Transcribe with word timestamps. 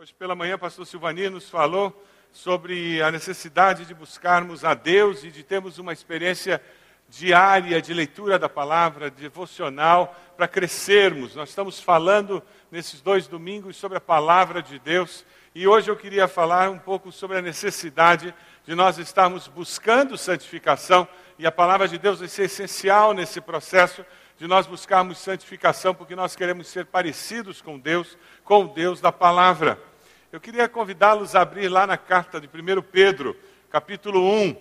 Hoje 0.00 0.14
pela 0.14 0.36
manhã, 0.36 0.54
o 0.54 0.58
pastor 0.60 0.86
Silvani 0.86 1.28
nos 1.28 1.50
falou 1.50 1.92
sobre 2.30 3.02
a 3.02 3.10
necessidade 3.10 3.84
de 3.84 3.92
buscarmos 3.92 4.64
a 4.64 4.72
Deus 4.72 5.24
e 5.24 5.28
de 5.28 5.42
termos 5.42 5.76
uma 5.76 5.92
experiência 5.92 6.62
diária 7.08 7.82
de 7.82 7.92
leitura 7.92 8.38
da 8.38 8.48
palavra, 8.48 9.10
devocional, 9.10 10.16
para 10.36 10.46
crescermos. 10.46 11.34
Nós 11.34 11.48
estamos 11.48 11.80
falando 11.80 12.40
nesses 12.70 13.00
dois 13.00 13.26
domingos 13.26 13.76
sobre 13.76 13.98
a 13.98 14.00
palavra 14.00 14.62
de 14.62 14.78
Deus 14.78 15.26
e 15.52 15.66
hoje 15.66 15.90
eu 15.90 15.96
queria 15.96 16.28
falar 16.28 16.70
um 16.70 16.78
pouco 16.78 17.10
sobre 17.10 17.36
a 17.36 17.42
necessidade 17.42 18.32
de 18.64 18.76
nós 18.76 18.98
estarmos 18.98 19.48
buscando 19.48 20.16
santificação 20.16 21.08
e 21.36 21.44
a 21.44 21.50
palavra 21.50 21.88
de 21.88 21.98
Deus 21.98 22.20
vai 22.20 22.28
ser 22.28 22.44
essencial 22.44 23.12
nesse 23.12 23.40
processo 23.40 24.06
de 24.38 24.46
nós 24.46 24.68
buscarmos 24.68 25.18
santificação, 25.18 25.92
porque 25.92 26.14
nós 26.14 26.36
queremos 26.36 26.68
ser 26.68 26.86
parecidos 26.86 27.60
com 27.60 27.76
Deus, 27.76 28.16
com 28.44 28.64
o 28.64 28.68
Deus 28.68 29.00
da 29.00 29.10
palavra. 29.10 29.87
Eu 30.30 30.38
queria 30.38 30.68
convidá-los 30.68 31.34
a 31.34 31.40
abrir 31.40 31.70
lá 31.70 31.86
na 31.86 31.96
carta 31.96 32.38
de 32.38 32.46
1 32.46 32.82
Pedro, 32.82 33.34
capítulo 33.70 34.20
1. 34.30 34.54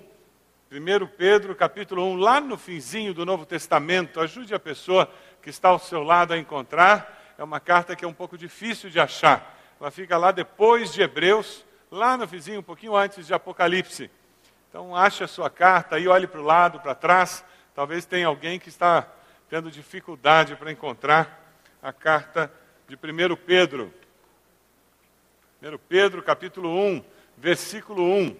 1 0.71 1.07
Pedro, 1.17 1.53
capítulo 1.57 2.05
1, 2.05 2.15
lá 2.15 2.39
no 2.39 2.57
finzinho 2.57 3.13
do 3.13 3.25
Novo 3.25 3.45
Testamento. 3.45 4.21
Ajude 4.21 4.55
a 4.55 4.59
pessoa 4.59 5.11
que 5.41 5.49
está 5.49 5.67
ao 5.67 5.77
seu 5.77 6.03
lado 6.03 6.33
a 6.33 6.37
encontrar. 6.37 7.35
É 7.37 7.43
uma 7.43 7.59
carta 7.59 7.97
que 7.97 8.05
é 8.05 8.07
um 8.07 8.13
pouco 8.13 8.37
difícil 8.37 8.89
de 8.89 8.97
achar. 8.97 9.59
Ela 9.77 9.91
fica 9.91 10.17
lá 10.17 10.31
depois 10.31 10.93
de 10.93 11.01
Hebreus, 11.01 11.65
lá 11.91 12.15
no 12.15 12.25
vizinho, 12.25 12.61
um 12.61 12.63
pouquinho 12.63 12.95
antes 12.95 13.27
de 13.27 13.33
Apocalipse. 13.33 14.09
Então, 14.69 14.95
ache 14.95 15.25
a 15.25 15.27
sua 15.27 15.49
carta 15.49 15.97
aí, 15.97 16.07
olhe 16.07 16.27
para 16.27 16.39
o 16.39 16.45
lado, 16.45 16.79
para 16.79 16.95
trás. 16.95 17.43
Talvez 17.75 18.05
tenha 18.05 18.27
alguém 18.27 18.57
que 18.57 18.69
está 18.69 19.05
tendo 19.49 19.69
dificuldade 19.69 20.55
para 20.55 20.71
encontrar 20.71 21.45
a 21.83 21.91
carta 21.91 22.49
de 22.87 22.95
1 22.95 23.35
Pedro. 23.45 23.93
1 25.59 25.75
Pedro, 25.89 26.21
capítulo 26.21 26.69
1, 26.69 27.03
versículo 27.35 28.03
1. 28.03 28.37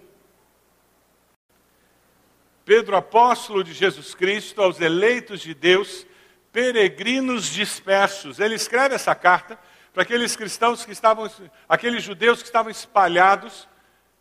Pedro, 2.64 2.96
apóstolo 2.96 3.64
de 3.64 3.72
Jesus 3.72 4.14
Cristo, 4.14 4.62
aos 4.62 4.80
eleitos 4.80 5.40
de 5.40 5.52
Deus, 5.52 6.06
peregrinos 6.52 7.46
dispersos. 7.46 8.38
Ele 8.38 8.54
escreve 8.54 8.94
essa 8.94 9.16
carta 9.16 9.58
para 9.92 10.04
aqueles 10.04 10.36
cristãos 10.36 10.84
que 10.84 10.92
estavam, 10.92 11.28
aqueles 11.68 12.04
judeus 12.04 12.38
que 12.40 12.46
estavam 12.46 12.70
espalhados 12.70 13.68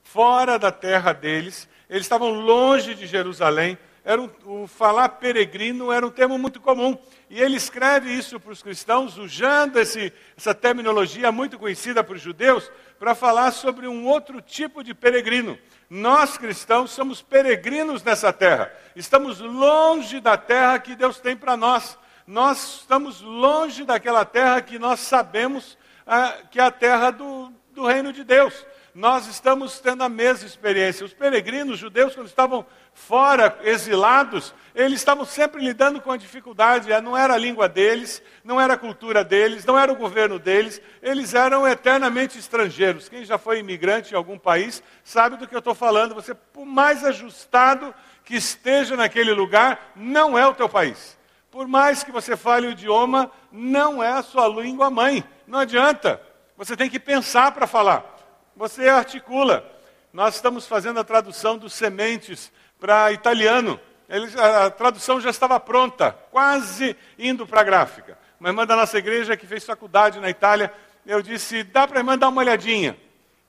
fora 0.02 0.58
da 0.58 0.72
terra 0.72 1.14
deles, 1.14 1.70
eles 1.88 2.02
estavam 2.04 2.32
longe 2.32 2.96
de 2.96 3.06
Jerusalém, 3.06 3.78
era 4.08 4.22
um, 4.22 4.30
o 4.46 4.68
falar 4.68 5.10
peregrino 5.10 5.92
era 5.92 6.08
um 6.08 6.10
termo 6.10 6.38
muito 6.38 6.62
comum. 6.62 6.98
E 7.30 7.42
ele 7.42 7.58
escreve 7.58 8.10
isso 8.10 8.40
para 8.40 8.54
os 8.54 8.64
cristãos, 8.64 9.18
usando 9.18 9.76
esse, 9.76 10.14
essa 10.38 10.56
terminologia 10.56 11.30
muito 11.30 11.60
conhecida 11.60 12.02
para 12.02 12.16
os 12.16 12.22
judeus, 12.22 12.72
para 12.98 13.14
falar 13.14 13.52
sobre 13.52 13.86
um 13.86 14.08
outro 14.08 14.40
tipo 14.40 14.82
de 14.82 14.94
peregrino. 14.94 15.60
Nós 15.90 16.38
cristãos 16.38 16.92
somos 16.92 17.22
peregrinos 17.22 18.02
nessa 18.02 18.32
terra. 18.32 18.72
Estamos 18.96 19.42
longe 19.42 20.22
da 20.22 20.38
terra 20.38 20.80
que 20.80 20.96
Deus 20.96 21.20
tem 21.20 21.36
para 21.36 21.58
nós. 21.58 22.00
Nós 22.26 22.80
estamos 22.80 23.20
longe 23.20 23.84
daquela 23.84 24.24
terra 24.24 24.62
que 24.62 24.80
nós 24.80 25.02
sabemos 25.02 25.78
ah, 26.06 26.34
que 26.50 26.62
é 26.62 26.64
a 26.64 26.72
terra 26.72 27.12
do, 27.12 27.52
do 27.74 27.86
reino 27.86 28.14
de 28.14 28.24
Deus 28.24 28.66
nós 28.98 29.28
estamos 29.28 29.80
tendo 29.80 30.02
a 30.02 30.10
mesma 30.10 30.48
experiência. 30.48 31.06
Os 31.06 31.14
peregrinos 31.14 31.76
os 31.76 31.80
judeus, 31.80 32.16
quando 32.16 32.26
estavam 32.26 32.66
fora, 32.96 33.56
exilados, 33.62 34.56
eles 34.74 35.00
estavam 35.00 35.24
sempre 35.24 35.64
lidando 35.64 36.02
com 36.02 36.12
a 36.12 36.18
dificuldade. 36.18 36.90
Não 37.02 37.16
era 37.16 37.36
a 37.36 37.38
língua 37.38 37.70
deles, 37.70 38.24
não 38.44 38.60
era 38.60 38.74
a 38.74 38.78
cultura 38.78 39.24
deles, 39.24 39.64
não 39.66 39.78
era 39.78 39.92
o 39.92 39.96
governo 39.96 40.40
deles. 40.40 40.82
Eles 41.00 41.36
eram 41.36 41.68
eternamente 41.68 42.40
estrangeiros. 42.40 43.08
Quem 43.08 43.24
já 43.24 43.38
foi 43.38 43.60
imigrante 43.60 44.16
em 44.16 44.18
algum 44.18 44.36
país 44.36 44.82
sabe 45.04 45.38
do 45.38 45.48
que 45.48 45.54
eu 45.54 45.60
estou 45.60 45.76
falando. 45.76 46.16
Você, 46.16 46.34
por 46.34 46.66
mais 46.66 47.04
ajustado 47.04 47.94
que 48.26 48.36
esteja 48.36 48.96
naquele 48.96 49.32
lugar, 49.32 49.92
não 49.96 50.36
é 50.36 50.48
o 50.48 50.56
teu 50.56 50.68
país. 50.68 51.16
Por 51.52 51.68
mais 51.68 52.04
que 52.04 52.12
você 52.12 52.36
fale 52.36 52.66
o 52.66 52.72
idioma, 52.72 53.30
não 53.52 54.02
é 54.02 54.14
a 54.14 54.24
sua 54.24 54.48
língua 54.48 54.90
mãe. 54.90 55.24
Não 55.46 55.60
adianta. 55.60 56.20
Você 56.58 56.76
tem 56.76 56.90
que 56.90 57.00
pensar 57.00 57.52
para 57.52 57.68
falar 57.68 58.17
você 58.58 58.90
articula. 58.90 59.64
Nós 60.12 60.36
estamos 60.36 60.66
fazendo 60.68 61.00
a 61.00 61.04
tradução 61.04 61.58
dos 61.58 61.74
sementes 61.74 62.52
para 62.80 63.12
italiano. 63.12 63.80
Ele, 64.10 64.28
a 64.40 64.70
tradução 64.72 65.22
já 65.22 65.30
estava 65.30 65.60
pronta, 65.60 66.12
quase 66.32 66.98
indo 67.20 67.46
para 67.46 67.62
a 67.62 67.64
gráfica. 67.64 68.18
Uma 68.40 68.50
irmã 68.50 68.66
da 68.66 68.76
nossa 68.76 68.98
igreja 68.98 69.38
que 69.38 69.46
fez 69.46 69.64
faculdade 69.64 70.20
na 70.20 70.30
Itália, 70.30 70.74
eu 71.06 71.22
disse, 71.22 71.64
dá 71.64 71.88
para 71.88 72.00
a 72.00 72.02
irmã 72.02 72.18
dar 72.18 72.30
uma 72.30 72.42
olhadinha. 72.42 72.98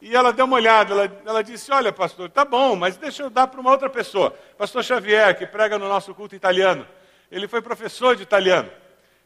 E 0.01 0.15
ela 0.15 0.33
deu 0.33 0.45
uma 0.45 0.57
olhada, 0.57 0.93
ela, 0.93 1.23
ela 1.25 1.43
disse, 1.43 1.73
olha 1.73 1.93
pastor, 1.93 2.29
tá 2.31 2.45
bom, 2.45 2.77
mas 2.77 2.97
deixa 2.97 3.23
eu 3.23 3.31
dar 3.31 3.47
para 3.47 3.61
uma 3.61 3.71
outra 3.71 3.89
pessoa. 3.89 4.31
Pastor 4.57 4.85
Xavier, 4.85 5.37
que 5.37 5.47
prega 5.47 5.79
no 5.79 5.89
nosso 5.89 6.15
culto 6.15 6.37
italiano. 6.37 6.87
Ele 7.33 7.49
foi 7.49 7.63
professor 7.63 8.15
de 8.15 8.23
italiano. 8.23 8.71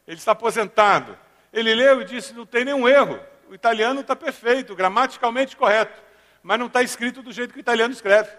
Ele 0.07 0.17
está 0.17 0.31
aposentado. 0.31 1.17
Ele 1.51 1.75
leu 1.75 2.01
e 2.01 2.05
disse, 2.05 2.33
não 2.33 2.45
tem 2.45 2.63
nenhum 2.63 2.87
erro 2.87 3.19
o 3.49 3.55
italiano 3.55 4.01
está 4.01 4.15
perfeito, 4.15 4.75
gramaticalmente 4.75 5.55
correto, 5.55 6.01
mas 6.41 6.59
não 6.59 6.67
está 6.67 6.81
escrito 6.81 7.21
do 7.21 7.31
jeito 7.31 7.53
que 7.53 7.59
o 7.59 7.61
italiano 7.61 7.93
escreve. 7.93 8.29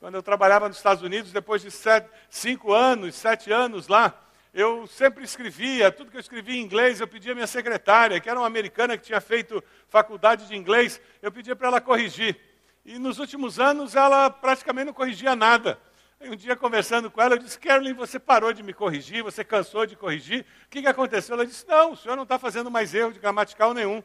Quando 0.00 0.14
eu 0.16 0.22
trabalhava 0.22 0.68
nos 0.68 0.76
Estados 0.76 1.02
Unidos, 1.02 1.32
depois 1.32 1.62
de 1.62 1.70
sete, 1.70 2.08
cinco 2.28 2.72
anos, 2.72 3.14
sete 3.14 3.52
anos 3.52 3.86
lá, 3.88 4.20
eu 4.52 4.86
sempre 4.86 5.24
escrevia, 5.24 5.90
tudo 5.90 6.10
que 6.10 6.16
eu 6.16 6.20
escrevia 6.20 6.56
em 6.56 6.62
inglês, 6.62 7.00
eu 7.00 7.08
pedia 7.08 7.32
à 7.32 7.34
minha 7.34 7.46
secretária, 7.46 8.20
que 8.20 8.28
era 8.28 8.38
uma 8.38 8.46
americana 8.46 8.98
que 8.98 9.04
tinha 9.04 9.20
feito 9.20 9.62
faculdade 9.88 10.46
de 10.46 10.54
inglês, 10.56 11.00
eu 11.22 11.32
pedia 11.32 11.56
para 11.56 11.68
ela 11.68 11.80
corrigir. 11.80 12.38
E 12.84 12.98
nos 12.98 13.18
últimos 13.18 13.58
anos 13.58 13.94
ela 13.94 14.28
praticamente 14.28 14.86
não 14.86 14.92
corrigia 14.92 15.36
nada. 15.36 15.78
Um 16.24 16.36
dia 16.36 16.54
conversando 16.54 17.10
com 17.10 17.20
ela, 17.20 17.34
eu 17.34 17.38
disse, 17.38 17.58
Carolyn, 17.58 17.94
você 17.94 18.18
parou 18.18 18.52
de 18.52 18.62
me 18.62 18.72
corrigir, 18.72 19.22
você 19.22 19.44
cansou 19.44 19.84
de 19.86 19.96
corrigir. 19.96 20.46
O 20.66 20.68
que, 20.68 20.80
que 20.80 20.86
aconteceu? 20.86 21.34
Ela 21.34 21.44
disse, 21.44 21.66
não, 21.66 21.92
o 21.92 21.96
senhor 21.96 22.14
não 22.14 22.22
está 22.22 22.38
fazendo 22.38 22.70
mais 22.70 22.94
erro 22.94 23.12
de 23.12 23.18
gramatical 23.18 23.74
nenhum. 23.74 24.02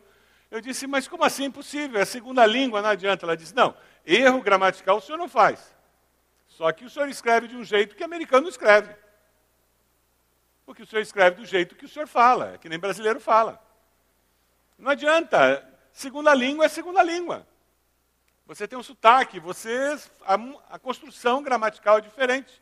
Eu 0.50 0.60
disse, 0.60 0.88
mas 0.88 1.08
como 1.08 1.24
assim? 1.24 1.46
Impossível, 1.46 2.00
é 2.00 2.06
segunda 2.06 2.46
língua, 2.46 2.82
não 2.82 2.90
adianta. 2.90 3.26
Ela 3.26 3.38
disse, 3.38 3.54
não, 3.54 3.76
erro 4.06 4.42
gramatical 4.42 4.98
o 4.98 5.02
senhor 5.02 5.18
não 5.18 5.30
faz. 5.30 5.76
Só 6.48 6.72
que 6.72 6.86
o 6.86 6.90
senhor 6.90 7.08
escreve 7.08 7.48
de 7.48 7.56
um 7.56 7.64
jeito 7.64 7.96
que 7.96 8.04
americano 8.04 8.50
escreve. 8.50 8.96
Porque 10.66 10.82
o 10.82 10.88
senhor 10.88 11.02
escreve 11.02 11.36
do 11.36 11.46
jeito 11.46 11.76
que 11.76 11.86
o 11.86 11.90
senhor 11.90 12.08
fala, 12.08 12.54
é 12.54 12.58
que 12.58 12.68
nem 12.68 12.80
brasileiro 12.80 13.20
fala. 13.20 13.62
Não 14.78 14.92
adianta, 14.92 15.64
segunda 15.94 16.34
língua 16.34 16.66
é 16.66 16.68
segunda 16.70 17.04
língua. 17.04 17.48
Você 18.48 18.66
tem 18.66 18.80
um 18.80 18.84
sotaque, 18.84 19.42
você 19.42 20.00
a, 20.26 20.36
a 20.72 20.80
construção 20.80 21.44
gramatical 21.44 21.98
é 21.98 22.02
diferente. 22.02 22.62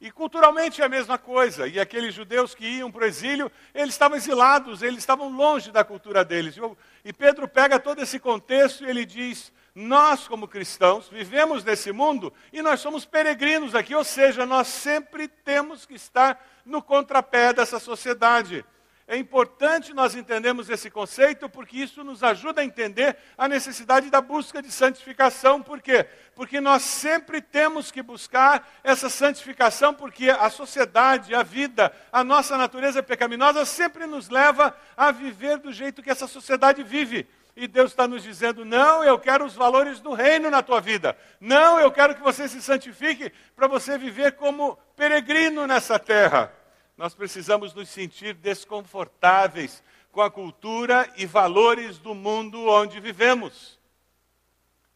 E 0.00 0.10
culturalmente 0.10 0.80
é 0.80 0.84
a 0.84 0.88
mesma 0.88 1.18
coisa. 1.18 1.68
E 1.68 1.78
aqueles 1.78 2.14
judeus 2.14 2.54
que 2.54 2.66
iam 2.66 2.90
para 2.90 3.04
o 3.04 3.06
exílio, 3.06 3.52
eles 3.74 3.94
estavam 3.94 4.16
exilados, 4.16 4.82
eles 4.82 4.98
estavam 4.98 5.28
longe 5.28 5.70
da 5.70 5.84
cultura 5.84 6.24
deles. 6.24 6.56
E 7.04 7.12
Pedro 7.12 7.46
pega 7.46 7.78
todo 7.78 8.00
esse 8.00 8.18
contexto 8.18 8.84
e 8.84 8.88
ele 8.88 9.04
diz: 9.04 9.52
Nós, 9.74 10.26
como 10.26 10.48
cristãos, 10.48 11.08
vivemos 11.08 11.62
nesse 11.64 11.92
mundo 11.92 12.32
e 12.50 12.62
nós 12.62 12.80
somos 12.80 13.04
peregrinos 13.04 13.74
aqui, 13.74 13.94
ou 13.94 14.04
seja, 14.04 14.46
nós 14.46 14.68
sempre 14.68 15.28
temos 15.28 15.84
que 15.84 15.94
estar 15.94 16.42
no 16.64 16.82
contrapé 16.82 17.52
dessa 17.52 17.78
sociedade. 17.78 18.64
É 19.08 19.16
importante 19.16 19.94
nós 19.94 20.16
entendermos 20.16 20.68
esse 20.68 20.90
conceito 20.90 21.48
porque 21.48 21.76
isso 21.76 22.02
nos 22.02 22.24
ajuda 22.24 22.60
a 22.60 22.64
entender 22.64 23.16
a 23.38 23.46
necessidade 23.46 24.10
da 24.10 24.20
busca 24.20 24.60
de 24.60 24.72
santificação. 24.72 25.62
Por 25.62 25.80
quê? 25.80 26.08
Porque 26.34 26.60
nós 26.60 26.82
sempre 26.82 27.40
temos 27.40 27.92
que 27.92 28.02
buscar 28.02 28.68
essa 28.82 29.08
santificação 29.08 29.94
porque 29.94 30.28
a 30.28 30.50
sociedade, 30.50 31.36
a 31.36 31.44
vida, 31.44 31.92
a 32.10 32.24
nossa 32.24 32.58
natureza 32.58 33.00
pecaminosa 33.00 33.64
sempre 33.64 34.06
nos 34.06 34.28
leva 34.28 34.76
a 34.96 35.12
viver 35.12 35.58
do 35.58 35.72
jeito 35.72 36.02
que 36.02 36.10
essa 36.10 36.26
sociedade 36.26 36.82
vive. 36.82 37.28
E 37.54 37.68
Deus 37.68 37.92
está 37.92 38.08
nos 38.08 38.24
dizendo: 38.24 38.64
não, 38.64 39.04
eu 39.04 39.20
quero 39.20 39.44
os 39.44 39.54
valores 39.54 40.00
do 40.00 40.14
reino 40.14 40.50
na 40.50 40.62
tua 40.62 40.80
vida. 40.80 41.16
Não, 41.40 41.78
eu 41.78 41.92
quero 41.92 42.16
que 42.16 42.22
você 42.22 42.48
se 42.48 42.60
santifique 42.60 43.32
para 43.54 43.68
você 43.68 43.96
viver 43.96 44.32
como 44.32 44.76
peregrino 44.96 45.64
nessa 45.64 45.96
terra 45.96 46.52
nós 46.96 47.14
precisamos 47.14 47.74
nos 47.74 47.88
sentir 47.88 48.34
desconfortáveis 48.34 49.82
com 50.10 50.22
a 50.22 50.30
cultura 50.30 51.10
e 51.16 51.26
valores 51.26 51.98
do 51.98 52.14
mundo 52.14 52.58
onde 52.68 52.98
vivemos. 53.00 53.78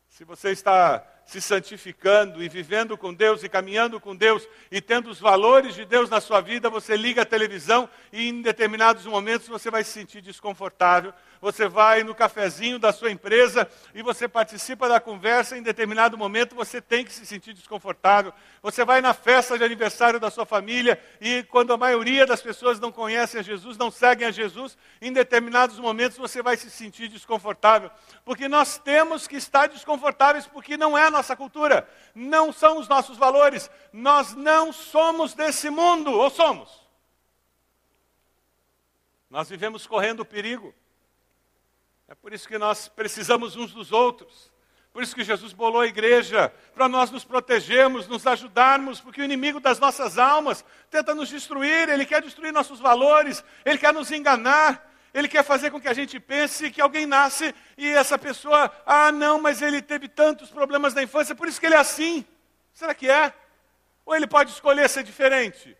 Se 0.09 0.25
você 0.25 0.51
está 0.51 1.07
se 1.27 1.41
santificando 1.41 2.43
e 2.43 2.49
vivendo 2.49 2.99
com 2.99 3.15
Deus 3.15 3.45
e 3.45 3.49
caminhando 3.49 4.01
com 4.01 4.17
Deus 4.17 4.49
e 4.71 4.81
tendo 4.81 5.11
os 5.11 5.21
valores 5.21 5.75
de 5.75 5.85
Deus 5.85 6.11
na 6.11 6.21
sua 6.21 6.41
vida, 6.41 6.69
você 6.69 6.97
liga 6.97 7.23
a 7.23 7.27
televisão 7.27 7.89
e 8.13 8.29
em 8.29 8.43
determinados 8.43 9.07
momentos 9.07 9.47
você 9.47 9.71
vai 9.71 9.85
se 9.85 9.93
sentir 9.93 10.21
desconfortável, 10.21 11.13
você 11.41 11.67
vai 11.67 12.05
no 12.05 12.15
cafezinho 12.15 12.79
da 12.79 12.93
sua 12.93 13.11
empresa 13.11 13.69
e 13.95 14.03
você 14.03 14.29
participa 14.29 14.89
da 14.89 15.01
conversa, 15.01 15.57
em 15.57 15.63
determinado 15.63 16.19
momento 16.19 16.55
você 16.55 16.81
tem 16.81 17.05
que 17.05 17.13
se 17.13 17.25
sentir 17.25 17.55
desconfortável. 17.55 18.33
Você 18.63 18.85
vai 18.85 19.01
na 19.01 19.15
festa 19.15 19.57
de 19.57 19.65
aniversário 19.65 20.21
da 20.21 20.31
sua 20.31 20.45
família 20.45 21.01
e 21.21 21.43
quando 21.45 21.73
a 21.73 21.77
maioria 21.77 22.27
das 22.27 22.43
pessoas 22.43 22.79
não 22.79 22.93
conhecem 22.93 23.41
a 23.41 23.43
Jesus, 23.43 23.79
não 23.79 23.91
seguem 23.91 24.27
a 24.27 24.31
Jesus, 24.31 24.77
em 25.01 25.13
determinados 25.13 25.79
momentos 25.79 26.19
você 26.19 26.43
vai 26.43 26.57
se 26.57 26.71
sentir 26.71 27.09
desconfortável. 27.09 27.91
Porque 28.25 28.47
nós 28.49 28.79
temos 28.79 29.27
que 29.27 29.37
estar 29.37 29.69
desconfortáveis 29.69 30.47
porque 30.47 30.77
não 30.77 30.97
é 30.97 31.07
a 31.07 31.11
nossa 31.11 31.35
cultura, 31.35 31.89
não 32.15 32.53
são 32.53 32.79
os 32.79 32.87
nossos 32.87 33.17
valores. 33.17 33.71
Nós 33.93 34.35
não 34.35 34.73
somos 34.73 35.35
desse 35.35 35.71
mundo, 35.71 36.13
ou 36.13 36.29
somos? 36.29 36.69
Nós 39.31 39.49
vivemos 39.49 39.87
correndo 39.87 40.25
perigo. 40.25 40.75
É 42.11 42.15
por 42.17 42.33
isso 42.33 42.49
que 42.49 42.59
nós 42.59 42.89
precisamos 42.89 43.55
uns 43.55 43.73
dos 43.73 43.93
outros. 43.93 44.51
Por 44.93 45.01
isso 45.01 45.15
que 45.15 45.23
Jesus 45.23 45.53
bolou 45.53 45.81
a 45.81 45.87
igreja, 45.87 46.53
para 46.75 46.89
nós 46.89 47.09
nos 47.09 47.23
protegermos, 47.23 48.09
nos 48.09 48.27
ajudarmos, 48.27 49.01
porque 49.01 49.21
o 49.21 49.25
inimigo 49.25 49.61
das 49.61 49.79
nossas 49.79 50.19
almas 50.19 50.65
tenta 50.91 51.15
nos 51.15 51.29
destruir, 51.29 51.89
ele 51.89 52.05
quer 52.05 52.21
destruir 52.21 52.53
nossos 52.53 52.81
valores, 52.81 53.45
ele 53.65 53.79
quer 53.79 53.95
nos 53.95 54.11
enganar, 54.11 54.93
ele 55.15 55.29
quer 55.29 55.45
fazer 55.45 55.71
com 55.71 55.81
que 55.81 55.87
a 55.87 55.93
gente 55.93 56.19
pense 56.19 56.69
que 56.73 56.81
alguém 56.81 57.07
nasce 57.07 57.55
e 57.79 57.87
essa 57.87 58.19
pessoa, 58.19 58.73
ah, 58.85 59.13
não, 59.13 59.41
mas 59.41 59.63
ele 59.63 59.81
teve 59.81 60.09
tantos 60.09 60.51
problemas 60.51 60.93
na 60.93 61.05
infância, 61.05 61.37
por 61.37 61.47
isso 61.47 61.61
que 61.61 61.67
ele 61.67 61.77
é 61.77 61.79
assim. 61.79 62.27
Será 62.75 62.93
que 62.93 63.09
é? 63.09 63.33
Ou 64.05 64.17
ele 64.17 64.27
pode 64.27 64.51
escolher 64.51 64.89
ser 64.89 65.05
diferente? 65.05 65.77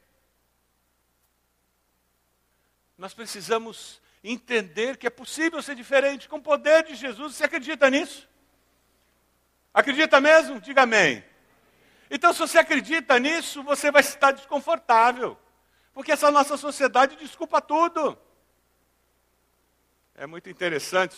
Nós 2.97 3.13
precisamos 3.13 4.01
entender 4.23 4.97
que 4.97 5.07
é 5.07 5.11
possível 5.11 5.63
ser 5.63 5.75
diferente 5.75 6.29
com 6.29 6.37
o 6.37 6.43
poder 6.43 6.85
de 6.85 6.95
Jesus. 6.95 7.35
Você 7.35 7.45
acredita 7.45 7.89
nisso? 7.89 8.29
Acredita 9.73 10.21
mesmo? 10.21 10.61
Diga 10.61 10.83
amém. 10.83 11.25
Então, 12.11 12.33
se 12.33 12.41
você 12.41 12.59
acredita 12.59 13.19
nisso, 13.19 13.63
você 13.63 13.91
vai 13.91 14.01
estar 14.01 14.33
desconfortável. 14.33 15.39
Porque 15.95 16.13
essa 16.13 16.31
nossa 16.31 16.57
sociedade 16.57 17.17
desculpa 17.17 17.61
tudo. 17.61 18.19
É 20.15 20.27
muito 20.27 20.51
interessante. 20.51 21.17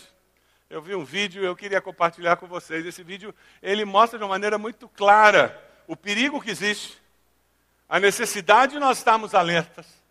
Eu 0.69 0.81
vi 0.81 0.95
um 0.95 1.03
vídeo, 1.03 1.43
eu 1.43 1.55
queria 1.55 1.81
compartilhar 1.81 2.37
com 2.37 2.47
vocês. 2.47 2.85
Esse 2.85 3.03
vídeo, 3.03 3.33
ele 3.61 3.85
mostra 3.85 4.17
de 4.17 4.23
uma 4.23 4.29
maneira 4.29 4.57
muito 4.57 4.87
clara 4.87 5.61
o 5.87 5.95
perigo 5.95 6.41
que 6.41 6.49
existe, 6.49 6.97
a 7.89 7.99
necessidade 7.99 8.73
de 8.73 8.79
nós 8.79 8.99
estarmos 8.99 9.35
alertas 9.35 10.02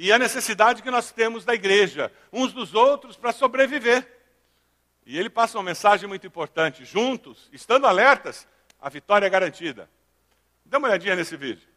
e 0.00 0.12
a 0.12 0.18
necessidade 0.18 0.80
que 0.80 0.92
nós 0.92 1.10
temos 1.10 1.44
da 1.44 1.52
igreja, 1.52 2.12
uns 2.32 2.52
dos 2.52 2.72
outros, 2.72 3.16
para 3.16 3.32
sobreviver. 3.32 4.06
E 5.04 5.18
ele 5.18 5.28
passa 5.28 5.58
uma 5.58 5.64
mensagem 5.64 6.08
muito 6.08 6.24
importante: 6.24 6.84
juntos, 6.84 7.50
estando 7.52 7.84
alertas, 7.84 8.46
a 8.80 8.88
vitória 8.88 9.26
é 9.26 9.30
garantida. 9.30 9.90
Dê 10.64 10.76
uma 10.76 10.86
olhadinha 10.86 11.16
nesse 11.16 11.36
vídeo. 11.36 11.67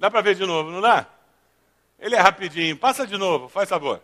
Dá 0.00 0.10
para 0.10 0.22
ver 0.22 0.34
de 0.34 0.46
novo, 0.46 0.70
não 0.70 0.80
dá? 0.80 1.06
Ele 1.98 2.16
é 2.16 2.18
rapidinho. 2.18 2.74
Passa 2.74 3.06
de 3.06 3.18
novo, 3.18 3.50
faz 3.50 3.68
favor. 3.68 4.02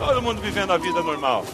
Todo 0.00 0.20
mundo 0.20 0.40
vivendo 0.40 0.72
a 0.72 0.76
vida 0.76 1.00
normal. 1.00 1.44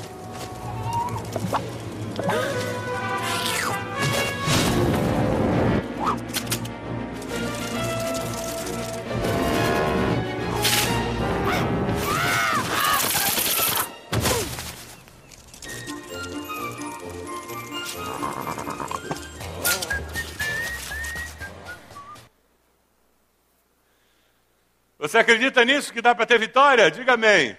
Você 25.14 25.18
acredita 25.20 25.64
nisso 25.64 25.92
que 25.92 26.02
dá 26.02 26.12
para 26.12 26.26
ter 26.26 26.40
vitória? 26.40 26.90
Diga 26.90 27.12
amém. 27.12 27.56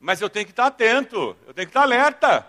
Mas 0.00 0.20
eu 0.20 0.28
tenho 0.28 0.44
que 0.44 0.50
estar 0.50 0.66
atento, 0.66 1.36
eu 1.46 1.54
tenho 1.54 1.68
que 1.68 1.70
estar 1.70 1.82
alerta. 1.82 2.44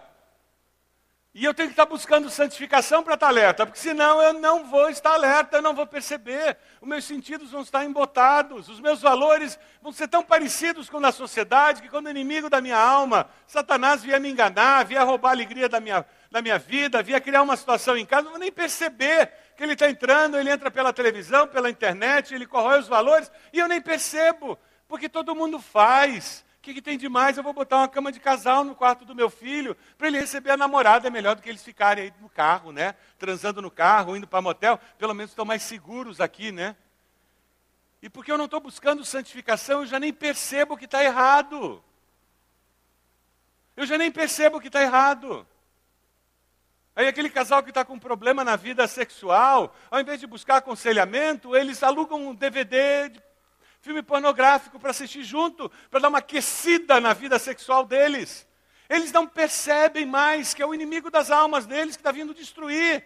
E 1.35 1.45
eu 1.45 1.53
tenho 1.53 1.69
que 1.69 1.73
estar 1.73 1.85
buscando 1.85 2.31
santificação 2.31 3.03
para 3.03 3.13
estar 3.13 3.27
alerta, 3.27 3.63
porque 3.63 3.77
senão 3.77 4.19
eu 4.23 4.33
não 4.33 4.65
vou 4.65 4.89
estar 4.89 5.13
alerta, 5.13 5.57
eu 5.57 5.61
não 5.61 5.75
vou 5.75 5.85
perceber. 5.85 6.57
Os 6.81 6.87
meus 6.87 7.05
sentidos 7.05 7.51
vão 7.51 7.61
estar 7.61 7.85
embotados, 7.85 8.69
os 8.69 8.79
meus 8.79 9.03
valores 9.03 9.59
vão 9.83 9.91
ser 9.91 10.07
tão 10.07 10.23
parecidos 10.23 10.89
com 10.89 10.99
na 10.99 11.11
sociedade 11.11 11.83
que 11.83 11.89
quando 11.89 12.07
o 12.07 12.09
inimigo 12.09 12.49
da 12.49 12.59
minha 12.59 12.79
alma, 12.79 13.29
Satanás, 13.45 14.01
vier 14.01 14.19
me 14.19 14.31
enganar, 14.31 14.83
vier 14.85 15.05
roubar 15.05 15.29
a 15.29 15.33
alegria 15.33 15.69
da 15.69 15.79
minha, 15.79 16.03
da 16.31 16.41
minha 16.41 16.57
vida, 16.57 17.03
vier 17.03 17.21
criar 17.21 17.43
uma 17.43 17.55
situação 17.55 17.95
em 17.95 18.05
casa, 18.05 18.21
eu 18.21 18.25
não 18.25 18.31
vou 18.31 18.39
nem 18.39 18.51
perceber 18.51 19.31
ele 19.63 19.73
está 19.73 19.89
entrando, 19.89 20.37
ele 20.37 20.49
entra 20.49 20.69
pela 20.69 20.93
televisão, 20.93 21.47
pela 21.47 21.69
internet, 21.69 22.33
ele 22.33 22.45
corrói 22.45 22.79
os 22.79 22.87
valores, 22.87 23.31
e 23.51 23.59
eu 23.59 23.67
nem 23.67 23.81
percebo, 23.81 24.57
porque 24.87 25.09
todo 25.09 25.35
mundo 25.35 25.59
faz. 25.59 26.43
O 26.57 26.61
que, 26.63 26.75
que, 26.75 26.81
tem 26.81 26.97
de 26.97 27.09
mais? 27.09 27.35
Eu 27.35 27.43
vou 27.43 27.51
botar 27.51 27.77
uma 27.77 27.87
cama 27.87 28.11
de 28.11 28.19
casal 28.19 28.63
no 28.63 28.73
quarto 28.73 29.03
do 29.03 29.13
meu 29.13 29.29
filho 29.29 29.75
para 29.97 30.07
ele 30.07 30.19
receber 30.19 30.51
a 30.51 30.57
namorada. 30.57 31.07
É 31.07 31.11
melhor 31.11 31.35
do 31.35 31.41
que 31.41 31.49
eles 31.49 31.61
ficarem 31.61 32.05
aí 32.05 32.13
no 32.21 32.29
carro, 32.29 32.71
né? 32.71 32.95
Transando 33.19 33.61
no 33.61 33.69
carro, 33.69 34.15
indo 34.15 34.25
para 34.25 34.41
motel. 34.41 34.79
Pelo 34.97 35.13
menos 35.13 35.31
estão 35.31 35.43
mais 35.43 35.61
seguros 35.61 36.21
aqui, 36.21 36.53
né? 36.53 36.75
E 38.01 38.09
porque 38.09 38.31
eu 38.31 38.37
não 38.37 38.45
estou 38.45 38.61
buscando 38.61 39.03
santificação, 39.03 39.81
eu 39.81 39.85
já 39.85 39.99
nem 39.99 40.13
percebo 40.13 40.77
que 40.77 40.85
está 40.85 41.03
errado. 41.03 41.83
Eu 43.75 43.85
já 43.85 43.97
nem 43.97 44.11
percebo 44.11 44.59
que 44.61 44.67
está 44.67 44.81
errado. 44.81 45.45
Aí 46.95 47.07
aquele 47.07 47.29
casal 47.29 47.63
que 47.63 47.69
está 47.69 47.83
com 47.83 47.97
problema 47.97 48.43
na 48.43 48.55
vida 48.55 48.87
sexual, 48.87 49.75
ao 49.89 49.99
invés 49.99 50.19
de 50.19 50.27
buscar 50.27 50.57
aconselhamento, 50.57 51.55
eles 51.55 51.81
alugam 51.81 52.27
um 52.27 52.35
DVD 52.35 53.09
de 53.09 53.21
filme 53.81 54.03
pornográfico 54.03 54.79
para 54.79 54.91
assistir 54.91 55.23
junto, 55.23 55.71
para 55.89 55.99
dar 55.99 56.09
uma 56.09 56.19
aquecida 56.19 56.99
na 56.99 57.13
vida 57.13 57.39
sexual 57.39 57.83
deles. 57.83 58.47
Eles 58.87 59.11
não 59.11 59.25
percebem 59.25 60.05
mais 60.05 60.53
que 60.53 60.61
é 60.61 60.65
o 60.65 60.73
inimigo 60.73 61.09
das 61.09 61.31
almas 61.31 61.65
deles 61.65 61.95
que 61.95 62.01
está 62.01 62.11
vindo 62.11 62.33
destruir. 62.33 63.03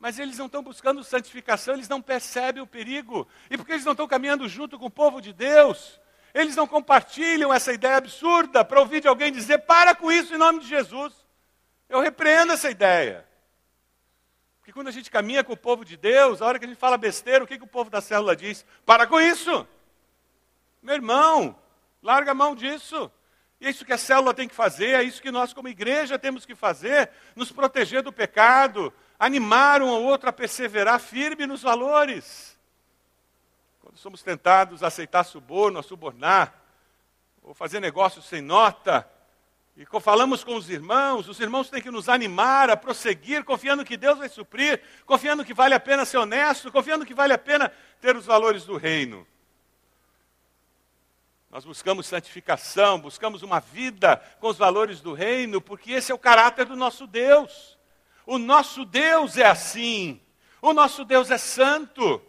Mas 0.00 0.18
eles 0.18 0.36
não 0.36 0.46
estão 0.46 0.62
buscando 0.62 1.04
santificação, 1.04 1.74
eles 1.74 1.88
não 1.88 2.02
percebem 2.02 2.62
o 2.62 2.66
perigo. 2.66 3.26
E 3.48 3.56
porque 3.56 3.72
eles 3.72 3.84
não 3.84 3.92
estão 3.92 4.08
caminhando 4.08 4.48
junto 4.48 4.78
com 4.78 4.86
o 4.86 4.90
povo 4.90 5.20
de 5.20 5.32
Deus, 5.32 6.00
eles 6.34 6.56
não 6.56 6.66
compartilham 6.66 7.54
essa 7.54 7.72
ideia 7.72 7.96
absurda 7.96 8.64
para 8.64 8.80
ouvir 8.80 9.00
de 9.00 9.08
alguém 9.08 9.32
dizer: 9.32 9.58
para 9.58 9.94
com 9.94 10.10
isso 10.10 10.34
em 10.34 10.38
nome 10.38 10.60
de 10.60 10.66
Jesus. 10.66 11.25
Eu 11.88 12.00
repreendo 12.00 12.52
essa 12.52 12.70
ideia. 12.70 13.26
Porque 14.58 14.72
quando 14.72 14.88
a 14.88 14.92
gente 14.92 15.10
caminha 15.10 15.44
com 15.44 15.52
o 15.52 15.56
povo 15.56 15.84
de 15.84 15.96
Deus, 15.96 16.42
a 16.42 16.46
hora 16.46 16.58
que 16.58 16.64
a 16.64 16.68
gente 16.68 16.78
fala 16.78 16.98
besteira, 16.98 17.44
o 17.44 17.46
que, 17.46 17.56
que 17.56 17.64
o 17.64 17.68
povo 17.68 17.88
da 17.88 18.00
célula 18.00 18.34
diz? 18.34 18.64
Para 18.84 19.06
com 19.06 19.20
isso! 19.20 19.66
Meu 20.82 20.96
irmão, 20.96 21.56
larga 22.02 22.32
a 22.32 22.34
mão 22.34 22.54
disso. 22.54 23.10
E 23.60 23.66
é 23.66 23.70
isso 23.70 23.84
que 23.84 23.92
a 23.92 23.98
célula 23.98 24.34
tem 24.34 24.48
que 24.48 24.54
fazer, 24.54 24.90
é 24.90 25.02
isso 25.02 25.22
que 25.22 25.30
nós, 25.30 25.52
como 25.52 25.68
igreja, 25.68 26.18
temos 26.18 26.44
que 26.44 26.54
fazer: 26.54 27.10
nos 27.34 27.50
proteger 27.50 28.02
do 28.02 28.12
pecado, 28.12 28.92
animar 29.18 29.80
um 29.82 29.88
ao 29.88 30.02
outro 30.02 30.28
a 30.28 30.32
perseverar 30.32 31.00
firme 31.00 31.46
nos 31.46 31.62
valores. 31.62 32.58
Quando 33.80 33.96
somos 33.96 34.22
tentados 34.22 34.82
a 34.82 34.88
aceitar 34.88 35.24
suborno, 35.24 35.78
a 35.78 35.82
subornar, 35.82 36.60
ou 37.42 37.54
fazer 37.54 37.80
negócios 37.80 38.26
sem 38.26 38.42
nota, 38.42 39.08
e 39.76 39.84
falamos 40.00 40.42
com 40.42 40.56
os 40.56 40.70
irmãos, 40.70 41.28
os 41.28 41.38
irmãos 41.38 41.68
têm 41.68 41.82
que 41.82 41.90
nos 41.90 42.08
animar 42.08 42.70
a 42.70 42.76
prosseguir, 42.76 43.44
confiando 43.44 43.84
que 43.84 43.98
Deus 43.98 44.16
vai 44.18 44.28
suprir, 44.28 44.80
confiando 45.04 45.44
que 45.44 45.52
vale 45.52 45.74
a 45.74 45.80
pena 45.80 46.06
ser 46.06 46.16
honesto, 46.16 46.72
confiando 46.72 47.04
que 47.04 47.12
vale 47.12 47.34
a 47.34 47.38
pena 47.38 47.70
ter 48.00 48.16
os 48.16 48.24
valores 48.24 48.64
do 48.64 48.78
reino. 48.78 49.26
Nós 51.50 51.62
buscamos 51.66 52.06
santificação, 52.06 52.98
buscamos 52.98 53.42
uma 53.42 53.60
vida 53.60 54.16
com 54.40 54.48
os 54.48 54.56
valores 54.56 55.02
do 55.02 55.12
reino, 55.12 55.60
porque 55.60 55.92
esse 55.92 56.10
é 56.10 56.14
o 56.14 56.18
caráter 56.18 56.64
do 56.64 56.74
nosso 56.74 57.06
Deus. 57.06 57.78
O 58.24 58.38
nosso 58.38 58.82
Deus 58.82 59.36
é 59.36 59.44
assim. 59.44 60.20
O 60.62 60.72
nosso 60.72 61.04
Deus 61.04 61.30
é 61.30 61.38
santo. 61.38 62.22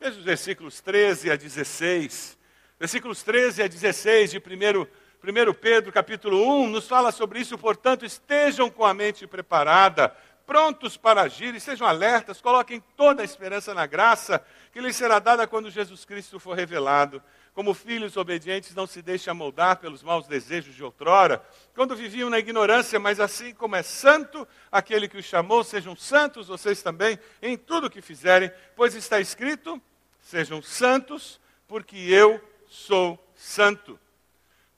Veja 0.00 0.18
os 0.18 0.24
versículos 0.24 0.80
13 0.80 1.30
a 1.30 1.36
16. 1.36 2.36
Versículos 2.78 3.22
13 3.22 3.62
a 3.62 3.68
16 3.68 4.32
de 4.32 4.38
1 4.38 4.86
1 5.22 5.52
Pedro 5.52 5.92
capítulo 5.92 6.42
1 6.62 6.70
nos 6.70 6.88
fala 6.88 7.12
sobre 7.12 7.40
isso, 7.40 7.58
portanto, 7.58 8.06
estejam 8.06 8.70
com 8.70 8.86
a 8.86 8.94
mente 8.94 9.26
preparada, 9.26 10.08
prontos 10.46 10.96
para 10.96 11.20
agir 11.20 11.54
e 11.54 11.60
sejam 11.60 11.86
alertas, 11.86 12.40
coloquem 12.40 12.82
toda 12.96 13.20
a 13.20 13.24
esperança 13.24 13.74
na 13.74 13.84
graça 13.84 14.42
que 14.72 14.80
lhes 14.80 14.96
será 14.96 15.18
dada 15.18 15.46
quando 15.46 15.70
Jesus 15.70 16.06
Cristo 16.06 16.40
for 16.40 16.56
revelado. 16.56 17.22
Como 17.52 17.74
filhos 17.74 18.16
obedientes, 18.16 18.74
não 18.74 18.86
se 18.86 19.02
deixem 19.02 19.30
amoldar 19.30 19.76
pelos 19.76 20.02
maus 20.02 20.26
desejos 20.26 20.74
de 20.74 20.82
outrora, 20.82 21.44
quando 21.74 21.94
viviam 21.94 22.30
na 22.30 22.38
ignorância, 22.38 22.98
mas 22.98 23.20
assim 23.20 23.52
como 23.52 23.76
é 23.76 23.82
santo 23.82 24.48
aquele 24.72 25.06
que 25.06 25.18
os 25.18 25.26
chamou, 25.26 25.62
sejam 25.62 25.94
santos 25.94 26.48
vocês 26.48 26.82
também 26.82 27.18
em 27.42 27.58
tudo 27.58 27.88
o 27.88 27.90
que 27.90 28.00
fizerem, 28.00 28.50
pois 28.74 28.94
está 28.94 29.20
escrito: 29.20 29.78
sejam 30.18 30.62
santos, 30.62 31.38
porque 31.68 31.98
eu 31.98 32.42
sou 32.66 33.22
santo 33.34 34.00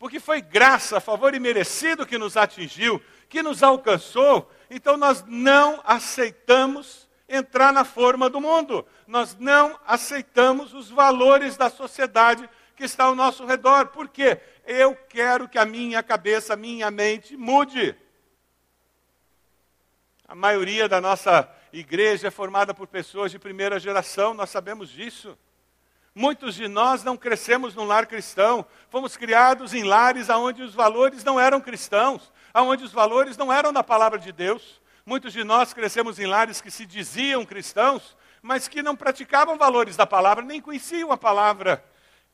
porque 0.02 0.18
foi 0.18 0.40
graça, 0.40 0.99
favor 0.99 1.32
imerecido 1.32 2.04
que 2.04 2.18
nos 2.18 2.37
atingiu, 2.37 3.00
que 3.28 3.40
nos 3.40 3.62
alcançou, 3.62 4.50
então 4.68 4.97
nós 4.97 5.25
não 5.28 5.80
aceitamos 5.85 7.09
entrar 7.28 7.73
na 7.73 7.85
forma 7.85 8.28
do 8.28 8.40
mundo, 8.40 8.85
nós 9.06 9.37
não 9.38 9.78
aceitamos 9.87 10.75
os 10.75 10.90
valores 10.90 11.56
da 11.56 11.71
sociedade 11.71 12.50
que 12.75 12.82
está 12.82 13.04
ao 13.04 13.14
nosso 13.14 13.47
redor, 13.47 13.90
porque 13.90 14.40
eu 14.66 14.97
quero 15.09 15.49
que 15.49 15.56
a 15.56 15.64
minha 15.64 16.02
cabeça, 16.02 16.54
a 16.54 16.56
minha 16.56 16.90
mente 16.90 17.37
mude. 17.37 17.94
A 20.26 20.35
maioria 20.35 20.88
da 20.88 21.00
nossa 21.00 21.49
igreja 21.73 22.26
é 22.26 22.30
formada 22.32 22.75
por 22.75 22.88
pessoas 22.88 23.30
de 23.30 23.38
primeira 23.38 23.78
geração, 23.78 24.35
nós 24.35 24.50
sabemos 24.50 24.88
disso. 24.88 25.38
Muitos 26.14 26.54
de 26.54 26.69
nós 26.69 27.02
não 27.02 27.16
crescemos 27.16 27.75
num 27.75 27.85
lar 27.87 28.07
cristão, 28.07 28.66
fomos 28.90 29.16
criados 29.16 29.73
em 29.73 29.83
lares 29.83 30.28
onde 30.28 30.62
os 30.62 30.75
valores 30.75 31.25
não 31.25 31.40
eram 31.40 31.59
cristãos, 31.59 32.31
onde 32.54 32.85
os 32.85 32.92
valores 32.92 33.38
não 33.38 33.50
eram 33.50 33.73
da 33.73 33.83
palavra 33.83 34.19
de 34.19 34.31
Deus. 34.31 34.81
Muitos 35.07 35.33
de 35.33 35.42
nós 35.42 35.73
crescemos 35.73 36.19
em 36.19 36.26
lares 36.26 36.61
que 36.61 36.71
se 36.71 36.85
diziam 36.85 37.47
cristãos, 37.47 38.14
mas 38.42 38.69
que 38.69 38.83
não 38.83 38.95
praticavam 38.95 39.57
valores 39.57 39.97
da 39.97 40.07
palavra, 40.07 40.45
nem 40.45 40.61
conheciam 40.61 41.11
a 41.12 41.16
palavra. 41.16 41.83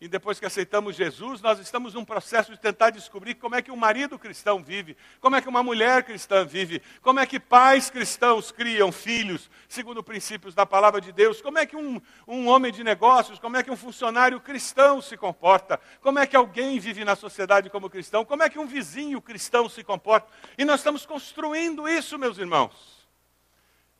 E 0.00 0.06
depois 0.06 0.38
que 0.38 0.46
aceitamos 0.46 0.94
Jesus, 0.94 1.42
nós 1.42 1.58
estamos 1.58 1.94
num 1.94 2.04
processo 2.04 2.52
de 2.52 2.60
tentar 2.60 2.90
descobrir 2.90 3.34
como 3.34 3.56
é 3.56 3.62
que 3.62 3.72
um 3.72 3.76
marido 3.76 4.16
cristão 4.16 4.62
vive, 4.62 4.96
como 5.20 5.34
é 5.34 5.42
que 5.42 5.48
uma 5.48 5.60
mulher 5.60 6.04
cristã 6.04 6.44
vive, 6.44 6.80
como 7.02 7.18
é 7.18 7.26
que 7.26 7.40
pais 7.40 7.90
cristãos 7.90 8.52
criam 8.52 8.92
filhos, 8.92 9.50
segundo 9.68 10.00
princípios 10.00 10.54
da 10.54 10.64
palavra 10.64 11.00
de 11.00 11.10
Deus, 11.10 11.40
como 11.40 11.58
é 11.58 11.66
que 11.66 11.74
um, 11.74 12.00
um 12.28 12.46
homem 12.46 12.70
de 12.70 12.84
negócios, 12.84 13.40
como 13.40 13.56
é 13.56 13.62
que 13.64 13.72
um 13.72 13.76
funcionário 13.76 14.40
cristão 14.40 15.02
se 15.02 15.16
comporta, 15.16 15.80
como 16.00 16.20
é 16.20 16.28
que 16.28 16.36
alguém 16.36 16.78
vive 16.78 17.04
na 17.04 17.16
sociedade 17.16 17.68
como 17.68 17.90
cristão, 17.90 18.24
como 18.24 18.44
é 18.44 18.48
que 18.48 18.58
um 18.58 18.68
vizinho 18.68 19.20
cristão 19.20 19.68
se 19.68 19.82
comporta. 19.82 20.28
E 20.56 20.64
nós 20.64 20.78
estamos 20.78 21.04
construindo 21.04 21.88
isso, 21.88 22.16
meus 22.16 22.38
irmãos. 22.38 23.08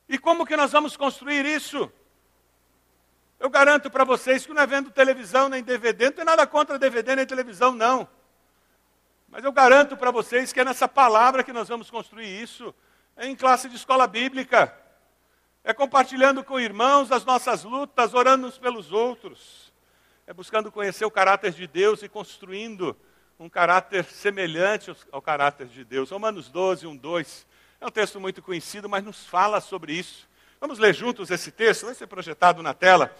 E 0.07 0.17
como 0.17 0.45
que 0.45 0.55
nós 0.55 0.71
vamos 0.71 0.95
construir 0.95 1.45
isso? 1.45 1.91
Eu 3.39 3.49
garanto 3.49 3.89
para 3.89 4.03
vocês 4.03 4.45
que 4.45 4.53
não 4.53 4.61
é 4.61 4.67
vendo 4.67 4.91
televisão 4.91 5.47
nem 5.47 5.63
DVD, 5.63 6.05
não 6.05 6.11
tem 6.11 6.25
nada 6.25 6.45
contra 6.45 6.77
DVD 6.77 7.15
nem 7.15 7.25
televisão, 7.25 7.73
não. 7.73 8.07
Mas 9.29 9.43
eu 9.43 9.51
garanto 9.51 9.95
para 9.95 10.11
vocês 10.11 10.51
que 10.51 10.59
é 10.59 10.65
nessa 10.65 10.87
palavra 10.87 11.43
que 11.43 11.53
nós 11.53 11.69
vamos 11.69 11.89
construir 11.89 12.27
isso. 12.41 12.73
É 13.15 13.27
em 13.27 13.35
classe 13.35 13.69
de 13.69 13.75
escola 13.75 14.07
bíblica. 14.07 14.75
É 15.63 15.73
compartilhando 15.73 16.43
com 16.43 16.59
irmãos 16.59 17.11
as 17.11 17.23
nossas 17.23 17.63
lutas, 17.63 18.13
orando 18.13 18.47
uns 18.47 18.57
pelos 18.57 18.91
outros. 18.91 19.71
É 20.27 20.33
buscando 20.33 20.71
conhecer 20.71 21.05
o 21.05 21.11
caráter 21.11 21.51
de 21.51 21.65
Deus 21.67 22.01
e 22.01 22.09
construindo 22.09 22.97
um 23.39 23.47
caráter 23.47 24.03
semelhante 24.03 24.93
ao 25.11 25.21
caráter 25.21 25.67
de 25.67 25.85
Deus. 25.85 26.09
Romanos 26.09 26.49
12, 26.49 26.87
1, 26.87 26.97
2. 26.97 27.47
É 27.79 27.87
um 27.87 27.91
texto 27.91 28.19
muito 28.19 28.41
conhecido, 28.41 28.89
mas 28.89 29.03
nos 29.03 29.25
fala 29.25 29.61
sobre 29.61 29.93
isso. 29.93 30.27
Vamos 30.59 30.77
ler 30.77 30.93
juntos 30.93 31.31
esse 31.31 31.51
texto, 31.51 31.85
vai 31.85 31.95
ser 31.95 32.07
projetado 32.07 32.61
na 32.61 32.73
tela. 32.73 33.15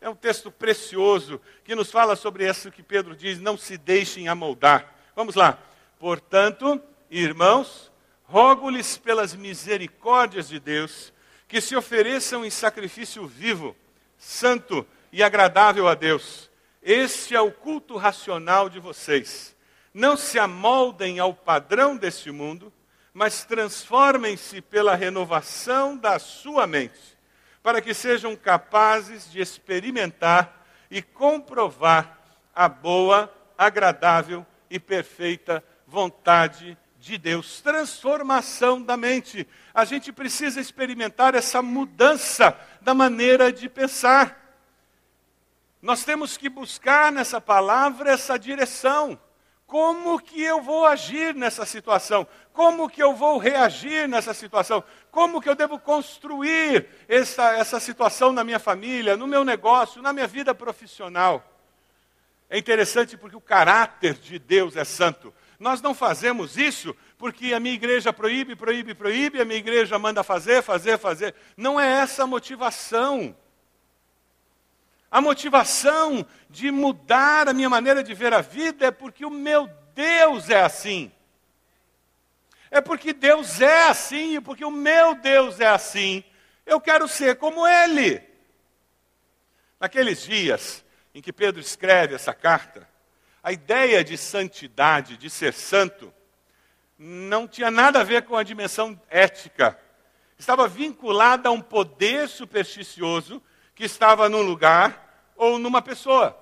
É 0.00 0.08
um 0.08 0.14
texto 0.14 0.50
precioso 0.50 1.40
que 1.64 1.74
nos 1.74 1.90
fala 1.90 2.14
sobre 2.14 2.48
isso 2.48 2.70
que 2.70 2.82
Pedro 2.82 3.16
diz: 3.16 3.40
não 3.40 3.56
se 3.56 3.76
deixem 3.76 4.28
amoldar. 4.28 4.94
Vamos 5.16 5.34
lá. 5.34 5.58
Portanto, 5.98 6.80
irmãos, 7.10 7.90
rogo-lhes 8.24 8.96
pelas 8.96 9.34
misericórdias 9.34 10.48
de 10.48 10.60
Deus 10.60 11.12
que 11.48 11.60
se 11.60 11.74
ofereçam 11.74 12.44
em 12.44 12.50
sacrifício 12.50 13.26
vivo, 13.26 13.76
santo 14.18 14.86
e 15.12 15.22
agradável 15.22 15.88
a 15.88 15.94
Deus. 15.94 16.50
Este 16.82 17.34
é 17.34 17.40
o 17.40 17.50
culto 17.50 17.96
racional 17.96 18.68
de 18.68 18.78
vocês. 18.78 19.56
Não 19.92 20.16
se 20.16 20.38
amoldem 20.38 21.18
ao 21.18 21.32
padrão 21.32 21.96
deste 21.96 22.30
mundo 22.30 22.72
mas 23.14 23.44
transformem-se 23.44 24.60
pela 24.60 24.96
renovação 24.96 25.96
da 25.96 26.18
sua 26.18 26.66
mente, 26.66 27.16
para 27.62 27.80
que 27.80 27.94
sejam 27.94 28.34
capazes 28.34 29.30
de 29.30 29.40
experimentar 29.40 30.66
e 30.90 31.00
comprovar 31.00 32.18
a 32.52 32.68
boa, 32.68 33.32
agradável 33.56 34.44
e 34.68 34.80
perfeita 34.80 35.64
vontade 35.86 36.76
de 36.98 37.16
Deus. 37.16 37.60
Transformação 37.60 38.82
da 38.82 38.96
mente. 38.96 39.46
A 39.72 39.84
gente 39.84 40.12
precisa 40.12 40.60
experimentar 40.60 41.36
essa 41.36 41.62
mudança 41.62 42.58
da 42.80 42.94
maneira 42.94 43.52
de 43.52 43.68
pensar. 43.68 44.58
Nós 45.80 46.04
temos 46.04 46.36
que 46.36 46.48
buscar 46.48 47.12
nessa 47.12 47.40
palavra 47.40 48.10
essa 48.10 48.36
direção. 48.36 49.20
Como 49.66 50.20
que 50.20 50.42
eu 50.42 50.62
vou 50.62 50.84
agir 50.86 51.34
nessa 51.34 51.64
situação? 51.64 52.26
Como 52.52 52.88
que 52.88 53.02
eu 53.02 53.14
vou 53.14 53.38
reagir 53.38 54.06
nessa 54.06 54.34
situação? 54.34 54.84
Como 55.10 55.40
que 55.40 55.48
eu 55.48 55.54
devo 55.54 55.78
construir 55.78 56.86
essa, 57.08 57.56
essa 57.56 57.80
situação 57.80 58.32
na 58.32 58.44
minha 58.44 58.58
família, 58.58 59.16
no 59.16 59.26
meu 59.26 59.44
negócio, 59.44 60.02
na 60.02 60.12
minha 60.12 60.26
vida 60.26 60.54
profissional? 60.54 61.42
É 62.48 62.58
interessante 62.58 63.16
porque 63.16 63.36
o 63.36 63.40
caráter 63.40 64.14
de 64.14 64.38
Deus 64.38 64.76
é 64.76 64.84
santo. 64.84 65.34
Nós 65.58 65.80
não 65.80 65.94
fazemos 65.94 66.56
isso 66.58 66.94
porque 67.16 67.54
a 67.54 67.60
minha 67.60 67.74
igreja 67.74 68.12
proíbe, 68.12 68.54
proíbe, 68.54 68.94
proíbe, 68.94 69.40
a 69.40 69.44
minha 69.44 69.58
igreja 69.58 69.98
manda 69.98 70.22
fazer, 70.22 70.62
fazer, 70.62 70.98
fazer. 70.98 71.34
Não 71.56 71.80
é 71.80 72.00
essa 72.00 72.24
a 72.24 72.26
motivação. 72.26 73.34
A 75.14 75.20
motivação 75.20 76.26
de 76.50 76.72
mudar 76.72 77.48
a 77.48 77.52
minha 77.52 77.70
maneira 77.70 78.02
de 78.02 78.12
ver 78.12 78.34
a 78.34 78.40
vida 78.40 78.86
é 78.86 78.90
porque 78.90 79.24
o 79.24 79.30
meu 79.30 79.68
Deus 79.94 80.50
é 80.50 80.60
assim. 80.60 81.12
É 82.68 82.80
porque 82.80 83.12
Deus 83.12 83.60
é 83.60 83.86
assim 83.86 84.34
e 84.34 84.40
porque 84.40 84.64
o 84.64 84.72
meu 84.72 85.14
Deus 85.14 85.60
é 85.60 85.68
assim. 85.68 86.24
Eu 86.66 86.80
quero 86.80 87.06
ser 87.06 87.36
como 87.36 87.64
Ele. 87.64 88.20
Naqueles 89.78 90.20
dias 90.20 90.84
em 91.14 91.22
que 91.22 91.32
Pedro 91.32 91.60
escreve 91.60 92.16
essa 92.16 92.34
carta, 92.34 92.84
a 93.40 93.52
ideia 93.52 94.02
de 94.02 94.18
santidade, 94.18 95.16
de 95.16 95.30
ser 95.30 95.52
santo, 95.52 96.12
não 96.98 97.46
tinha 97.46 97.70
nada 97.70 98.00
a 98.00 98.04
ver 98.04 98.24
com 98.24 98.36
a 98.36 98.42
dimensão 98.42 99.00
ética. 99.08 99.78
Estava 100.36 100.66
vinculada 100.66 101.50
a 101.50 101.52
um 101.52 101.60
poder 101.60 102.28
supersticioso 102.28 103.40
que 103.76 103.84
estava 103.84 104.28
num 104.28 104.42
lugar 104.42 105.03
ou 105.36 105.58
numa 105.58 105.82
pessoa. 105.82 106.36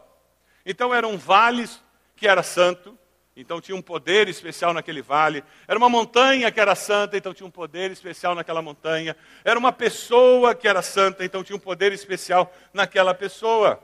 Então 0.65 0.95
era 0.95 1.07
um 1.07 1.17
vale 1.17 1.69
que 2.17 2.27
era 2.27 2.43
santo, 2.43 2.97
então 3.35 3.61
tinha 3.61 3.77
um 3.77 3.83
poder 3.83 4.29
especial 4.29 4.75
naquele 4.75 5.01
vale. 5.01 5.43
Era 5.67 5.79
uma 5.79 5.89
montanha 5.89 6.51
que 6.51 6.61
era 6.61 6.75
santa, 6.75 7.17
então 7.17 7.33
tinha 7.33 7.47
um 7.47 7.51
poder 7.51 7.91
especial 7.91 8.35
naquela 8.35 8.61
montanha. 8.61 9.17
Era 9.45 9.59
uma 9.59 9.73
pessoa 9.73 10.55
que 10.55 10.69
era 10.69 10.83
santa, 10.83 11.25
então 11.25 11.43
tinha 11.43 11.57
um 11.57 11.61
poder 11.61 11.93
especial 11.93 12.53
naquela 12.73 13.15
pessoa. 13.15 13.83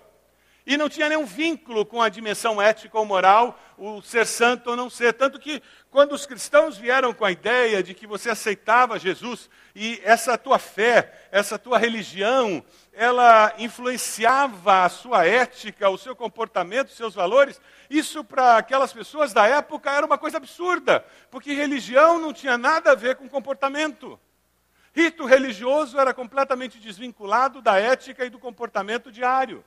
E 0.66 0.76
não 0.76 0.86
tinha 0.90 1.08
nenhum 1.08 1.24
vínculo 1.24 1.86
com 1.86 2.02
a 2.02 2.10
dimensão 2.10 2.60
ética 2.60 2.98
ou 2.98 3.06
moral, 3.06 3.58
o 3.78 4.02
ser 4.02 4.26
santo 4.26 4.68
ou 4.68 4.76
não 4.76 4.90
ser. 4.90 5.14
Tanto 5.14 5.38
que, 5.38 5.62
quando 5.90 6.12
os 6.12 6.26
cristãos 6.26 6.76
vieram 6.76 7.14
com 7.14 7.24
a 7.24 7.32
ideia 7.32 7.82
de 7.82 7.94
que 7.94 8.06
você 8.06 8.28
aceitava 8.28 8.98
Jesus 8.98 9.48
e 9.74 9.98
essa 10.04 10.36
tua 10.36 10.58
fé, 10.58 11.28
essa 11.32 11.58
tua 11.58 11.78
religião, 11.78 12.62
ela 12.98 13.54
influenciava 13.58 14.84
a 14.84 14.88
sua 14.88 15.24
ética, 15.24 15.88
o 15.88 15.96
seu 15.96 16.16
comportamento, 16.16 16.88
os 16.88 16.96
seus 16.96 17.14
valores, 17.14 17.60
isso 17.88 18.24
para 18.24 18.56
aquelas 18.56 18.92
pessoas 18.92 19.32
da 19.32 19.46
época 19.46 19.88
era 19.88 20.04
uma 20.04 20.18
coisa 20.18 20.36
absurda, 20.36 21.06
porque 21.30 21.52
religião 21.52 22.18
não 22.18 22.32
tinha 22.32 22.58
nada 22.58 22.90
a 22.90 22.96
ver 22.96 23.14
com 23.14 23.28
comportamento. 23.28 24.18
Rito 24.92 25.24
religioso 25.24 25.96
era 25.96 26.12
completamente 26.12 26.80
desvinculado 26.80 27.62
da 27.62 27.78
ética 27.78 28.24
e 28.24 28.30
do 28.30 28.38
comportamento 28.40 29.12
diário. 29.12 29.64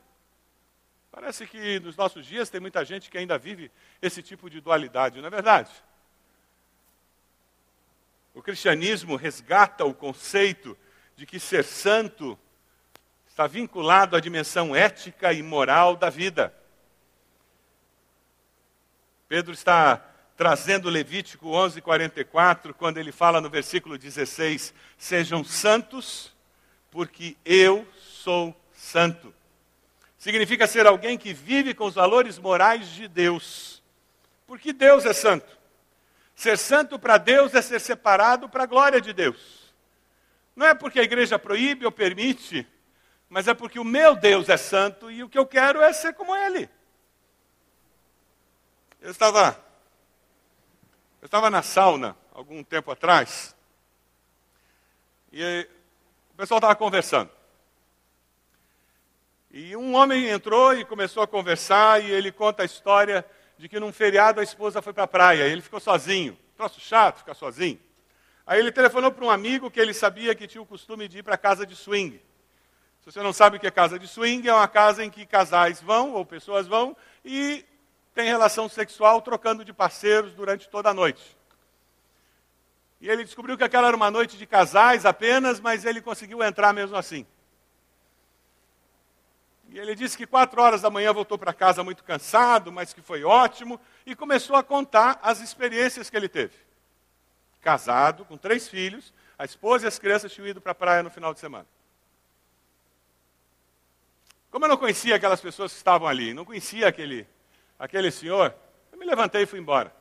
Parece 1.10 1.48
que 1.48 1.80
nos 1.80 1.96
nossos 1.96 2.26
dias 2.26 2.50
tem 2.50 2.60
muita 2.60 2.84
gente 2.84 3.10
que 3.10 3.18
ainda 3.18 3.38
vive 3.38 3.72
esse 4.02 4.22
tipo 4.22 4.50
de 4.50 4.60
dualidade, 4.60 5.22
não 5.22 5.28
é 5.28 5.32
verdade? 5.32 5.72
O 8.34 8.42
cristianismo 8.42 9.16
resgata 9.16 9.86
o 9.86 9.94
conceito 9.94 10.78
de 11.16 11.26
que 11.26 11.40
ser 11.40 11.64
santo 11.64 12.38
está 13.32 13.48
vinculado 13.48 14.18
à 14.18 14.20
dimensão 14.20 14.76
ética 14.76 15.32
e 15.32 15.42
moral 15.42 15.96
da 15.96 16.10
vida. 16.10 16.54
Pedro 19.30 19.54
está 19.54 20.06
trazendo 20.36 20.90
Levítico 20.90 21.48
11:44, 21.48 22.74
quando 22.74 22.98
ele 22.98 23.14
fala 23.14 23.40
no 23.40 23.50
versículo 23.50 23.98
16: 23.98 24.74
"Sejam 24.98 25.46
santos, 25.46 26.36
porque 26.92 27.38
eu 27.46 27.88
sou 27.98 28.54
santo". 28.74 29.34
Significa 30.18 30.68
ser 30.68 30.86
alguém 30.86 31.18
que 31.18 31.34
vive 31.34 31.74
com 31.74 31.86
os 31.86 31.96
valores 31.96 32.38
morais 32.38 32.90
de 32.90 33.08
Deus. 33.08 33.82
Porque 34.46 34.74
Deus 34.74 35.06
é 35.06 35.14
santo. 35.14 35.58
Ser 36.36 36.58
santo 36.58 37.00
para 37.00 37.18
Deus 37.18 37.56
é 37.56 37.62
ser 37.62 37.80
separado 37.80 38.50
para 38.50 38.64
a 38.64 38.68
glória 38.68 39.00
de 39.00 39.14
Deus. 39.14 39.74
Não 40.54 40.68
é 40.68 40.74
porque 40.74 41.00
a 41.00 41.04
igreja 41.04 41.40
proíbe 41.40 41.86
ou 41.86 41.92
permite, 41.94 42.68
mas 43.32 43.48
é 43.48 43.54
porque 43.54 43.80
o 43.80 43.84
meu 43.86 44.14
Deus 44.14 44.50
é 44.50 44.58
santo 44.58 45.10
e 45.10 45.24
o 45.24 45.30
que 45.30 45.40
eu 45.40 45.46
quero 45.46 45.82
é 45.82 45.94
ser 45.94 46.14
como 46.14 46.36
Ele. 46.36 46.70
Eu 49.00 49.10
estava 49.10 49.58
eu 51.22 51.28
estava 51.28 51.50
na 51.50 51.62
sauna 51.62 52.18
algum 52.34 52.62
tempo 52.62 52.92
atrás 52.92 53.56
e 55.32 55.66
o 56.34 56.36
pessoal 56.36 56.58
estava 56.58 56.76
conversando. 56.76 57.32
E 59.50 59.78
um 59.78 59.96
homem 59.96 60.28
entrou 60.28 60.74
e 60.74 60.84
começou 60.84 61.24
a 61.24 61.28
conversar 61.28 62.04
e 62.04 62.12
ele 62.12 62.34
conta 62.34 62.64
a 62.64 62.66
história 62.66 63.26
de 63.58 63.70
que 63.70 63.80
num 63.80 63.94
feriado 63.94 64.42
a 64.42 64.44
esposa 64.44 64.82
foi 64.82 64.92
para 64.92 65.04
a 65.04 65.08
praia 65.08 65.48
e 65.48 65.52
ele 65.54 65.62
ficou 65.62 65.80
sozinho. 65.80 66.38
Troço 66.58 66.82
chato 66.82 67.20
ficar 67.20 67.34
sozinho. 67.34 67.80
Aí 68.46 68.60
ele 68.60 68.74
telefonou 68.74 69.10
para 69.10 69.24
um 69.24 69.30
amigo 69.30 69.72
que 69.72 69.80
ele 69.80 69.94
sabia 69.94 70.36
que 70.36 70.48
tinha 70.48 70.62
o 70.62 70.66
costume 70.66 71.08
de 71.08 71.20
ir 71.20 71.24
para 71.24 71.38
casa 71.38 71.66
de 71.66 71.78
swing. 71.78 72.22
Se 73.02 73.12
você 73.12 73.22
não 73.24 73.34
sabe 73.34 73.58
o 73.58 73.60
que 73.60 73.66
é 73.66 73.72
casa 73.72 73.98
de 73.98 74.08
swing, 74.08 74.48
é 74.48 74.54
uma 74.54 74.68
casa 74.68 75.04
em 75.04 75.10
que 75.10 75.26
casais 75.26 75.82
vão 75.82 76.14
ou 76.14 76.24
pessoas 76.24 76.68
vão 76.68 76.96
e 77.26 77.66
tem 78.14 78.26
relação 78.26 78.70
sexual 78.70 79.22
trocando 79.22 79.66
de 79.66 79.74
parceiros 79.74 80.34
durante 80.34 80.70
toda 80.70 80.90
a 80.90 80.94
noite. 80.94 81.36
E 83.00 83.10
ele 83.10 83.24
descobriu 83.24 83.58
que 83.58 83.64
aquela 83.64 83.88
era 83.88 83.98
uma 83.98 84.12
noite 84.12 84.38
de 84.38 84.46
casais 84.46 85.04
apenas, 85.04 85.60
mas 85.60 85.84
ele 85.84 86.00
conseguiu 86.00 86.44
entrar 86.44 86.72
mesmo 86.72 86.96
assim. 86.96 87.26
E 89.70 89.80
ele 89.80 89.96
disse 89.96 90.16
que 90.16 90.28
quatro 90.28 90.62
horas 90.62 90.84
da 90.84 90.90
manhã 90.90 91.12
voltou 91.12 91.40
para 91.40 91.54
casa 91.54 91.84
muito 91.84 92.04
cansado, 92.04 92.72
mas 92.72 92.94
que 92.94 93.02
foi 93.02 93.24
ótimo, 93.24 93.82
e 94.06 94.16
começou 94.16 94.56
a 94.56 94.62
contar 94.62 95.20
as 95.24 95.42
experiências 95.42 96.10
que 96.10 96.18
ele 96.18 96.30
teve. 96.30 96.54
Casado, 97.62 98.26
com 98.26 98.38
três 98.38 98.68
filhos, 98.68 99.12
a 99.40 99.46
esposa 99.46 99.86
e 99.86 99.88
as 99.88 99.98
crianças 99.98 100.32
tinham 100.32 100.48
ido 100.48 100.62
para 100.62 100.74
a 100.74 100.76
praia 100.76 101.02
no 101.02 101.10
final 101.10 101.34
de 101.34 101.40
semana. 101.40 101.66
Como 104.52 104.66
eu 104.66 104.70
não 104.70 104.78
conhecia 104.78 105.16
aquelas 105.16 105.40
pessoas 105.40 105.72
que 105.72 105.78
estavam 105.78 106.08
ali, 106.08 106.34
não 106.34 106.46
conhecia 106.46 106.88
aquele 106.88 107.26
aquele 107.80 108.12
senhor, 108.12 108.54
eu 108.92 109.00
me 109.00 109.06
levantei 109.06 109.42
e 109.42 109.46
fui 109.48 109.60
embora. 109.60 109.92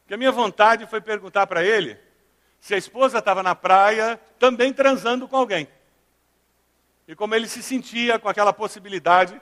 Porque 0.00 0.14
a 0.14 0.16
minha 0.16 0.32
vontade 0.32 0.84
foi 0.86 1.00
perguntar 1.00 1.46
para 1.46 1.62
ele 1.62 1.96
se 2.58 2.74
a 2.74 2.76
esposa 2.76 3.18
estava 3.18 3.44
na 3.44 3.54
praia 3.54 4.18
também 4.38 4.72
transando 4.72 5.28
com 5.28 5.36
alguém. 5.36 5.68
E 7.06 7.14
como 7.14 7.34
ele 7.34 7.46
se 7.46 7.62
sentia 7.62 8.18
com 8.18 8.28
aquela 8.28 8.52
possibilidade 8.52 9.40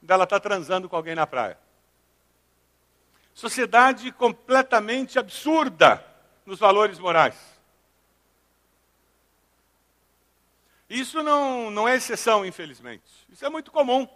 dela 0.00 0.24
estar 0.24 0.38
tá 0.38 0.48
transando 0.48 0.88
com 0.88 0.94
alguém 0.94 1.16
na 1.16 1.26
praia. 1.26 1.58
Sociedade 3.34 4.12
completamente 4.12 5.18
absurda 5.18 6.04
nos 6.46 6.58
valores 6.58 6.98
morais. 6.98 7.36
Isso 10.90 11.22
não, 11.22 11.70
não 11.70 11.88
é 11.88 11.94
exceção, 11.94 12.44
infelizmente. 12.44 13.04
Isso 13.30 13.46
é 13.46 13.48
muito 13.48 13.70
comum. 13.70 14.08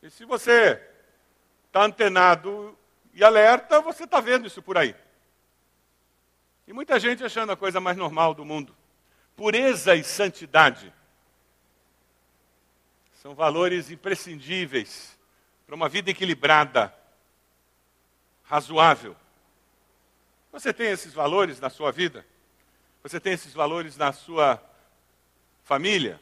E 0.00 0.08
se 0.08 0.24
você 0.24 0.80
está 1.66 1.82
antenado 1.82 2.78
e 3.12 3.24
alerta, 3.24 3.80
você 3.80 4.04
está 4.04 4.20
vendo 4.20 4.46
isso 4.46 4.62
por 4.62 4.78
aí. 4.78 4.94
E 6.64 6.72
muita 6.72 7.00
gente 7.00 7.24
achando 7.24 7.50
a 7.50 7.56
coisa 7.56 7.80
mais 7.80 7.96
normal 7.96 8.34
do 8.34 8.44
mundo. 8.44 8.74
Pureza 9.34 9.96
e 9.96 10.04
santidade 10.04 10.94
são 13.14 13.34
valores 13.34 13.90
imprescindíveis 13.90 15.18
para 15.66 15.74
uma 15.74 15.88
vida 15.88 16.10
equilibrada, 16.10 16.94
razoável. 18.44 19.16
Você 20.52 20.72
tem 20.72 20.88
esses 20.88 21.12
valores 21.12 21.58
na 21.58 21.68
sua 21.68 21.90
vida? 21.90 22.24
Você 23.02 23.18
tem 23.18 23.32
esses 23.32 23.52
valores 23.52 23.96
na 23.96 24.12
sua 24.12 24.62
família? 25.62 26.20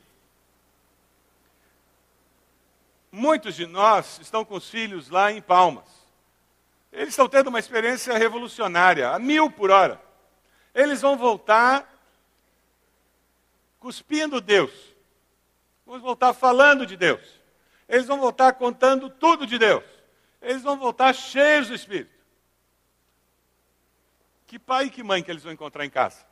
Muitos 3.13 3.55
de 3.57 3.67
nós 3.67 4.19
estão 4.21 4.45
com 4.45 4.55
os 4.55 4.69
filhos 4.69 5.09
lá 5.09 5.33
em 5.33 5.43
Palmas. 5.43 5.89
Eles 6.93 7.11
estão 7.11 7.29
tendo 7.29 7.49
uma 7.49 7.59
experiência 7.59 8.17
revolucionária, 8.17 9.11
a 9.11 9.19
mil 9.19 9.51
por 9.51 9.71
hora. 9.71 10.01
Eles 10.75 11.01
vão 11.01 11.17
voltar 11.17 11.89
cuspindo 13.79 14.41
Deus. 14.41 14.73
Vão 15.85 16.01
voltar 16.01 16.33
falando 16.33 16.87
de 16.87 16.97
Deus. 16.97 17.41
Eles 17.89 18.07
vão 18.07 18.21
voltar 18.21 18.53
contando 18.53 19.11
tudo 19.11 19.47
de 19.47 19.59
Deus. 19.59 19.85
Eles 20.41 20.63
vão 20.63 20.79
voltar 20.79 21.13
cheios 21.13 21.69
do 21.69 21.75
Espírito. 21.75 22.15
Que 24.47 24.59
pai 24.59 24.87
e 24.87 24.91
que 24.91 25.03
mãe 25.03 25.23
que 25.23 25.31
eles 25.31 25.43
vão 25.43 25.53
encontrar 25.53 25.85
em 25.85 25.91
casa? 25.91 26.30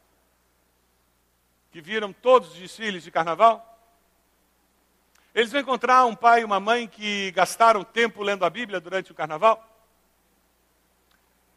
Que 1.70 1.80
viram 1.80 2.12
todos 2.12 2.50
os 2.50 2.56
desfiles 2.56 3.02
de 3.02 3.10
carnaval? 3.10 3.64
Eles 5.34 5.52
vão 5.52 5.60
encontrar 5.60 6.04
um 6.06 6.14
pai 6.14 6.40
e 6.40 6.44
uma 6.44 6.58
mãe 6.58 6.88
que 6.88 7.30
gastaram 7.32 7.84
tempo 7.84 8.22
lendo 8.22 8.44
a 8.44 8.50
Bíblia 8.50 8.80
durante 8.80 9.12
o 9.12 9.14
carnaval? 9.14 9.64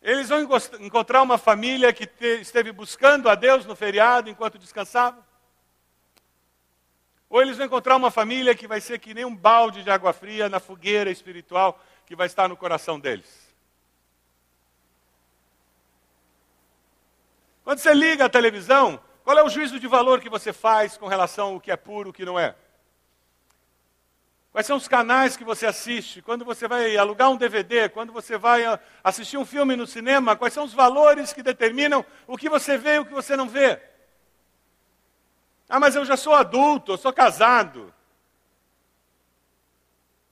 Eles 0.01 0.29
vão 0.29 0.47
encontrar 0.79 1.21
uma 1.21 1.37
família 1.37 1.93
que 1.93 2.07
te, 2.07 2.41
esteve 2.41 2.71
buscando 2.71 3.29
a 3.29 3.35
Deus 3.35 3.65
no 3.65 3.75
feriado 3.75 4.29
enquanto 4.29 4.57
descansava? 4.57 5.25
Ou 7.29 7.41
eles 7.41 7.55
vão 7.55 7.65
encontrar 7.65 7.95
uma 7.95 8.11
família 8.11 8.53
que 8.53 8.67
vai 8.67 8.81
ser 8.81 8.99
que 8.99 9.13
nem 9.13 9.23
um 9.23 9.35
balde 9.35 9.83
de 9.83 9.89
água 9.89 10.11
fria 10.11 10.49
na 10.49 10.59
fogueira 10.59 11.09
espiritual 11.09 11.79
que 12.05 12.15
vai 12.15 12.27
estar 12.27 12.49
no 12.49 12.57
coração 12.57 12.99
deles? 12.99 13.51
Quando 17.63 17.79
você 17.79 17.93
liga 17.93 18.25
a 18.25 18.29
televisão, 18.29 18.99
qual 19.31 19.39
é 19.39 19.43
o 19.43 19.49
juízo 19.49 19.79
de 19.79 19.87
valor 19.87 20.19
que 20.19 20.27
você 20.27 20.51
faz 20.51 20.97
com 20.97 21.07
relação 21.07 21.53
ao 21.53 21.59
que 21.61 21.71
é 21.71 21.77
puro 21.77 22.09
e 22.09 22.11
o 22.11 22.13
que 22.13 22.25
não 22.25 22.37
é? 22.37 22.53
Quais 24.51 24.67
são 24.67 24.75
os 24.75 24.89
canais 24.89 25.37
que 25.37 25.45
você 25.45 25.65
assiste? 25.65 26.21
Quando 26.21 26.43
você 26.43 26.67
vai 26.67 26.97
alugar 26.97 27.29
um 27.29 27.37
DVD? 27.37 27.87
Quando 27.87 28.11
você 28.11 28.37
vai 28.37 28.65
ah, 28.65 28.77
assistir 29.01 29.37
um 29.37 29.45
filme 29.45 29.77
no 29.77 29.87
cinema? 29.87 30.35
Quais 30.35 30.53
são 30.53 30.65
os 30.65 30.73
valores 30.73 31.31
que 31.31 31.41
determinam 31.41 32.05
o 32.27 32.37
que 32.37 32.49
você 32.49 32.77
vê 32.77 32.95
e 32.95 32.99
o 32.99 33.05
que 33.05 33.13
você 33.13 33.37
não 33.37 33.47
vê? 33.47 33.81
Ah, 35.69 35.79
mas 35.79 35.95
eu 35.95 36.03
já 36.03 36.17
sou 36.17 36.33
adulto, 36.33 36.91
eu 36.91 36.97
sou 36.97 37.13
casado. 37.13 37.93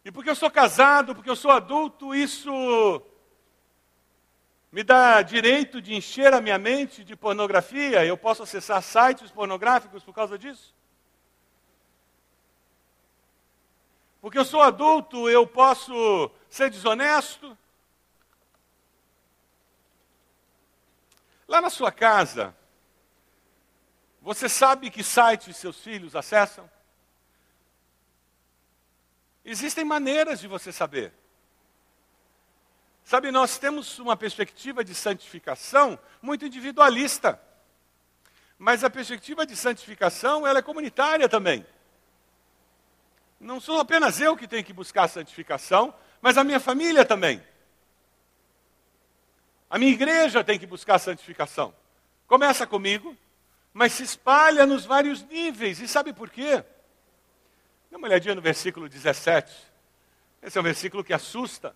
E 0.04 0.12
porque 0.12 0.30
eu 0.30 0.36
sou 0.36 0.52
casado, 0.52 1.16
porque 1.16 1.30
eu 1.30 1.38
sou 1.38 1.52
adulto, 1.52 2.14
isso 2.14 3.02
me 4.72 4.84
dá 4.84 5.22
direito 5.22 5.82
de 5.82 5.96
encher 5.96 6.34
a 6.34 6.42
minha 6.42 6.58
mente 6.58 7.04
de 7.04 7.16
pornografia? 7.16 8.06
Eu 8.06 8.18
posso 8.18 8.44
acessar 8.44 8.82
sites 8.84 9.32
pornográficos 9.32 10.04
por 10.04 10.14
causa 10.14 10.38
disso? 10.38 10.76
Porque 14.22 14.38
eu 14.38 14.46
sou 14.46 14.62
adulto, 14.62 15.30
eu 15.30 15.48
posso 15.48 16.30
ser 16.50 16.70
desonesto? 16.70 17.58
Lá 21.48 21.62
na 21.62 21.70
sua 21.70 21.92
casa, 21.92 22.56
você 24.22 24.48
sabe 24.48 24.92
que 24.92 25.04
sites 25.04 25.58
seus 25.58 25.80
filhos 25.80 26.16
acessam? 26.16 26.70
Existem 29.44 29.84
maneiras 29.84 30.40
de 30.40 30.48
você 30.48 30.72
saber. 30.72 31.12
Sabe, 33.10 33.32
nós 33.32 33.58
temos 33.58 33.98
uma 33.98 34.16
perspectiva 34.16 34.84
de 34.84 34.94
santificação 34.94 35.98
muito 36.22 36.46
individualista. 36.46 37.42
Mas 38.56 38.84
a 38.84 38.90
perspectiva 38.92 39.48
de 39.48 39.56
santificação, 39.56 40.46
ela 40.46 40.60
é 40.60 40.62
comunitária 40.62 41.28
também. 41.28 41.66
Não 43.40 43.60
sou 43.60 43.80
apenas 43.80 44.22
eu 44.22 44.38
que 44.38 44.48
tenho 44.48 44.64
que 44.64 44.72
buscar 44.72 45.06
a 45.06 45.08
santificação, 45.08 45.92
mas 46.22 46.38
a 46.38 46.44
minha 46.44 46.60
família 46.60 47.04
também. 47.04 47.44
A 49.68 49.80
minha 49.80 49.92
igreja 49.92 50.44
tem 50.44 50.60
que 50.60 50.68
buscar 50.68 50.98
a 50.98 51.00
santificação. 51.00 51.74
Começa 52.28 52.68
comigo, 52.68 53.18
mas 53.74 53.94
se 53.94 54.04
espalha 54.04 54.68
nos 54.68 54.86
vários 54.86 55.24
níveis. 55.24 55.80
E 55.80 55.88
sabe 55.88 56.14
por 56.14 56.30
quê? 56.30 56.64
Dá 57.90 57.98
uma 57.98 58.08
olhadinha 58.08 58.36
no 58.36 58.42
versículo 58.42 58.88
17. 58.88 59.52
Esse 60.44 60.60
é 60.60 60.62
um 60.62 60.64
versículo 60.64 61.04
que 61.04 61.12
assusta. 61.12 61.76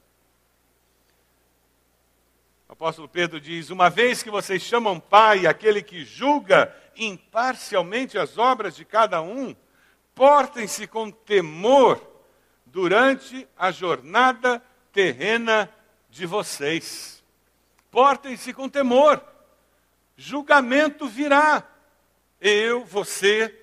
O 2.74 2.76
apóstolo 2.76 3.08
Pedro 3.08 3.40
diz: 3.40 3.70
Uma 3.70 3.88
vez 3.88 4.24
que 4.24 4.32
vocês 4.32 4.60
chamam 4.64 5.00
Pai 5.00 5.46
aquele 5.46 5.80
que 5.80 6.04
julga 6.04 6.76
imparcialmente 6.96 8.18
as 8.18 8.40
obras 8.40 8.76
de 8.76 8.84
cada 8.84 9.22
um, 9.22 9.56
portem-se 10.16 10.88
com 10.88 11.12
temor 11.12 12.02
durante 12.66 13.48
a 13.56 13.70
jornada 13.70 14.60
terrena 14.92 15.70
de 16.10 16.26
vocês. 16.26 17.24
Portem-se 17.92 18.52
com 18.52 18.68
temor, 18.68 19.24
julgamento 20.18 21.08
virá. 21.08 21.64
Eu, 22.42 22.84
você, 22.84 23.56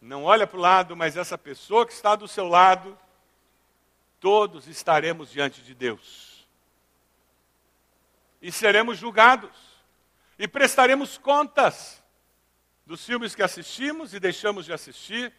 não 0.00 0.24
olha 0.24 0.48
para 0.48 0.58
o 0.58 0.60
lado, 0.60 0.96
mas 0.96 1.16
essa 1.16 1.38
pessoa 1.38 1.86
que 1.86 1.92
está 1.92 2.16
do 2.16 2.26
seu 2.26 2.48
lado, 2.48 2.98
todos 4.18 4.66
estaremos 4.66 5.30
diante 5.30 5.62
de 5.62 5.76
Deus. 5.76 6.35
E 8.40 8.52
seremos 8.52 8.98
julgados. 8.98 9.56
E 10.38 10.46
prestaremos 10.46 11.18
contas 11.18 12.02
dos 12.84 13.04
filmes 13.04 13.34
que 13.34 13.42
assistimos 13.42 14.14
e 14.14 14.20
deixamos 14.20 14.64
de 14.64 14.72
assistir, 14.72 15.32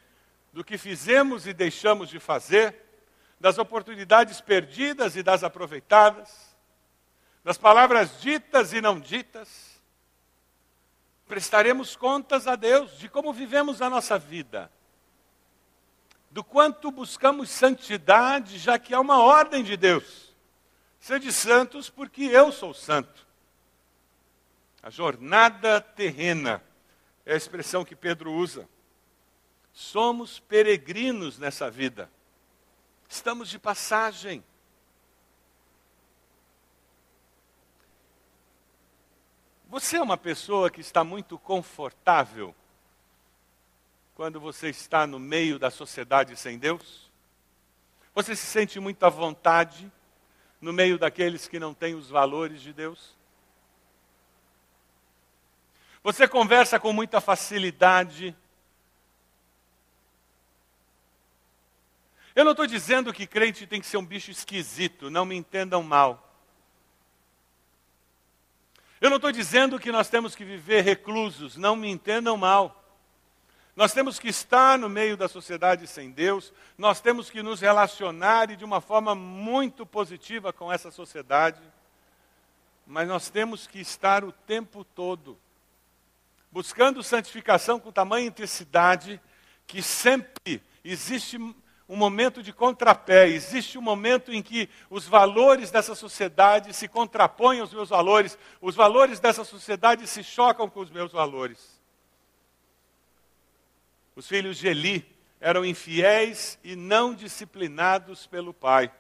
do 0.52 0.64
que 0.64 0.78
fizemos 0.78 1.48
e 1.48 1.54
deixamos 1.54 2.10
de 2.10 2.20
fazer, 2.20 2.76
das 3.40 3.58
oportunidades 3.58 4.42
perdidas 4.42 5.16
e 5.16 5.24
das 5.24 5.44
aproveitadas, 5.44 6.58
das 7.44 7.58
palavras 7.58 8.20
ditas 8.20 8.74
e 8.74 8.82
não 8.82 9.00
ditas 9.00 9.78
prestaremos 11.28 11.96
contas 11.96 12.48
a 12.48 12.56
Deus 12.56 12.98
de 12.98 13.10
como 13.10 13.34
vivemos 13.34 13.82
a 13.82 13.90
nossa 13.90 14.18
vida, 14.18 14.72
do 16.32 16.44
quanto 16.44 16.90
buscamos 16.90 17.50
santidade, 17.50 18.58
já 18.58 18.80
que 18.80 18.94
há 18.94 19.00
uma 19.00 19.22
ordem 19.22 19.64
de 19.64 19.76
Deus. 19.76 20.27
Sede 21.00 21.32
santos, 21.32 21.90
porque 21.90 22.24
eu 22.24 22.52
sou 22.52 22.74
santo. 22.74 23.26
A 24.82 24.90
jornada 24.90 25.82
terrena 25.82 26.64
é 27.26 27.34
a 27.34 27.38
expressão 27.38 27.84
que 27.84 27.96
Pedro 27.96 28.32
usa. 28.32 28.68
Somos 29.74 30.40
peregrinos 30.40 31.38
nessa 31.38 31.70
vida. 31.70 32.10
Estamos 33.08 33.50
de 33.50 33.60
passagem. 33.60 34.44
Você 39.70 39.98
é 39.98 40.02
uma 40.02 40.18
pessoa 40.18 40.72
que 40.72 40.80
está 40.80 41.04
muito 41.04 41.38
confortável 41.38 42.56
quando 44.16 44.40
você 44.40 44.70
está 44.70 45.06
no 45.06 45.20
meio 45.20 45.60
da 45.60 45.70
sociedade 45.70 46.36
sem 46.38 46.58
Deus? 46.58 47.12
Você 48.16 48.36
se 48.36 48.46
sente 48.46 48.80
muito 48.80 49.04
à 49.04 49.10
vontade 49.10 49.92
no 50.60 50.74
meio 50.74 50.98
daqueles 50.98 51.48
que 51.48 51.60
não 51.60 51.74
têm 51.74 51.96
os 51.96 52.10
valores 52.10 52.62
de 52.62 52.74
Deus? 52.74 53.16
Você 56.04 56.28
conversa 56.28 56.80
com 56.80 56.94
muita 56.94 57.20
facilidade? 57.20 58.36
Eu 62.36 62.46
não 62.46 62.52
estou 62.52 62.68
dizendo 62.68 63.12
que 63.12 63.26
crente 63.26 63.66
tem 63.66 63.82
que 63.82 63.88
ser 63.88 63.98
um 63.98 64.06
bicho 64.06 64.30
esquisito, 64.30 65.10
não 65.10 65.26
me 65.26 65.36
entendam 65.36 65.82
mal. 65.82 66.24
Eu 69.02 69.10
não 69.10 69.18
estou 69.18 69.32
dizendo 69.32 69.80
que 69.80 69.92
nós 69.92 70.08
temos 70.08 70.36
que 70.36 70.46
viver 70.46 70.82
reclusos, 70.82 71.56
não 71.58 71.76
me 71.76 71.90
entendam 71.90 72.38
mal. 72.38 72.77
Nós 73.78 73.94
temos 73.94 74.18
que 74.18 74.28
estar 74.28 74.76
no 74.80 74.90
meio 74.90 75.16
da 75.16 75.28
sociedade 75.28 75.86
sem 75.86 76.10
Deus, 76.10 76.52
nós 76.76 77.00
temos 77.00 77.30
que 77.30 77.44
nos 77.44 77.62
relacionar 77.62 78.50
e 78.50 78.56
de 78.56 78.66
uma 78.66 78.82
forma 78.82 79.14
muito 79.14 79.86
positiva 79.86 80.52
com 80.52 80.74
essa 80.74 80.90
sociedade, 80.90 81.62
mas 82.88 83.08
nós 83.08 83.30
temos 83.30 83.68
que 83.68 83.80
estar 83.80 84.24
o 84.24 84.32
tempo 84.32 84.84
todo 84.84 85.38
buscando 86.52 87.04
santificação 87.04 87.80
com 87.80 87.92
tamanha 87.92 88.26
intensidade 88.26 89.22
que 89.68 89.84
sempre 89.84 90.60
existe 90.84 91.38
um 91.38 91.96
momento 91.96 92.42
de 92.42 92.52
contrapé, 92.52 93.28
existe 93.28 93.78
um 93.78 93.82
momento 93.82 94.34
em 94.34 94.42
que 94.42 94.68
os 94.90 95.08
valores 95.08 95.70
dessa 95.70 95.94
sociedade 95.94 96.74
se 96.74 96.88
contrapõem 96.88 97.60
aos 97.60 97.72
meus 97.72 97.90
valores, 97.90 98.40
os 98.60 98.74
valores 98.74 99.20
dessa 99.20 99.44
sociedade 99.44 100.08
se 100.08 100.24
chocam 100.24 100.68
com 100.68 100.80
os 100.80 100.90
meus 100.90 101.12
valores. 101.12 101.77
Os 104.18 104.28
filhos 104.28 104.58
de 104.58 104.68
Eli 104.68 105.06
eram 105.40 105.64
infiéis 105.64 106.58
e 106.64 106.76
não 106.76 107.14
disciplinados 107.14 108.26
pelo 108.26 108.52
pai. 108.52 108.92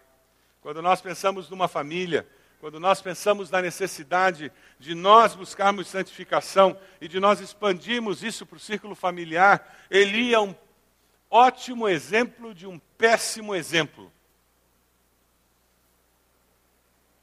Quando 0.61 0.79
nós 0.79 1.01
pensamos 1.01 1.49
numa 1.49 1.67
família, 1.67 2.29
quando 2.59 2.79
nós 2.79 3.01
pensamos 3.01 3.49
na 3.49 3.59
necessidade 3.59 4.51
de 4.77 4.93
nós 4.93 5.33
buscarmos 5.33 5.87
santificação 5.87 6.79
e 7.01 7.07
de 7.07 7.19
nós 7.19 7.39
expandirmos 7.39 8.21
isso 8.21 8.45
para 8.45 8.57
o 8.57 8.59
círculo 8.59 8.93
familiar, 8.93 9.75
Eli 9.89 10.35
é 10.35 10.39
um 10.39 10.53
ótimo 11.31 11.89
exemplo 11.89 12.53
de 12.53 12.67
um 12.67 12.77
péssimo 12.77 13.55
exemplo. 13.55 14.13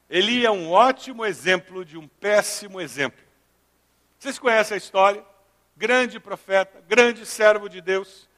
Eli 0.09 0.45
é 0.45 0.51
um 0.51 0.69
ótimo 0.69 1.25
exemplo 1.25 1.85
de 1.85 1.97
um 1.97 2.09
péssimo 2.09 2.81
exemplo. 2.81 3.23
Vocês 4.19 4.37
conhecem 4.37 4.75
a 4.75 4.77
história? 4.77 5.34
Grande 5.75 6.19
profeta, 6.19 6.81
grande 6.87 7.25
servo 7.25 7.67
de 7.67 7.81
Deus. 7.81 8.29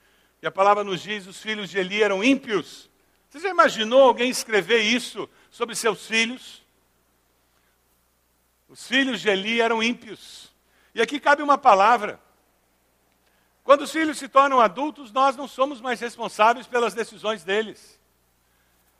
E 0.41 0.47
a 0.47 0.51
palavra 0.51 0.83
nos 0.83 1.01
diz: 1.01 1.27
os 1.27 1.39
filhos 1.39 1.69
de 1.69 1.77
Eli 1.77 2.01
eram 2.01 2.23
ímpios. 2.23 2.89
Você 3.29 3.39
já 3.39 3.49
imaginou 3.49 4.01
alguém 4.01 4.29
escrever 4.29 4.79
isso 4.79 5.29
sobre 5.51 5.75
seus 5.75 6.07
filhos? 6.07 6.65
Os 8.67 8.87
filhos 8.87 9.21
de 9.21 9.29
Eli 9.29 9.61
eram 9.61 9.83
ímpios. 9.83 10.51
E 10.95 11.01
aqui 11.01 11.19
cabe 11.19 11.43
uma 11.43 11.57
palavra. 11.57 12.19
Quando 13.63 13.81
os 13.81 13.91
filhos 13.91 14.17
se 14.17 14.27
tornam 14.27 14.59
adultos, 14.59 15.11
nós 15.11 15.35
não 15.35 15.47
somos 15.47 15.81
mais 15.81 15.99
responsáveis 15.99 16.65
pelas 16.65 16.93
decisões 16.93 17.43
deles. 17.43 17.99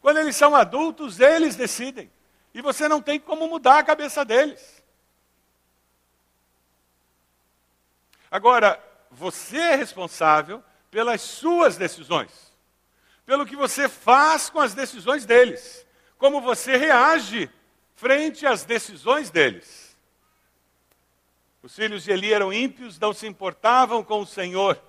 Quando 0.02 0.18
eles 0.18 0.36
são 0.36 0.56
adultos, 0.56 1.20
eles 1.20 1.56
decidem. 1.56 2.12
E 2.54 2.62
você 2.62 2.88
não 2.88 3.02
tem 3.02 3.20
como 3.20 3.48
mudar 3.48 3.80
a 3.80 3.84
cabeça 3.84 4.24
deles. 4.24 4.77
Agora, 8.30 8.82
você 9.10 9.58
é 9.58 9.76
responsável 9.76 10.64
pelas 10.92 11.22
suas 11.22 11.78
decisões, 11.78 12.54
pelo 13.26 13.46
que 13.46 13.56
você 13.56 13.88
faz 13.88 14.50
com 14.50 14.60
as 14.60 14.74
decisões 14.74 15.26
deles, 15.26 15.86
como 16.18 16.42
você 16.42 16.78
reage 16.78 17.50
frente 17.96 18.46
às 18.46 18.64
decisões 18.64 19.30
deles. 19.30 19.98
Os 21.62 21.76
filhos 21.76 22.04
de 22.04 22.12
Eli 22.12 22.32
eram 22.32 22.54
ímpios, 22.54 23.00
não 23.00 23.14
se 23.14 23.28
importavam 23.28 24.04
com 24.04 24.22
o 24.22 24.26
Senhor. 24.26 24.82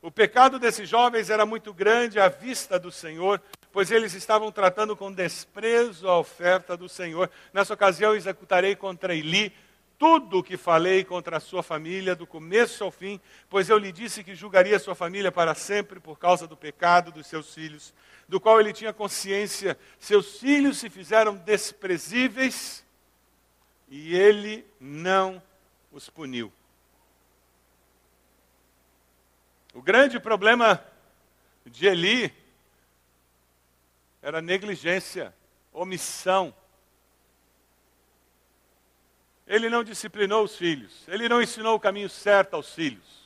O 0.00 0.10
pecado 0.10 0.58
desses 0.58 0.88
jovens 0.88 1.30
era 1.30 1.44
muito 1.44 1.72
grande 1.72 2.20
à 2.20 2.28
vista 2.28 2.78
do 2.78 2.92
Senhor, 2.92 3.40
pois 3.72 3.90
eles 3.90 4.14
estavam 4.14 4.52
tratando 4.52 4.96
com 4.96 5.12
desprezo 5.12 6.08
a 6.08 6.18
oferta 6.18 6.76
do 6.76 6.88
Senhor. 6.88 7.30
Nessa 7.52 7.74
ocasião, 7.74 8.14
executarei 8.14 8.76
contra 8.76 9.14
Eli 9.14 9.52
tudo 9.98 10.38
o 10.38 10.42
que 10.42 10.56
falei 10.56 11.04
contra 11.04 11.36
a 11.36 11.40
sua 11.40 11.62
família, 11.62 12.14
do 12.14 12.26
começo 12.26 12.84
ao 12.84 12.90
fim, 12.90 13.20
pois 13.48 13.68
eu 13.68 13.78
lhe 13.78 13.92
disse 13.92 14.24
que 14.24 14.34
julgaria 14.34 14.78
sua 14.78 14.94
família 14.94 15.30
para 15.30 15.54
sempre 15.54 16.00
por 16.00 16.18
causa 16.18 16.46
do 16.46 16.56
pecado 16.56 17.12
dos 17.12 17.26
seus 17.26 17.54
filhos, 17.54 17.94
do 18.28 18.40
qual 18.40 18.60
ele 18.60 18.72
tinha 18.72 18.92
consciência. 18.92 19.78
Seus 19.98 20.38
filhos 20.38 20.78
se 20.78 20.90
fizeram 20.90 21.36
desprezíveis 21.36 22.84
e 23.88 24.14
ele 24.14 24.66
não 24.80 25.42
os 25.92 26.10
puniu. 26.10 26.52
O 29.72 29.82
grande 29.82 30.20
problema 30.20 30.84
de 31.66 31.86
Eli 31.86 32.32
era 34.22 34.40
negligência, 34.40 35.34
omissão. 35.72 36.54
Ele 39.46 39.68
não 39.68 39.84
disciplinou 39.84 40.42
os 40.42 40.56
filhos, 40.56 41.04
ele 41.06 41.28
não 41.28 41.42
ensinou 41.42 41.74
o 41.74 41.80
caminho 41.80 42.08
certo 42.08 42.54
aos 42.54 42.72
filhos. 42.72 43.24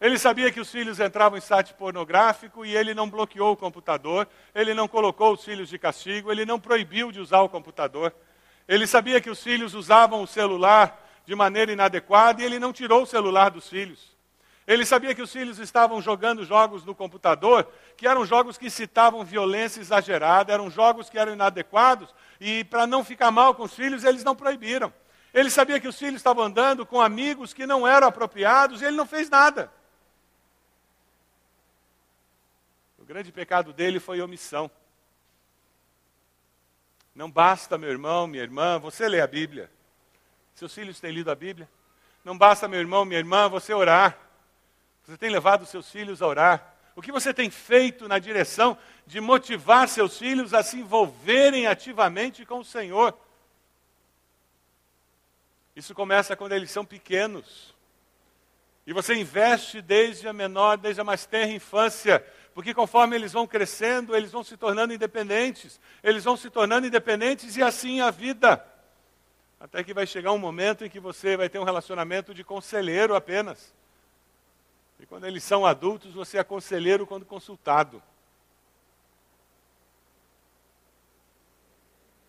Ele 0.00 0.18
sabia 0.18 0.50
que 0.52 0.60
os 0.60 0.70
filhos 0.70 1.00
entravam 1.00 1.38
em 1.38 1.40
site 1.40 1.72
pornográfico 1.72 2.66
e 2.66 2.76
ele 2.76 2.92
não 2.92 3.08
bloqueou 3.08 3.52
o 3.52 3.56
computador, 3.56 4.28
ele 4.54 4.74
não 4.74 4.86
colocou 4.86 5.32
os 5.32 5.42
filhos 5.42 5.68
de 5.68 5.78
castigo, 5.78 6.30
ele 6.30 6.44
não 6.44 6.60
proibiu 6.60 7.10
de 7.10 7.20
usar 7.20 7.40
o 7.40 7.48
computador. 7.48 8.14
Ele 8.68 8.86
sabia 8.86 9.20
que 9.20 9.30
os 9.30 9.42
filhos 9.42 9.72
usavam 9.72 10.22
o 10.22 10.26
celular 10.26 11.00
de 11.24 11.34
maneira 11.34 11.72
inadequada 11.72 12.42
e 12.42 12.44
ele 12.44 12.58
não 12.58 12.72
tirou 12.72 13.04
o 13.04 13.06
celular 13.06 13.50
dos 13.50 13.68
filhos. 13.68 14.14
Ele 14.66 14.84
sabia 14.84 15.14
que 15.14 15.22
os 15.22 15.32
filhos 15.32 15.58
estavam 15.58 16.02
jogando 16.02 16.44
jogos 16.44 16.84
no 16.84 16.94
computador, 16.94 17.66
que 17.96 18.06
eram 18.06 18.26
jogos 18.26 18.58
que 18.58 18.70
citavam 18.70 19.24
violência 19.24 19.80
exagerada, 19.80 20.52
eram 20.52 20.70
jogos 20.70 21.08
que 21.08 21.18
eram 21.18 21.32
inadequados, 21.32 22.14
e 22.40 22.64
para 22.64 22.86
não 22.86 23.04
ficar 23.04 23.30
mal 23.30 23.54
com 23.54 23.62
os 23.62 23.74
filhos, 23.74 24.04
eles 24.04 24.24
não 24.24 24.34
proibiram. 24.34 24.92
Ele 25.34 25.50
sabia 25.50 25.80
que 25.80 25.88
os 25.88 25.98
filhos 25.98 26.16
estavam 26.16 26.44
andando 26.44 26.86
com 26.86 27.00
amigos 27.00 27.52
que 27.52 27.66
não 27.66 27.86
eram 27.86 28.06
apropriados, 28.06 28.80
e 28.80 28.84
ele 28.84 28.96
não 28.96 29.04
fez 29.04 29.28
nada. 29.28 29.70
O 32.96 33.04
grande 33.04 33.32
pecado 33.32 33.72
dele 33.72 33.98
foi 33.98 34.22
omissão. 34.22 34.70
Não 37.12 37.28
basta, 37.28 37.76
meu 37.76 37.90
irmão, 37.90 38.28
minha 38.28 38.44
irmã, 38.44 38.78
você 38.78 39.08
lê 39.08 39.20
a 39.20 39.26
Bíblia. 39.26 39.68
Seus 40.54 40.72
filhos 40.72 41.00
têm 41.00 41.10
lido 41.10 41.32
a 41.32 41.34
Bíblia? 41.34 41.68
Não 42.24 42.38
basta, 42.38 42.68
meu 42.68 42.78
irmão, 42.78 43.04
minha 43.04 43.18
irmã, 43.18 43.48
você 43.48 43.74
orar. 43.74 44.16
Você 45.04 45.18
tem 45.18 45.30
levado 45.30 45.66
seus 45.66 45.90
filhos 45.90 46.22
a 46.22 46.28
orar. 46.28 46.74
O 46.94 47.02
que 47.02 47.10
você 47.10 47.34
tem 47.34 47.50
feito 47.50 48.06
na 48.06 48.20
direção 48.20 48.78
de 49.04 49.20
motivar 49.20 49.88
seus 49.88 50.16
filhos 50.16 50.54
a 50.54 50.62
se 50.62 50.78
envolverem 50.78 51.66
ativamente 51.66 52.46
com 52.46 52.60
o 52.60 52.64
Senhor? 52.64 53.18
Isso 55.74 55.94
começa 55.94 56.36
quando 56.36 56.52
eles 56.52 56.70
são 56.70 56.84
pequenos. 56.84 57.74
E 58.86 58.92
você 58.92 59.14
investe 59.14 59.80
desde 59.80 60.28
a 60.28 60.32
menor, 60.32 60.76
desde 60.76 61.00
a 61.00 61.04
mais 61.04 61.24
tenra 61.24 61.50
infância, 61.50 62.24
porque 62.52 62.74
conforme 62.74 63.16
eles 63.16 63.32
vão 63.32 63.46
crescendo, 63.46 64.14
eles 64.14 64.30
vão 64.30 64.44
se 64.44 64.56
tornando 64.56 64.92
independentes. 64.92 65.80
Eles 66.02 66.22
vão 66.22 66.36
se 66.36 66.50
tornando 66.50 66.86
independentes 66.86 67.56
e 67.56 67.62
assim 67.62 68.00
a 68.00 68.10
vida. 68.10 68.64
Até 69.58 69.82
que 69.82 69.94
vai 69.94 70.06
chegar 70.06 70.32
um 70.32 70.38
momento 70.38 70.84
em 70.84 70.90
que 70.90 71.00
você 71.00 71.36
vai 71.36 71.48
ter 71.48 71.58
um 71.58 71.64
relacionamento 71.64 72.34
de 72.34 72.44
conselheiro 72.44 73.14
apenas. 73.14 73.74
E 75.00 75.06
quando 75.06 75.26
eles 75.26 75.42
são 75.42 75.66
adultos, 75.66 76.12
você 76.12 76.38
é 76.38 76.44
conselheiro 76.44 77.06
quando 77.06 77.24
consultado. 77.24 78.02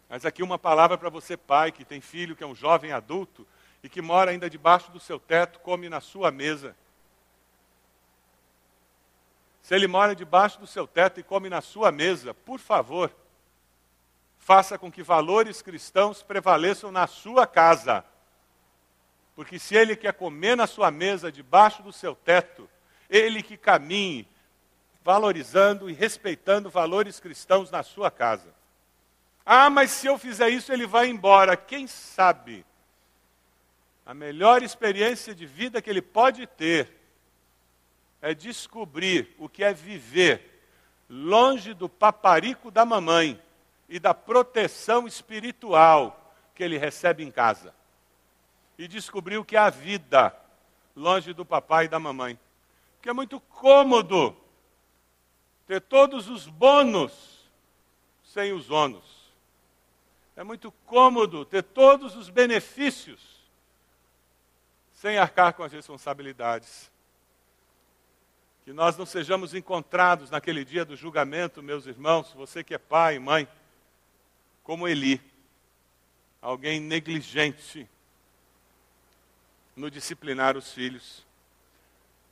Mas 0.09 0.25
aqui 0.25 0.43
uma 0.43 0.57
palavra 0.57 0.97
para 0.97 1.09
você, 1.09 1.35
pai, 1.35 1.71
que 1.71 1.83
tem 1.83 1.99
filho, 2.01 2.35
que 2.35 2.43
é 2.43 2.47
um 2.47 2.55
jovem 2.55 2.91
adulto 2.91 3.47
e 3.83 3.89
que 3.89 4.01
mora 4.01 4.31
ainda 4.31 4.49
debaixo 4.49 4.91
do 4.91 4.99
seu 4.99 5.19
teto, 5.19 5.59
come 5.59 5.89
na 5.89 6.01
sua 6.01 6.31
mesa. 6.31 6.75
Se 9.61 9.73
ele 9.73 9.87
mora 9.87 10.15
debaixo 10.15 10.59
do 10.59 10.67
seu 10.67 10.85
teto 10.85 11.19
e 11.19 11.23
come 11.23 11.49
na 11.49 11.59
sua 11.59 11.91
mesa, 11.91 12.33
por 12.33 12.59
favor, 12.59 13.11
faça 14.37 14.77
com 14.77 14.91
que 14.91 15.01
valores 15.01 15.63
cristãos 15.63 16.21
prevaleçam 16.21 16.91
na 16.91 17.07
sua 17.07 17.47
casa. 17.47 18.05
Porque 19.35 19.57
se 19.57 19.75
ele 19.75 19.95
quer 19.95 20.13
comer 20.13 20.55
na 20.55 20.67
sua 20.67 20.91
mesa, 20.91 21.31
debaixo 21.31 21.81
do 21.81 21.91
seu 21.91 22.15
teto, 22.15 22.69
ele 23.09 23.41
que 23.41 23.57
caminhe 23.57 24.27
valorizando 25.03 25.89
e 25.89 25.93
respeitando 25.93 26.69
valores 26.69 27.19
cristãos 27.19 27.69
na 27.69 27.83
sua 27.83 28.09
casa. 28.09 28.53
Ah, 29.45 29.69
mas 29.69 29.91
se 29.91 30.07
eu 30.07 30.17
fizer 30.17 30.49
isso, 30.49 30.73
ele 30.73 30.87
vai 30.87 31.07
embora. 31.07 31.55
Quem 31.55 31.85
sabe? 31.85 32.65
A 34.05 34.13
melhor 34.13 34.63
experiência 34.63 35.35
de 35.35 35.45
vida 35.45 35.81
que 35.81 35.89
ele 35.89 36.01
pode 36.01 36.47
ter 36.47 36.91
é 38.21 38.33
descobrir 38.33 39.35
o 39.37 39.47
que 39.47 39.63
é 39.63 39.73
viver 39.73 40.63
longe 41.07 41.73
do 41.73 41.87
paparico 41.87 42.71
da 42.71 42.83
mamãe 42.83 43.39
e 43.87 43.99
da 43.99 44.13
proteção 44.13 45.05
espiritual 45.05 46.33
que 46.55 46.63
ele 46.63 46.77
recebe 46.77 47.23
em 47.23 47.29
casa 47.29 47.73
e 48.77 48.87
descobriu 48.87 49.43
que 49.45 49.55
a 49.55 49.69
vida 49.69 50.35
longe 50.95 51.33
do 51.33 51.45
papai 51.45 51.85
e 51.85 51.89
da 51.89 51.99
mamãe. 51.99 52.39
Porque 52.95 53.09
é 53.09 53.13
muito 53.13 53.39
cômodo 53.39 54.35
ter 55.65 55.81
todos 55.81 56.27
os 56.29 56.47
bônus 56.47 57.49
sem 58.23 58.53
os 58.53 58.69
ônus. 58.69 59.14
É 60.35 60.43
muito 60.43 60.71
cômodo 60.85 61.45
ter 61.45 61.63
todos 61.63 62.15
os 62.15 62.29
benefícios 62.29 63.35
sem 64.93 65.17
arcar 65.17 65.53
com 65.53 65.63
as 65.63 65.71
responsabilidades. 65.71 66.91
Que 68.63 68.73
nós 68.73 68.97
não 68.97 69.05
sejamos 69.05 69.53
encontrados 69.53 70.29
naquele 70.31 70.65
dia 70.65 70.83
do 70.83 70.95
julgamento, 70.95 71.61
meus 71.61 71.85
irmãos, 71.85 72.33
você 72.33 72.63
que 72.63 72.73
é 72.73 72.77
pai 72.77 73.15
e 73.15 73.19
mãe, 73.19 73.47
como 74.63 74.87
Eli, 74.87 75.21
alguém 76.41 76.79
negligente, 76.79 77.87
no 79.75 79.91
disciplinar 79.91 80.57
os 80.57 80.73
filhos. 80.73 81.25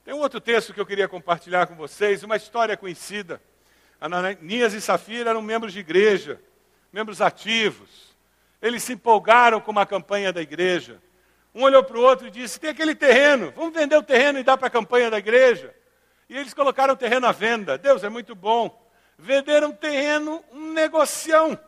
Tem 0.03 0.13
um 0.13 0.19
outro 0.19 0.41
texto 0.41 0.73
que 0.73 0.79
eu 0.79 0.85
queria 0.85 1.07
compartilhar 1.07 1.67
com 1.67 1.75
vocês, 1.75 2.23
uma 2.23 2.35
história 2.35 2.75
conhecida. 2.75 3.41
Ananias 4.01 4.73
e 4.73 4.81
Safira 4.81 5.29
eram 5.29 5.41
membros 5.41 5.71
de 5.71 5.79
igreja, 5.79 6.41
membros 6.93 7.19
ativos. 7.19 8.13
Eles 8.61 8.83
se 8.83 8.93
empolgaram 8.93 9.59
com 9.59 9.71
uma 9.71 9.85
campanha 9.85 10.31
da 10.31 10.41
igreja. 10.41 11.01
Um 11.53 11.63
olhou 11.63 11.83
para 11.83 11.97
o 11.97 12.01
outro 12.01 12.27
e 12.27 12.31
disse: 12.31 12.59
Tem 12.59 12.69
aquele 12.69 12.95
terreno, 12.95 13.51
vamos 13.55 13.73
vender 13.73 13.97
o 13.97 14.03
terreno 14.03 14.39
e 14.39 14.43
dar 14.43 14.57
para 14.57 14.67
a 14.67 14.71
campanha 14.71 15.09
da 15.09 15.17
igreja. 15.17 15.75
E 16.29 16.37
eles 16.37 16.53
colocaram 16.53 16.93
o 16.93 16.97
terreno 16.97 17.27
à 17.27 17.31
venda. 17.31 17.77
Deus 17.77 18.03
é 18.03 18.09
muito 18.09 18.33
bom. 18.35 18.81
Venderam 19.17 19.71
terreno, 19.71 20.43
um 20.51 20.71
negocião. 20.71 21.59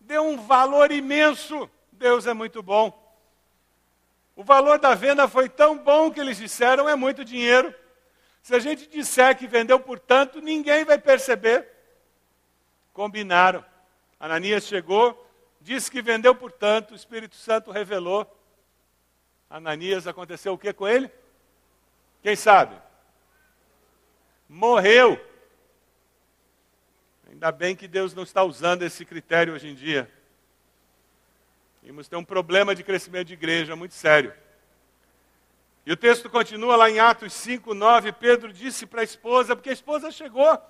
Deu 0.00 0.24
um 0.24 0.36
valor 0.36 0.90
imenso. 0.90 1.70
Deus 1.92 2.26
é 2.26 2.34
muito 2.34 2.62
bom. 2.62 2.98
O 4.34 4.44
valor 4.44 4.78
da 4.78 4.94
venda 4.94 5.28
foi 5.28 5.48
tão 5.48 5.78
bom 5.78 6.10
que 6.10 6.20
eles 6.20 6.36
disseram 6.36 6.88
é 6.88 6.94
muito 6.94 7.24
dinheiro. 7.24 7.74
Se 8.42 8.54
a 8.54 8.58
gente 8.58 8.88
disser 8.88 9.36
que 9.36 9.46
vendeu 9.46 9.78
por 9.78 9.98
tanto, 9.98 10.40
ninguém 10.40 10.84
vai 10.84 10.98
perceber. 10.98 11.68
Combinaram. 12.92 13.64
Ananias 14.22 14.68
chegou, 14.68 15.28
disse 15.60 15.90
que 15.90 16.00
vendeu 16.00 16.32
por 16.32 16.52
tanto, 16.52 16.92
o 16.92 16.96
Espírito 16.96 17.34
Santo 17.34 17.72
revelou. 17.72 18.24
Ananias 19.50 20.06
aconteceu 20.06 20.52
o 20.52 20.58
que 20.58 20.72
com 20.72 20.86
ele? 20.86 21.10
Quem 22.22 22.36
sabe? 22.36 22.80
Morreu. 24.48 25.20
Ainda 27.28 27.50
bem 27.50 27.74
que 27.74 27.88
Deus 27.88 28.14
não 28.14 28.22
está 28.22 28.44
usando 28.44 28.82
esse 28.82 29.04
critério 29.04 29.54
hoje 29.54 29.66
em 29.66 29.74
dia. 29.74 30.08
Vimos 31.82 32.06
ter 32.06 32.14
um 32.14 32.24
problema 32.24 32.76
de 32.76 32.84
crescimento 32.84 33.26
de 33.26 33.34
igreja 33.34 33.74
muito 33.74 33.94
sério. 33.94 34.32
E 35.84 35.90
o 35.90 35.96
texto 35.96 36.30
continua 36.30 36.76
lá 36.76 36.88
em 36.88 37.00
Atos 37.00 37.32
5, 37.32 37.74
9. 37.74 38.12
Pedro 38.12 38.52
disse 38.52 38.86
para 38.86 39.00
a 39.00 39.04
esposa, 39.04 39.56
porque 39.56 39.70
a 39.70 39.72
esposa 39.72 40.12
chegou. 40.12 40.62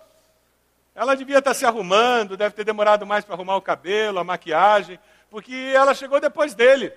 Ela 0.94 1.14
devia 1.14 1.38
estar 1.38 1.54
se 1.54 1.64
arrumando, 1.64 2.36
deve 2.36 2.54
ter 2.54 2.64
demorado 2.64 3.06
mais 3.06 3.24
para 3.24 3.34
arrumar 3.34 3.56
o 3.56 3.62
cabelo, 3.62 4.18
a 4.18 4.24
maquiagem, 4.24 4.98
porque 5.30 5.54
ela 5.74 5.94
chegou 5.94 6.20
depois 6.20 6.54
dele. 6.54 6.92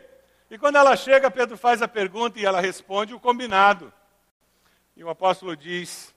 E 0.50 0.58
quando 0.58 0.76
ela 0.76 0.96
chega, 0.96 1.32
Pedro 1.32 1.58
faz 1.58 1.82
a 1.82 1.88
pergunta 1.88 2.40
e 2.40 2.46
ela 2.46 2.60
responde 2.60 3.14
o 3.14 3.20
combinado. 3.20 3.92
E 4.96 5.04
o 5.04 5.10
apóstolo 5.10 5.56
diz: 5.56 6.14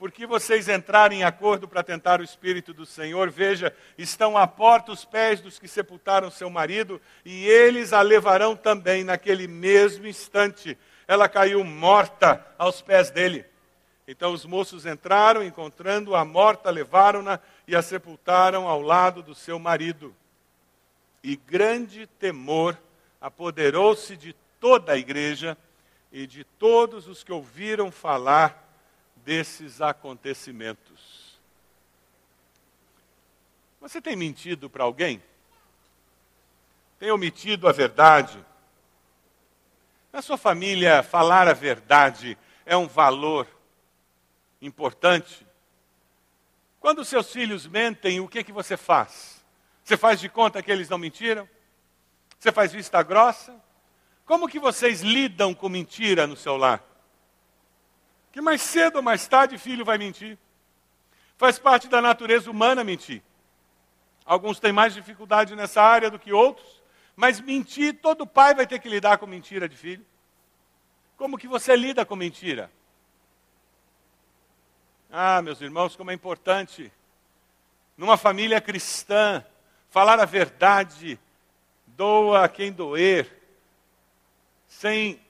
porque 0.00 0.24
vocês 0.26 0.66
entrarem 0.66 1.20
em 1.20 1.24
acordo 1.24 1.68
para 1.68 1.82
tentar 1.82 2.22
o 2.22 2.24
Espírito 2.24 2.72
do 2.72 2.86
Senhor, 2.86 3.30
veja, 3.30 3.70
estão 3.98 4.34
à 4.34 4.46
porta 4.46 4.92
os 4.92 5.04
pés 5.04 5.42
dos 5.42 5.58
que 5.58 5.68
sepultaram 5.68 6.30
seu 6.30 6.48
marido, 6.48 6.98
e 7.22 7.46
eles 7.46 7.92
a 7.92 8.00
levarão 8.00 8.56
também 8.56 9.04
naquele 9.04 9.46
mesmo 9.46 10.06
instante. 10.06 10.78
Ela 11.06 11.28
caiu 11.28 11.62
morta 11.62 12.42
aos 12.56 12.80
pés 12.80 13.10
dele. 13.10 13.44
Então 14.10 14.32
os 14.32 14.44
moços 14.44 14.86
entraram, 14.86 15.40
encontrando 15.40 16.16
a 16.16 16.24
morta, 16.24 16.68
levaram-na 16.68 17.38
e 17.64 17.76
a 17.76 17.80
sepultaram 17.80 18.66
ao 18.66 18.82
lado 18.82 19.22
do 19.22 19.36
seu 19.36 19.56
marido. 19.56 20.12
E 21.22 21.36
grande 21.36 22.08
temor 22.08 22.76
apoderou-se 23.20 24.16
de 24.16 24.34
toda 24.58 24.94
a 24.94 24.96
igreja 24.96 25.56
e 26.10 26.26
de 26.26 26.42
todos 26.42 27.06
os 27.06 27.22
que 27.22 27.30
ouviram 27.30 27.88
falar 27.92 28.68
desses 29.14 29.80
acontecimentos. 29.80 31.38
Você 33.80 34.00
tem 34.00 34.16
mentido 34.16 34.68
para 34.68 34.82
alguém? 34.82 35.22
Tem 36.98 37.12
omitido 37.12 37.68
a 37.68 37.72
verdade? 37.72 38.44
Na 40.12 40.20
sua 40.20 40.36
família, 40.36 41.00
falar 41.00 41.46
a 41.46 41.52
verdade 41.52 42.36
é 42.66 42.76
um 42.76 42.88
valor 42.88 43.46
importante? 44.60 45.46
Quando 46.78 47.04
seus 47.04 47.30
filhos 47.32 47.66
mentem, 47.66 48.20
o 48.20 48.28
que, 48.28 48.42
que 48.42 48.52
você 48.52 48.76
faz? 48.76 49.44
Você 49.84 49.96
faz 49.96 50.20
de 50.20 50.28
conta 50.28 50.62
que 50.62 50.70
eles 50.70 50.88
não 50.88 50.98
mentiram? 50.98 51.48
Você 52.38 52.50
faz 52.50 52.72
vista 52.72 53.02
grossa? 53.02 53.54
Como 54.24 54.48
que 54.48 54.58
vocês 54.58 55.00
lidam 55.02 55.52
com 55.52 55.68
mentira 55.68 56.26
no 56.26 56.36
seu 56.36 56.56
lar? 56.56 56.82
Que 58.32 58.40
mais 58.40 58.62
cedo 58.62 58.96
ou 58.96 59.02
mais 59.02 59.26
tarde 59.26 59.58
filho 59.58 59.84
vai 59.84 59.98
mentir. 59.98 60.38
Faz 61.36 61.58
parte 61.58 61.88
da 61.88 62.00
natureza 62.00 62.50
humana 62.50 62.84
mentir. 62.84 63.22
Alguns 64.24 64.60
têm 64.60 64.72
mais 64.72 64.94
dificuldade 64.94 65.56
nessa 65.56 65.82
área 65.82 66.10
do 66.10 66.18
que 66.18 66.32
outros, 66.32 66.80
mas 67.16 67.40
mentir, 67.40 67.98
todo 68.00 68.26
pai 68.26 68.54
vai 68.54 68.66
ter 68.66 68.78
que 68.78 68.88
lidar 68.88 69.18
com 69.18 69.26
mentira 69.26 69.68
de 69.68 69.76
filho. 69.76 70.06
Como 71.16 71.36
que 71.36 71.48
você 71.48 71.74
lida 71.74 72.06
com 72.06 72.14
mentira? 72.14 72.70
Ah, 75.12 75.42
meus 75.42 75.60
irmãos, 75.60 75.96
como 75.96 76.12
é 76.12 76.14
importante 76.14 76.92
numa 77.96 78.16
família 78.16 78.60
cristã 78.60 79.44
falar 79.90 80.20
a 80.20 80.24
verdade, 80.24 81.18
doa 81.84 82.44
a 82.44 82.48
quem 82.48 82.70
doer, 82.70 83.28
sem 84.68 85.20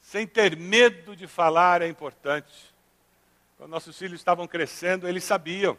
sem 0.00 0.26
ter 0.26 0.56
medo 0.56 1.14
de 1.14 1.26
falar 1.26 1.82
é 1.82 1.88
importante. 1.88 2.74
Quando 3.58 3.70
nossos 3.70 3.98
filhos 3.98 4.20
estavam 4.20 4.46
crescendo, 4.48 5.06
eles 5.06 5.24
sabiam 5.24 5.76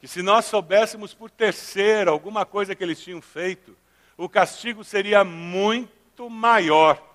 que 0.00 0.08
se 0.08 0.22
nós 0.22 0.44
soubéssemos 0.46 1.14
por 1.14 1.30
terceiro 1.30 2.10
alguma 2.10 2.44
coisa 2.44 2.74
que 2.74 2.82
eles 2.82 3.00
tinham 3.00 3.22
feito, 3.22 3.76
o 4.16 4.28
castigo 4.28 4.82
seria 4.82 5.22
muito 5.22 6.28
maior 6.28 7.11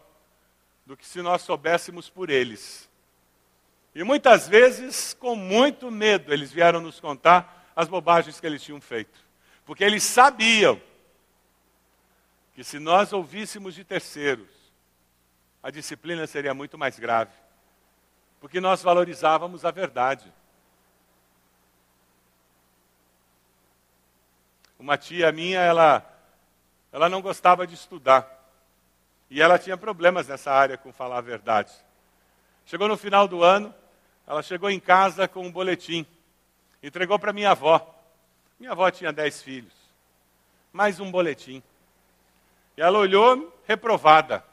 do 0.88 0.96
que 0.96 1.06
se 1.06 1.22
nós 1.22 1.42
soubéssemos 1.42 2.10
por 2.10 2.30
eles. 2.30 2.90
E 3.94 4.06
muitas 4.06 4.48
vezes, 4.48 5.14
com 5.14 5.36
muito 5.36 5.92
medo, 5.92 6.34
eles 6.34 6.50
vieram 6.50 6.80
nos 6.80 6.98
contar 6.98 7.70
as 7.76 7.90
bobagens 7.90 8.40
que 8.40 8.48
eles 8.48 8.64
tinham 8.64 8.80
feito. 8.80 9.20
Porque 9.66 9.84
eles 9.84 10.02
sabiam 10.02 10.82
que 12.56 12.64
se 12.64 12.80
nós 12.80 13.12
ouvíssemos 13.12 13.76
de 13.76 13.84
terceiros, 13.84 14.48
a 15.62 15.70
disciplina 15.70 16.26
seria 16.26 16.54
muito 16.54 16.78
mais 16.78 16.98
grave. 16.98 17.34
Porque 18.40 18.62
nós 18.62 18.82
valorizávamos 18.82 19.66
a 19.66 19.72
verdade. 19.72 20.32
Uma 24.80 24.98
tia 24.98 25.34
minha, 25.34 25.60
ela, 25.60 26.18
ela 26.94 27.10
não 27.10 27.22
gostava 27.22 27.68
de 27.68 27.74
estudar. 27.74 28.37
E 29.30 29.42
ela 29.42 29.60
tinha 29.60 29.78
problemas 29.78 30.28
nessa 30.28 30.52
área 30.52 30.78
com 30.78 30.92
falar 30.92 31.18
a 31.18 31.22
verdade. 31.22 31.72
Chegou 32.66 32.88
no 32.88 32.98
final 32.98 33.28
do 33.28 33.44
ano, 33.44 33.74
ela 34.26 34.42
chegou 34.42 34.70
em 34.70 34.80
casa 34.80 35.28
com 35.28 35.46
um 35.46 35.52
boletim. 35.52 36.06
Entregou 36.82 37.18
para 37.18 37.34
minha 37.34 37.52
avó. 37.52 37.96
Minha 38.60 38.72
avó 38.72 38.90
tinha 38.92 39.12
dez 39.12 39.42
filhos. 39.42 39.74
Mais 40.72 41.00
um 41.00 41.12
boletim. 41.12 41.62
E 42.76 42.82
ela 42.82 43.00
olhou, 43.00 43.58
reprovada. 43.66 44.44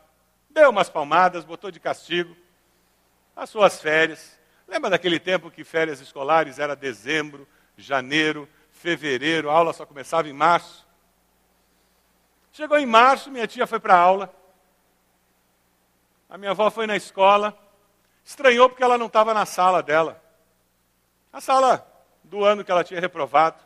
Deu 0.50 0.70
umas 0.70 0.88
palmadas, 0.88 1.44
botou 1.44 1.70
de 1.70 1.80
castigo. 1.80 2.36
Passou 3.34 3.62
as 3.62 3.80
férias. 3.80 4.38
Lembra 4.66 4.90
daquele 4.90 5.18
tempo 5.18 5.50
que 5.50 5.64
férias 5.64 6.00
escolares 6.00 6.58
era 6.58 6.74
dezembro, 6.74 7.46
janeiro, 7.76 8.48
fevereiro, 8.70 9.50
a 9.50 9.54
aula 9.54 9.72
só 9.72 9.84
começava 9.84 10.28
em 10.28 10.32
março? 10.32 10.86
Chegou 12.52 12.78
em 12.78 12.86
março, 12.86 13.30
minha 13.30 13.46
tia 13.46 13.66
foi 13.66 13.80
para 13.80 13.94
a 13.94 13.98
aula. 13.98 14.34
A 16.34 16.36
minha 16.36 16.50
avó 16.50 16.68
foi 16.68 16.84
na 16.84 16.96
escola. 16.96 17.56
Estranhou 18.24 18.68
porque 18.68 18.82
ela 18.82 18.98
não 18.98 19.06
estava 19.06 19.32
na 19.32 19.46
sala 19.46 19.80
dela. 19.80 20.20
A 21.32 21.40
sala 21.40 21.86
do 22.24 22.44
ano 22.44 22.64
que 22.64 22.72
ela 22.72 22.82
tinha 22.82 22.98
reprovado. 22.98 23.62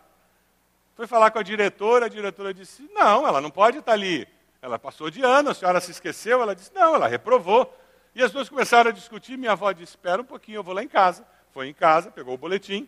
Foi 0.95 1.07
falar 1.07 1.31
com 1.31 1.39
a 1.39 1.43
diretora, 1.43 2.05
a 2.05 2.09
diretora 2.11 2.53
disse: 2.53 2.87
Não, 2.93 3.27
ela 3.27 3.41
não 3.41 3.51
pode 3.51 3.79
estar 3.79 3.93
ali. 3.93 4.29
Ela 4.61 4.79
passou 4.79 5.09
de 5.09 5.23
ano, 5.23 5.49
a 5.49 5.55
senhora 5.55 5.81
se 5.81 5.93
esqueceu. 5.93 6.43
Ela 6.43 6.55
disse: 6.55 6.71
Não, 6.75 6.95
ela 6.95 7.09
reprovou. 7.09 7.75
E 8.15 8.23
as 8.23 8.33
duas 8.33 8.51
começaram 8.51 8.91
a 8.91 8.93
discutir. 8.93 9.39
Minha 9.39 9.53
avó 9.53 9.73
disse: 9.73 9.93
Espera 9.93 10.21
um 10.21 10.27
pouquinho, 10.27 10.57
eu 10.57 10.63
vou 10.63 10.75
lá 10.75 10.83
em 10.83 10.89
casa. 10.89 11.27
Foi 11.53 11.69
em 11.69 11.73
casa, 11.73 12.11
pegou 12.11 12.35
o 12.35 12.39
boletim, 12.39 12.87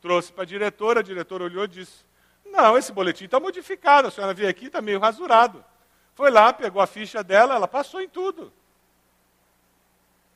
trouxe 0.00 0.32
para 0.32 0.42
a 0.42 0.46
diretora. 0.46 0.98
A 0.98 1.02
diretora 1.04 1.44
olhou 1.44 1.62
e 1.62 1.68
disse: 1.68 2.04
Não, 2.44 2.76
esse 2.76 2.90
boletim 2.90 3.26
está 3.26 3.38
modificado. 3.38 4.08
A 4.08 4.10
senhora 4.10 4.34
veio 4.34 4.48
aqui, 4.48 4.66
está 4.66 4.82
meio 4.82 4.98
rasurado. 4.98 5.64
Foi 6.12 6.28
lá, 6.28 6.52
pegou 6.52 6.82
a 6.82 6.88
ficha 6.88 7.22
dela, 7.22 7.54
ela 7.54 7.68
passou 7.68 8.00
em 8.00 8.08
tudo 8.08 8.52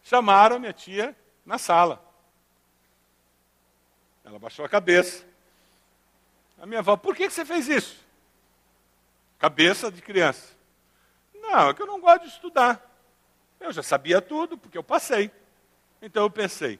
chamaram 0.06 0.56
a 0.56 0.58
minha 0.60 0.72
tia 0.72 1.16
na 1.44 1.58
sala. 1.58 2.00
Ela 4.24 4.38
baixou 4.38 4.64
a 4.64 4.68
cabeça. 4.68 5.24
A 6.60 6.64
minha 6.64 6.78
avó, 6.78 6.96
por 6.96 7.16
que 7.16 7.28
você 7.28 7.44
fez 7.44 7.68
isso? 7.68 8.06
Cabeça 9.36 9.90
de 9.90 10.00
criança. 10.00 10.54
Não, 11.34 11.70
é 11.70 11.74
que 11.74 11.82
eu 11.82 11.86
não 11.86 12.00
gosto 12.00 12.22
de 12.22 12.28
estudar. 12.28 12.80
Eu 13.58 13.72
já 13.72 13.82
sabia 13.82 14.20
tudo, 14.22 14.56
porque 14.56 14.78
eu 14.78 14.82
passei. 14.82 15.28
Então 16.00 16.22
eu 16.22 16.30
pensei, 16.30 16.78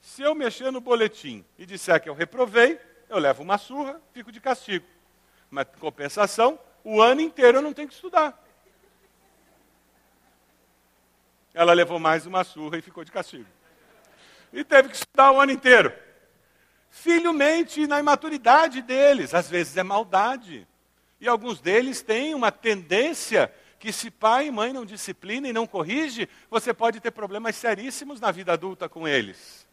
se 0.00 0.22
eu 0.22 0.34
mexer 0.34 0.72
no 0.72 0.80
boletim 0.80 1.44
e 1.56 1.64
disser 1.64 2.02
que 2.02 2.08
eu 2.08 2.14
reprovei, 2.14 2.80
eu 3.08 3.18
levo 3.18 3.42
uma 3.42 3.56
surra, 3.56 4.00
fico 4.12 4.32
de 4.32 4.40
castigo. 4.40 4.86
Mas, 5.48 5.66
compensação, 5.78 6.58
o 6.82 7.00
ano 7.00 7.20
inteiro 7.20 7.58
eu 7.58 7.62
não 7.62 7.72
tenho 7.72 7.88
que 7.88 7.94
estudar. 7.94 8.36
Ela 11.52 11.72
levou 11.72 11.98
mais 11.98 12.26
uma 12.26 12.44
surra 12.44 12.78
e 12.78 12.82
ficou 12.82 13.04
de 13.04 13.10
castigo. 13.10 13.48
E 14.52 14.64
teve 14.64 14.88
que 14.88 14.96
estudar 14.96 15.32
o 15.32 15.40
ano 15.40 15.52
inteiro. 15.52 15.92
Filho 16.90 17.32
mente 17.32 17.86
na 17.86 18.00
imaturidade 18.00 18.82
deles, 18.82 19.32
às 19.34 19.48
vezes 19.48 19.76
é 19.76 19.82
maldade. 19.82 20.66
E 21.20 21.28
alguns 21.28 21.60
deles 21.60 22.02
têm 22.02 22.34
uma 22.34 22.50
tendência 22.50 23.52
que 23.78 23.92
se 23.92 24.10
pai 24.10 24.48
e 24.48 24.50
mãe 24.50 24.72
não 24.72 24.84
disciplinam 24.84 25.48
e 25.48 25.52
não 25.52 25.66
corrige, 25.66 26.28
você 26.50 26.74
pode 26.74 27.00
ter 27.00 27.10
problemas 27.10 27.56
seríssimos 27.56 28.20
na 28.20 28.30
vida 28.30 28.52
adulta 28.52 28.88
com 28.88 29.08
eles. 29.08 29.66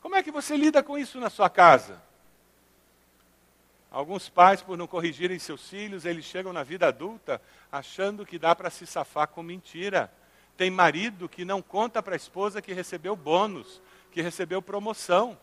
Como 0.00 0.14
é 0.14 0.22
que 0.22 0.30
você 0.30 0.56
lida 0.56 0.82
com 0.82 0.96
isso 0.96 1.18
na 1.18 1.28
sua 1.28 1.50
casa? 1.50 2.00
Alguns 3.90 4.28
pais, 4.28 4.60
por 4.60 4.76
não 4.76 4.86
corrigirem 4.86 5.38
seus 5.38 5.68
filhos, 5.68 6.04
eles 6.04 6.24
chegam 6.24 6.52
na 6.52 6.62
vida 6.62 6.86
adulta 6.86 7.40
achando 7.70 8.26
que 8.26 8.38
dá 8.38 8.54
para 8.54 8.70
se 8.70 8.86
safar 8.86 9.28
com 9.28 9.42
mentira. 9.42 10.12
Tem 10.56 10.70
marido 10.70 11.28
que 11.28 11.44
não 11.44 11.60
conta 11.60 12.02
para 12.02 12.14
a 12.14 12.16
esposa 12.16 12.62
que 12.62 12.72
recebeu 12.72 13.16
bônus, 13.16 13.82
que 14.12 14.22
recebeu 14.22 14.62
promoção. 14.62 15.36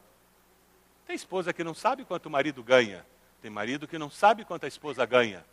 Tem 1.06 1.16
esposa 1.16 1.52
que 1.52 1.64
não 1.64 1.74
sabe 1.74 2.06
quanto 2.06 2.28
o 2.28 2.30
marido 2.30 2.64
ganha. 2.64 3.06
Tem 3.42 3.52
marido 3.52 3.88
que 3.88 3.98
não 3.98 4.10
sabe 4.10 4.46
quanto 4.46 4.66
a 4.66 4.68
esposa 4.68 5.06
ganha. 5.06 5.44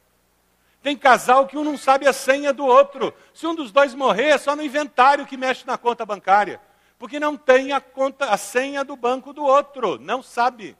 Tem 0.82 0.96
casal 0.96 1.46
que 1.46 1.56
um 1.56 1.64
não 1.64 1.76
sabe 1.76 2.06
a 2.06 2.12
senha 2.12 2.52
do 2.52 2.64
outro. 2.64 3.12
Se 3.34 3.46
um 3.46 3.54
dos 3.54 3.72
dois 3.72 3.94
morrer, 3.94 4.28
é 4.28 4.38
só 4.38 4.54
no 4.54 4.62
inventário 4.62 5.26
que 5.26 5.36
mexe 5.36 5.66
na 5.66 5.76
conta 5.76 6.06
bancária. 6.06 6.60
Porque 6.98 7.18
não 7.18 7.36
tem 7.36 7.72
a, 7.72 7.80
conta, 7.80 8.26
a 8.26 8.36
senha 8.36 8.84
do 8.84 8.94
banco 8.94 9.32
do 9.32 9.42
outro. 9.42 9.98
Não 9.98 10.22
sabe. 10.22 10.76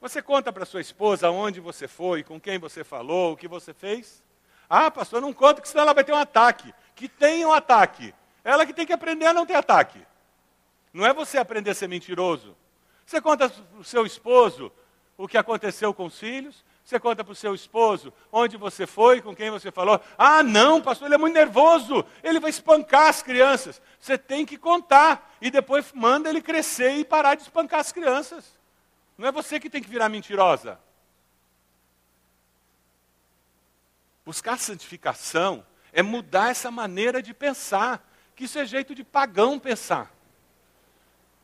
Você 0.00 0.22
conta 0.22 0.52
para 0.52 0.64
sua 0.64 0.80
esposa 0.80 1.30
onde 1.30 1.60
você 1.60 1.88
foi, 1.88 2.22
com 2.22 2.40
quem 2.40 2.58
você 2.58 2.84
falou, 2.84 3.32
o 3.32 3.36
que 3.36 3.48
você 3.48 3.74
fez? 3.74 4.22
Ah, 4.68 4.90
pastor, 4.90 5.20
não 5.20 5.32
conta, 5.32 5.60
que 5.60 5.68
senão 5.68 5.82
ela 5.82 5.94
vai 5.94 6.04
ter 6.04 6.12
um 6.12 6.16
ataque. 6.16 6.74
Que 6.94 7.08
tenha 7.08 7.46
um 7.46 7.52
ataque. 7.52 8.14
Ela 8.42 8.66
que 8.66 8.72
tem 8.72 8.86
que 8.86 8.92
aprender 8.92 9.26
a 9.26 9.32
não 9.32 9.46
ter 9.46 9.54
ataque. 9.54 10.00
Não 10.92 11.04
é 11.04 11.12
você 11.12 11.38
aprender 11.38 11.70
a 11.70 11.74
ser 11.74 11.88
mentiroso. 11.88 12.56
Você 13.04 13.20
conta 13.20 13.48
para 13.48 13.80
o 13.80 13.84
seu 13.84 14.06
esposo 14.06 14.72
o 15.16 15.28
que 15.28 15.38
aconteceu 15.38 15.92
com 15.92 16.06
os 16.06 16.18
filhos. 16.18 16.64
Você 16.84 17.00
conta 17.00 17.24
para 17.24 17.32
o 17.32 17.36
seu 17.36 17.54
esposo 17.54 18.12
onde 18.30 18.56
você 18.56 18.86
foi, 18.86 19.20
com 19.20 19.34
quem 19.34 19.50
você 19.50 19.72
falou. 19.72 20.00
Ah, 20.16 20.42
não, 20.42 20.80
pastor, 20.80 21.06
ele 21.06 21.16
é 21.16 21.18
muito 21.18 21.34
nervoso. 21.34 22.04
Ele 22.22 22.38
vai 22.38 22.50
espancar 22.50 23.08
as 23.08 23.22
crianças. 23.22 23.82
Você 23.98 24.16
tem 24.16 24.46
que 24.46 24.56
contar. 24.56 25.36
E 25.40 25.50
depois 25.50 25.92
manda 25.92 26.28
ele 26.28 26.40
crescer 26.40 26.92
e 26.92 27.04
parar 27.04 27.34
de 27.34 27.42
espancar 27.42 27.80
as 27.80 27.92
crianças. 27.92 28.56
Não 29.18 29.28
é 29.28 29.32
você 29.32 29.58
que 29.58 29.68
tem 29.68 29.82
que 29.82 29.90
virar 29.90 30.08
mentirosa. 30.08 30.78
Buscar 34.26 34.58
santificação 34.58 35.64
é 35.92 36.02
mudar 36.02 36.50
essa 36.50 36.68
maneira 36.68 37.22
de 37.22 37.32
pensar, 37.32 38.04
que 38.34 38.42
isso 38.44 38.58
é 38.58 38.66
jeito 38.66 38.92
de 38.92 39.04
pagão 39.04 39.56
pensar. 39.56 40.12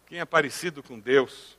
Quem 0.05 0.19
é 0.19 0.25
parecido 0.25 0.83
com 0.83 0.99
Deus, 0.99 1.57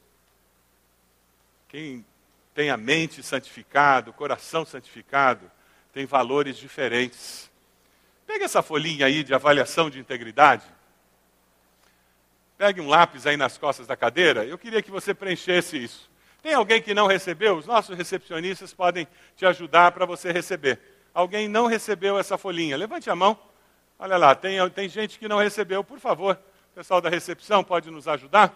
quem 1.69 2.05
tem 2.53 2.69
a 2.69 2.75
mente 2.75 3.23
santificada, 3.23 4.09
o 4.09 4.13
coração 4.13 4.65
santificado, 4.65 5.49
tem 5.93 6.05
valores 6.05 6.57
diferentes. 6.57 7.49
Pega 8.27 8.43
essa 8.43 8.61
folhinha 8.61 9.05
aí 9.05 9.23
de 9.23 9.33
avaliação 9.33 9.89
de 9.89 9.99
integridade. 9.99 10.65
Pegue 12.57 12.81
um 12.81 12.89
lápis 12.89 13.25
aí 13.25 13.37
nas 13.37 13.57
costas 13.57 13.87
da 13.87 13.95
cadeira. 13.95 14.45
Eu 14.45 14.57
queria 14.57 14.83
que 14.83 14.91
você 14.91 15.13
preenchesse 15.13 15.81
isso. 15.81 16.11
Tem 16.41 16.53
alguém 16.53 16.81
que 16.81 16.93
não 16.93 17.07
recebeu? 17.07 17.57
Os 17.57 17.65
nossos 17.65 17.97
recepcionistas 17.97 18.73
podem 18.73 19.07
te 19.37 19.45
ajudar 19.45 19.93
para 19.93 20.05
você 20.05 20.29
receber 20.29 20.92
alguém 21.13 21.47
não 21.47 21.67
recebeu 21.67 22.17
essa 22.17 22.37
folhinha? 22.37 22.77
Levante 22.77 23.09
a 23.09 23.15
mão. 23.15 23.37
Olha 23.99 24.17
lá, 24.17 24.35
tem, 24.35 24.57
tem 24.71 24.89
gente 24.89 25.19
que 25.19 25.27
não 25.27 25.37
recebeu. 25.37 25.83
Por 25.83 25.99
favor, 25.99 26.39
o 26.71 26.75
pessoal 26.75 26.99
da 26.99 27.09
recepção 27.09 27.63
pode 27.63 27.89
nos 27.91 28.07
ajudar? 28.07 28.53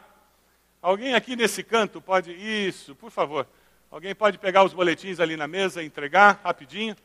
Alguém 0.82 1.14
aqui 1.16 1.36
nesse 1.36 1.64
canto 1.64 2.02
pode. 2.02 2.32
Isso, 2.32 2.96
por 2.96 3.12
favor. 3.12 3.48
Alguém 3.90 4.14
pode 4.14 4.38
pegar 4.38 4.64
os 4.64 4.74
boletins 4.74 5.20
ali 5.20 5.38
na 5.38 5.48
mesa 5.48 5.82
e 5.82 5.86
entregar 5.86 6.42
rapidinho? 6.44 6.96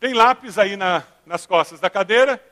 Tem 0.00 0.12
lápis 0.12 0.58
aí 0.58 0.76
na, 0.76 1.04
nas 1.24 1.46
costas 1.46 1.80
da 1.80 1.88
cadeira. 1.88 2.42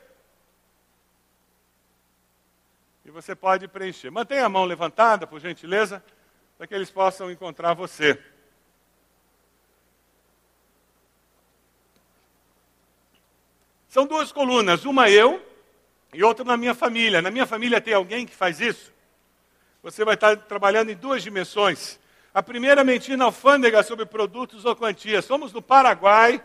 E 3.05 3.11
você 3.11 3.35
pode 3.35 3.69
preencher. 3.69 4.11
Mantenha 4.11 4.47
a 4.47 4.49
mão 4.49 4.65
levantada, 4.65 5.27
por 5.27 5.41
gentileza, 5.41 6.03
para 6.57 6.67
que 6.67 6.75
eles 6.75 6.91
possam 6.91 7.31
encontrar 7.31 7.75
você. 7.75 8.19
São 13.95 14.07
duas 14.07 14.33
colunas, 14.33 14.85
uma 14.85 15.09
eu 15.09 15.41
e 16.13 16.25
outra 16.25 16.45
na 16.45 16.57
minha 16.57 16.75
família. 16.75 17.23
Na 17.23 17.31
minha 17.31 17.47
família 17.47 17.81
tem 17.81 17.95
alguém 17.95 18.27
que 18.27 18.35
faz 18.35 18.61
isso? 18.61 18.93
Você 19.85 20.05
vai 20.05 20.15
estar 20.15 20.37
trabalhando 20.37 20.91
em 20.91 20.97
duas 20.97 21.23
dimensões. 21.23 22.01
A 22.35 22.43
primeira 22.43 22.83
mentir 22.83 23.17
na 23.17 23.27
alfândega 23.27 23.85
sobre 23.85 24.05
produtos 24.05 24.65
ou 24.65 24.75
quantias. 24.75 25.25
Somos 25.25 25.53
do 25.53 25.63
Paraguai 25.63 26.43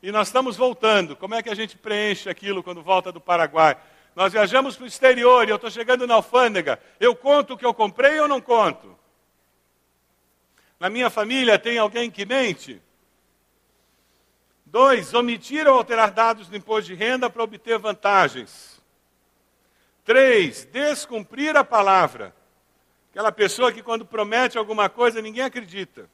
e 0.00 0.12
nós 0.12 0.28
estamos 0.28 0.56
voltando. 0.56 1.16
Como 1.16 1.34
é 1.34 1.42
que 1.42 1.50
a 1.50 1.54
gente 1.56 1.76
preenche 1.76 2.30
aquilo 2.30 2.62
quando 2.62 2.80
volta 2.80 3.10
do 3.10 3.20
Paraguai? 3.20 3.76
Nós 4.14 4.32
viajamos 4.32 4.76
para 4.76 4.84
o 4.84 4.86
exterior 4.86 5.48
e 5.48 5.50
eu 5.50 5.56
estou 5.56 5.72
chegando 5.72 6.06
na 6.06 6.14
alfândega. 6.14 6.78
Eu 7.00 7.16
conto 7.16 7.54
o 7.54 7.58
que 7.58 7.66
eu 7.66 7.74
comprei 7.74 8.20
ou 8.20 8.28
não 8.28 8.40
conto? 8.40 8.96
Na 10.78 10.88
minha 10.88 11.10
família 11.10 11.58
tem 11.58 11.76
alguém 11.76 12.08
que 12.08 12.24
mente? 12.24 12.80
Dois, 14.74 15.14
omitir 15.14 15.68
ou 15.68 15.78
alterar 15.78 16.10
dados 16.10 16.48
do 16.48 16.56
imposto 16.56 16.86
de 16.86 16.96
renda 16.96 17.30
para 17.30 17.44
obter 17.44 17.78
vantagens. 17.78 18.82
Três, 20.04 20.64
descumprir 20.64 21.56
a 21.56 21.62
palavra. 21.62 22.34
Aquela 23.12 23.30
pessoa 23.30 23.70
que 23.70 23.84
quando 23.84 24.04
promete 24.04 24.58
alguma 24.58 24.88
coisa 24.88 25.22
ninguém 25.22 25.44
acredita. 25.44 26.10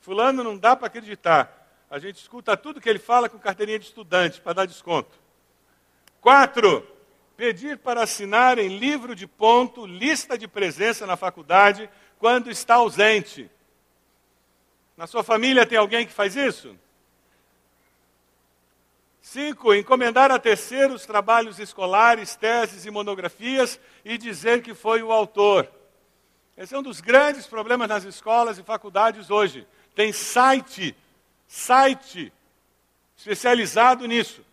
Fulano 0.00 0.42
não 0.42 0.56
dá 0.56 0.74
para 0.74 0.86
acreditar. 0.86 1.68
A 1.90 1.98
gente 1.98 2.16
escuta 2.16 2.56
tudo 2.56 2.80
que 2.80 2.88
ele 2.88 2.98
fala 2.98 3.28
com 3.28 3.38
carteirinha 3.38 3.78
de 3.78 3.84
estudante 3.84 4.40
para 4.40 4.54
dar 4.54 4.66
desconto. 4.66 5.14
Quatro, 6.18 6.88
pedir 7.36 7.76
para 7.76 8.04
assinarem 8.04 8.78
livro 8.78 9.14
de 9.14 9.26
ponto, 9.26 9.84
lista 9.84 10.38
de 10.38 10.48
presença 10.48 11.06
na 11.06 11.18
faculdade 11.18 11.90
quando 12.18 12.50
está 12.50 12.76
ausente. 12.76 13.50
Na 14.96 15.06
sua 15.06 15.22
família 15.22 15.66
tem 15.66 15.76
alguém 15.76 16.06
que 16.06 16.12
faz 16.14 16.34
isso? 16.36 16.74
Cinco, 19.32 19.74
encomendar 19.74 20.30
a 20.30 20.38
terceiros 20.38 21.06
trabalhos 21.06 21.58
escolares, 21.58 22.36
teses 22.36 22.84
e 22.84 22.90
monografias 22.90 23.80
e 24.04 24.18
dizer 24.18 24.60
que 24.60 24.74
foi 24.74 25.02
o 25.02 25.10
autor. 25.10 25.66
Esse 26.54 26.74
é 26.74 26.78
um 26.78 26.82
dos 26.82 27.00
grandes 27.00 27.46
problemas 27.46 27.88
nas 27.88 28.04
escolas 28.04 28.58
e 28.58 28.62
faculdades 28.62 29.30
hoje. 29.30 29.66
Tem 29.94 30.12
site, 30.12 30.94
site 31.48 32.30
especializado 33.16 34.06
nisso. 34.06 34.44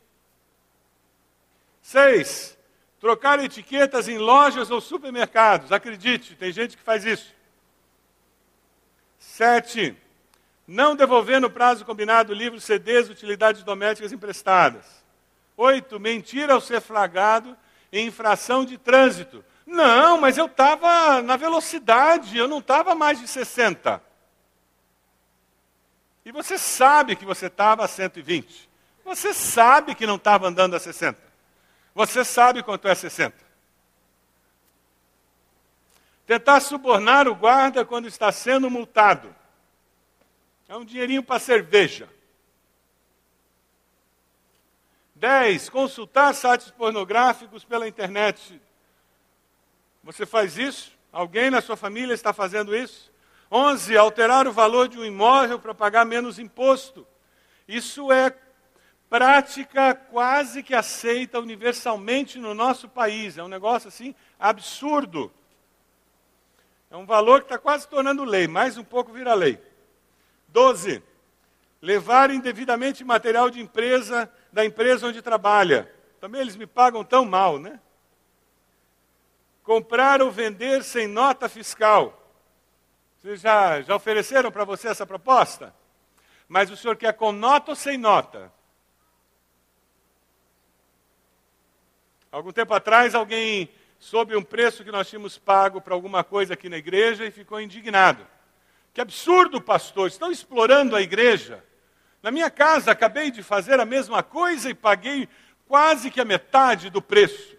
Seis, 1.82 2.58
trocar 3.02 3.38
etiquetas 3.44 4.08
em 4.08 4.18
lojas 4.18 4.72
ou 4.72 4.80
supermercados. 4.80 5.74
Acredite, 5.74 6.36
tem 6.36 6.54
gente 6.54 6.78
que 6.78 6.84
faz 6.84 7.04
isso. 7.04 7.36
Sete, 9.18 9.94
não 10.70 10.96
devolver 10.96 11.42
no 11.42 11.50
prazo 11.50 11.84
combinado 11.84 12.32
livros, 12.32 12.64
CDs, 12.64 13.10
utilidades 13.10 13.64
domésticas 13.64 14.12
emprestadas. 14.12 14.86
Oito, 15.58 16.00
mentir 16.00 16.50
ao 16.52 16.62
ser 16.62 16.80
flagrado 16.80 17.58
em 17.92 18.06
infração 18.06 18.64
de 18.64 18.78
trânsito. 18.78 19.44
Não, 19.66 20.22
mas 20.22 20.38
eu 20.38 20.46
estava 20.46 21.24
na 21.24 21.36
velocidade, 21.38 22.38
eu 22.38 22.48
não 22.48 22.60
estava 22.60 22.94
mais 22.94 23.20
de 23.20 23.28
60. 23.28 24.00
E 26.24 26.32
você 26.32 26.56
sabe 26.56 27.16
que 27.16 27.26
você 27.26 27.48
estava 27.48 27.84
a 27.84 27.88
120. 27.88 28.70
Você 29.04 29.34
sabe 29.34 29.96
que 29.96 30.06
não 30.06 30.18
estava 30.18 30.48
andando 30.48 30.76
a 30.76 30.80
60. 30.80 31.20
Você 31.96 32.24
sabe 32.24 32.62
quanto 32.62 32.88
é 32.88 32.94
60. 32.94 33.36
Tentar 36.28 36.60
subornar 36.60 37.28
o 37.28 37.34
guarda 37.34 37.84
quando 37.84 38.08
está 38.08 38.32
sendo 38.32 38.70
multado. 38.70 39.39
É 40.70 40.78
um 40.78 40.86
dinheirinho 40.86 41.24
para 41.24 41.40
cerveja. 41.40 42.08
10. 45.16 45.68
Consultar 45.68 46.32
sites 46.36 46.70
pornográficos 46.70 47.66
pela 47.66 47.88
internet. 47.88 48.62
Você 50.04 50.28
faz 50.28 50.60
isso? 50.60 50.92
Alguém 51.12 51.50
na 51.50 51.60
sua 51.60 51.76
família 51.76 52.14
está 52.14 52.32
fazendo 52.32 52.76
isso? 52.76 53.12
11. 53.52 53.98
Alterar 53.98 54.48
o 54.48 54.54
valor 54.54 54.88
de 54.88 55.00
um 55.00 55.04
imóvel 55.04 55.58
para 55.58 55.74
pagar 55.74 56.06
menos 56.06 56.38
imposto. 56.38 57.06
Isso 57.68 58.12
é 58.12 58.32
prática 59.10 59.96
quase 59.96 60.62
que 60.62 60.76
aceita 60.76 61.40
universalmente 61.40 62.38
no 62.38 62.54
nosso 62.54 62.88
país. 62.88 63.40
É 63.40 63.44
um 63.44 63.48
negócio 63.48 63.88
assim 63.88 64.14
absurdo. 64.40 65.34
É 66.92 66.96
um 66.96 67.08
valor 67.08 67.40
que 67.40 67.46
está 67.46 67.58
quase 67.58 67.88
tornando 67.88 68.24
lei, 68.24 68.48
mais 68.48 68.78
um 68.78 68.84
pouco 68.84 69.12
vira 69.12 69.34
lei. 69.34 69.60
12. 70.52 71.04
Levar 71.82 72.30
indevidamente 72.32 73.04
material 73.04 73.50
de 73.50 73.62
empresa 73.62 74.32
da 74.52 74.66
empresa 74.66 75.08
onde 75.08 75.22
trabalha. 75.22 75.91
Também 76.20 76.41
eles 76.41 76.56
me 76.56 76.68
pagam 76.68 77.04
tão 77.04 77.24
mal, 77.26 77.58
né? 77.58 77.80
Comprar 79.64 80.22
ou 80.22 80.32
vender 80.32 80.84
sem 80.84 81.08
nota 81.08 81.47
fiscal. 81.47 82.16
Vocês 83.20 83.41
já, 83.41 83.82
já 83.82 83.95
ofereceram 83.95 84.52
para 84.52 84.64
você 84.64 84.88
essa 84.88 85.06
proposta? 85.06 85.74
Mas 86.47 86.72
o 86.72 86.78
senhor 86.78 86.97
quer 86.97 87.14
com 87.14 87.32
nota 87.32 87.72
ou 87.72 87.76
sem 87.76 87.97
nota? 87.97 88.52
Algum 92.32 92.52
tempo 92.52 92.74
atrás, 92.74 93.16
alguém 93.16 93.70
soube 93.97 94.36
um 94.36 94.43
preço 94.43 94.84
que 94.84 94.91
nós 94.91 95.10
tínhamos 95.10 95.38
pago 95.38 95.82
para 95.82 95.93
alguma 95.93 96.24
coisa 96.24 96.54
aqui 96.54 96.70
na 96.70 96.78
igreja 96.78 97.26
e 97.26 97.32
ficou 97.32 97.60
indignado. 97.60 98.26
Que 99.00 99.04
absurdo, 99.04 99.62
pastor, 99.62 100.10
estão 100.10 100.30
explorando 100.30 100.93
a 100.93 101.02
igreja. 101.02 101.64
Na 102.22 102.32
minha 102.32 102.52
casa 102.52 102.91
acabei 102.91 103.32
de 103.32 103.41
fazer 103.41 103.80
a 103.80 103.86
mesma 103.86 104.22
coisa 104.22 104.70
e 104.70 104.74
paguei 104.74 105.30
quase 105.70 106.12
que 106.12 106.20
a 106.20 106.26
metade 106.26 106.89
do 106.89 107.02
preço. 107.02 107.56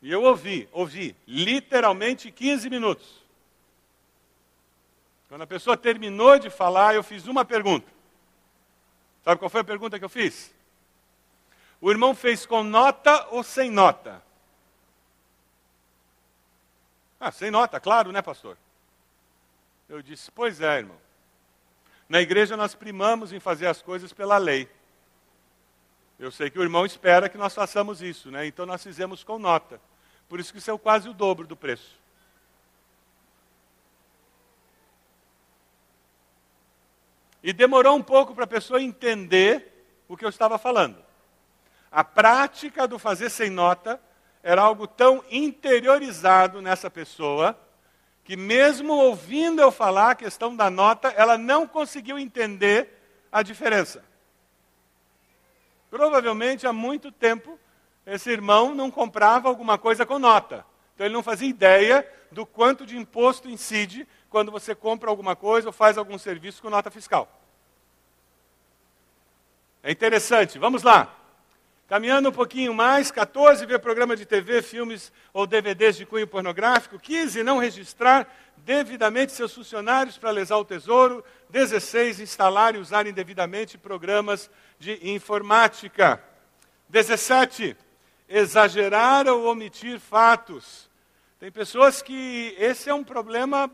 E 0.00 0.12
eu 0.12 0.22
ouvi, 0.22 0.68
ouvi, 0.70 1.16
literalmente 1.26 2.30
15 2.30 2.70
minutos. 2.70 3.24
Quando 5.28 5.42
a 5.42 5.48
pessoa 5.48 5.76
terminou 5.76 6.38
de 6.38 6.48
falar, 6.48 6.94
eu 6.94 7.02
fiz 7.02 7.26
uma 7.26 7.44
pergunta. 7.44 7.90
Sabe 9.24 9.40
qual 9.40 9.50
foi 9.50 9.62
a 9.62 9.64
pergunta 9.64 9.98
que 9.98 10.04
eu 10.04 10.08
fiz? 10.08 10.54
O 11.80 11.90
irmão 11.90 12.14
fez 12.14 12.46
com 12.46 12.62
nota 12.62 13.26
ou 13.32 13.42
sem 13.42 13.68
nota? 13.68 14.22
Ah, 17.18 17.32
sem 17.32 17.50
nota, 17.50 17.80
claro, 17.80 18.12
né, 18.12 18.22
pastor? 18.22 18.56
Eu 19.88 20.02
disse: 20.02 20.30
Pois 20.30 20.60
é, 20.60 20.78
irmão. 20.78 20.98
Na 22.08 22.20
igreja 22.20 22.56
nós 22.56 22.74
primamos 22.74 23.32
em 23.32 23.40
fazer 23.40 23.66
as 23.66 23.82
coisas 23.82 24.12
pela 24.12 24.38
lei. 24.38 24.68
Eu 26.18 26.30
sei 26.32 26.50
que 26.50 26.58
o 26.58 26.62
irmão 26.62 26.84
espera 26.84 27.28
que 27.28 27.38
nós 27.38 27.54
façamos 27.54 28.02
isso, 28.02 28.30
né? 28.30 28.46
Então 28.46 28.66
nós 28.66 28.82
fizemos 28.82 29.22
com 29.22 29.38
nota. 29.38 29.80
Por 30.28 30.40
isso 30.40 30.52
que 30.52 30.58
isso 30.58 30.70
é 30.70 30.78
quase 30.78 31.08
o 31.08 31.14
dobro 31.14 31.46
do 31.46 31.56
preço. 31.56 31.98
E 37.42 37.52
demorou 37.52 37.96
um 37.96 38.02
pouco 38.02 38.34
para 38.34 38.44
a 38.44 38.48
pessoa 38.48 38.82
entender 38.82 39.86
o 40.08 40.16
que 40.16 40.24
eu 40.24 40.28
estava 40.28 40.58
falando. 40.58 40.98
A 41.90 42.02
prática 42.02 42.86
do 42.86 42.98
fazer 42.98 43.30
sem 43.30 43.48
nota 43.48 44.00
era 44.42 44.60
algo 44.60 44.86
tão 44.86 45.24
interiorizado 45.30 46.60
nessa 46.60 46.90
pessoa 46.90 47.58
que 48.28 48.36
mesmo 48.36 48.92
ouvindo 48.92 49.62
eu 49.62 49.70
falar 49.70 50.10
a 50.10 50.14
questão 50.14 50.54
da 50.54 50.68
nota, 50.68 51.08
ela 51.16 51.38
não 51.38 51.66
conseguiu 51.66 52.18
entender 52.18 53.00
a 53.32 53.42
diferença. 53.42 54.04
Provavelmente 55.88 56.66
há 56.66 56.72
muito 56.72 57.10
tempo 57.10 57.58
esse 58.04 58.28
irmão 58.28 58.74
não 58.74 58.90
comprava 58.90 59.48
alguma 59.48 59.78
coisa 59.78 60.04
com 60.04 60.18
nota. 60.18 60.62
Então 60.94 61.06
ele 61.06 61.14
não 61.14 61.22
fazia 61.22 61.48
ideia 61.48 62.06
do 62.30 62.44
quanto 62.44 62.84
de 62.84 62.98
imposto 62.98 63.48
incide 63.48 64.06
quando 64.28 64.52
você 64.52 64.74
compra 64.74 65.08
alguma 65.08 65.34
coisa 65.34 65.68
ou 65.68 65.72
faz 65.72 65.96
algum 65.96 66.18
serviço 66.18 66.60
com 66.60 66.68
nota 66.68 66.90
fiscal. 66.90 67.32
É 69.82 69.90
interessante, 69.90 70.58
vamos 70.58 70.82
lá. 70.82 71.17
Caminhando 71.88 72.28
um 72.28 72.32
pouquinho 72.32 72.74
mais, 72.74 73.10
14, 73.10 73.64
ver 73.64 73.78
programa 73.78 74.14
de 74.14 74.26
TV, 74.26 74.60
filmes 74.60 75.10
ou 75.32 75.46
DVDs 75.46 75.96
de 75.96 76.04
cunho 76.04 76.26
pornográfico. 76.26 76.98
15, 76.98 77.42
não 77.42 77.56
registrar 77.56 78.28
devidamente 78.58 79.32
seus 79.32 79.54
funcionários 79.54 80.18
para 80.18 80.30
lesar 80.30 80.58
o 80.58 80.66
tesouro. 80.66 81.24
16, 81.48 82.20
instalar 82.20 82.74
e 82.74 82.78
usar 82.78 83.06
indevidamente 83.06 83.78
programas 83.78 84.50
de 84.78 85.00
informática. 85.14 86.22
17, 86.90 87.74
exagerar 88.28 89.26
ou 89.26 89.46
omitir 89.46 89.98
fatos. 89.98 90.90
Tem 91.40 91.50
pessoas 91.50 92.02
que 92.02 92.54
esse 92.58 92.90
é 92.90 92.94
um 92.94 93.02
problema, 93.02 93.70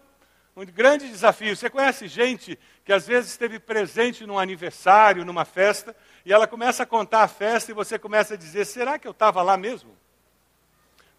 um 0.57 0.65
grande 0.65 1.09
desafio. 1.09 1.57
Você 1.57 1.69
conhece 1.69 2.07
gente 2.07 2.57
que 2.85 2.93
às 2.93 3.09
vezes 3.09 3.33
esteve 3.33 3.59
presente 3.59 4.25
num 4.25 4.39
aniversário, 4.39 5.25
numa 5.25 5.45
festa, 5.45 5.97
e 6.25 6.33
ela 6.33 6.47
começa 6.47 6.83
a 6.83 6.87
contar 6.87 7.23
a 7.23 7.29
festa 7.29 7.71
e 7.71 7.75
você 7.75 7.99
começa 7.99 8.35
a 8.35 8.37
dizer: 8.37 8.65
será 8.65 8.99
que 8.99 9.07
eu 9.07 9.13
estava 9.13 9.43
lá 9.43 9.57
mesmo? 9.57 9.97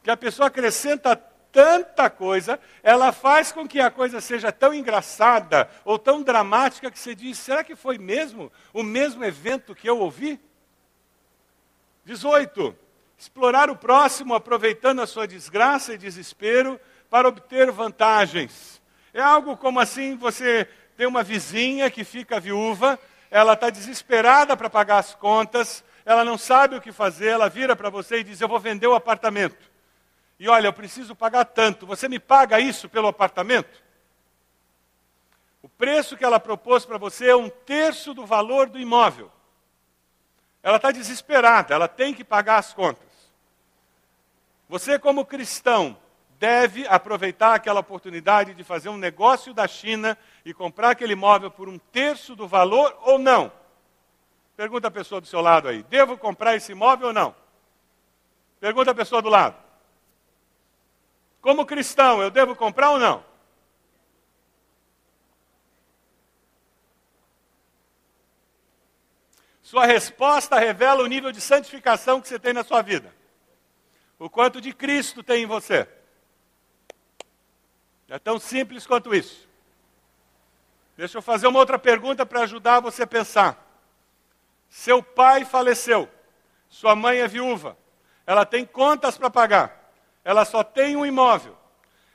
Que 0.02 0.10
a 0.10 0.18
pessoa 0.18 0.48
acrescenta 0.48 1.16
tanta 1.16 2.10
coisa, 2.10 2.60
ela 2.84 3.14
faz 3.14 3.52
com 3.52 3.66
que 3.66 3.80
a 3.80 3.90
coisa 3.90 4.20
seja 4.20 4.52
tão 4.52 4.74
engraçada 4.74 5.70
ou 5.86 5.98
tão 5.98 6.22
dramática 6.22 6.90
que 6.90 7.00
você 7.00 7.14
diz: 7.14 7.38
será 7.38 7.64
que 7.64 7.76
foi 7.76 7.98
mesmo 7.98 8.52
o 8.74 8.82
mesmo 8.82 9.24
evento 9.24 9.76
que 9.76 9.90
eu 9.90 10.00
ouvi? 10.00 10.40
18. 12.04 12.76
Explorar 13.18 13.70
o 13.70 13.78
próximo 13.78 14.34
aproveitando 14.34 15.02
a 15.02 15.08
sua 15.08 15.26
desgraça 15.26 15.94
e 15.94 15.98
desespero 15.98 16.80
para 17.10 17.30
obter 17.30 17.72
vantagens. 17.72 18.82
É 19.14 19.22
algo 19.22 19.56
como 19.56 19.80
assim: 19.80 20.18
você 20.18 20.68
tem 20.98 21.08
uma 21.08 21.24
vizinha 21.24 21.90
que 21.90 22.04
fica 22.04 22.40
viúva 22.40 23.00
ela 23.36 23.52
está 23.52 23.70
desesperada 23.70 24.56
para 24.56 24.70
pagar 24.70 24.98
as 24.98 25.14
contas, 25.14 25.84
ela 26.06 26.24
não 26.24 26.38
sabe 26.38 26.78
o 26.78 26.82
que 26.82 26.94
fazer, 26.94 27.28
ela 27.28 27.50
vira 27.50 27.76
para 27.76 27.90
você 27.90 28.20
e 28.20 28.24
diz: 28.24 28.40
Eu 28.40 28.48
vou 28.48 28.62
vender 28.62 28.88
o 28.88 28.96
apartamento. 28.96 29.70
E 30.40 30.48
olha, 30.48 30.68
eu 30.68 30.74
preciso 30.74 31.14
pagar 31.14 31.44
tanto, 31.44 31.86
você 31.86 32.08
me 32.08 32.18
paga 32.18 32.62
isso 32.62 32.88
pelo 32.88 33.10
apartamento? 33.10 33.84
O 35.62 35.68
preço 35.68 36.16
que 36.16 36.24
ela 36.24 36.40
propôs 36.40 36.86
para 36.86 36.98
você 36.98 37.28
é 37.28 37.36
um 37.36 37.50
terço 37.50 38.14
do 38.14 38.26
valor 38.26 38.70
do 38.70 38.80
imóvel. 38.80 39.30
Ela 40.64 40.78
está 40.78 40.90
desesperada, 40.92 41.76
ela 41.76 41.90
tem 41.90 42.14
que 42.14 42.24
pagar 42.24 42.60
as 42.60 42.74
contas. 42.74 43.12
Você, 44.70 44.98
como 44.98 45.26
cristão, 45.26 45.98
deve 46.40 46.88
aproveitar 46.88 47.54
aquela 47.56 47.80
oportunidade 47.80 48.54
de 48.54 48.64
fazer 48.64 48.90
um 48.90 48.98
negócio 48.98 49.54
da 49.54 49.68
China 49.68 50.18
e 50.44 50.54
comprar 50.54 50.92
aquele 50.92 51.14
imóvel 51.14 51.50
por 51.50 51.70
um 51.70 51.78
terço 51.78 52.36
do 52.36 52.48
valor 52.48 52.98
ou 53.02 53.18
não? 53.18 53.52
Pergunta 54.56 54.88
a 54.88 54.92
pessoa 54.92 55.20
do 55.20 55.28
seu 55.28 55.42
lado 55.42 55.68
aí: 55.68 55.84
devo 55.84 56.18
comprar 56.18 56.56
esse 56.56 56.72
imóvel 56.72 57.08
ou 57.08 57.14
não? 57.14 57.36
Pergunta 58.60 58.92
a 58.92 58.96
pessoa 58.96 59.22
do 59.22 59.30
lado. 59.30 59.56
Como 61.42 61.66
cristão, 61.66 62.22
eu 62.22 62.32
devo 62.32 62.56
comprar 62.56 62.92
ou 62.92 63.00
não? 63.00 63.24
Sua 69.62 69.86
resposta 69.86 70.60
revela 70.60 71.04
o 71.04 71.08
nível 71.08 71.32
de 71.32 71.42
santificação 71.42 72.22
que 72.22 72.28
você 72.28 72.40
tem 72.40 72.54
na 72.54 72.64
sua 72.64 72.82
vida. 72.82 73.14
O 74.18 74.30
quanto 74.30 74.62
de 74.62 74.72
Cristo 74.72 75.24
tem 75.24 75.44
em 75.44 75.48
você. 75.48 75.88
É 78.10 78.20
tão 78.20 78.40
simples 78.40 78.86
quanto 78.86 79.14
isso. 79.14 79.48
Deixa 80.98 81.18
eu 81.18 81.22
fazer 81.22 81.48
uma 81.48 81.60
outra 81.60 81.78
pergunta 81.78 82.26
para 82.26 82.42
ajudar 82.42 82.80
você 82.80 83.04
a 83.04 83.08
pensar. 83.08 83.62
Seu 84.70 85.02
pai 85.02 85.44
faleceu, 85.44 86.10
sua 86.70 86.96
mãe 86.96 87.20
é 87.20 87.28
viúva, 87.28 87.78
ela 88.26 88.46
tem 88.46 88.66
contas 88.66 89.18
para 89.18 89.30
pagar, 89.30 89.92
ela 90.24 90.44
só 90.46 90.64
tem 90.64 90.96
um 90.96 91.06
imóvel, 91.06 91.56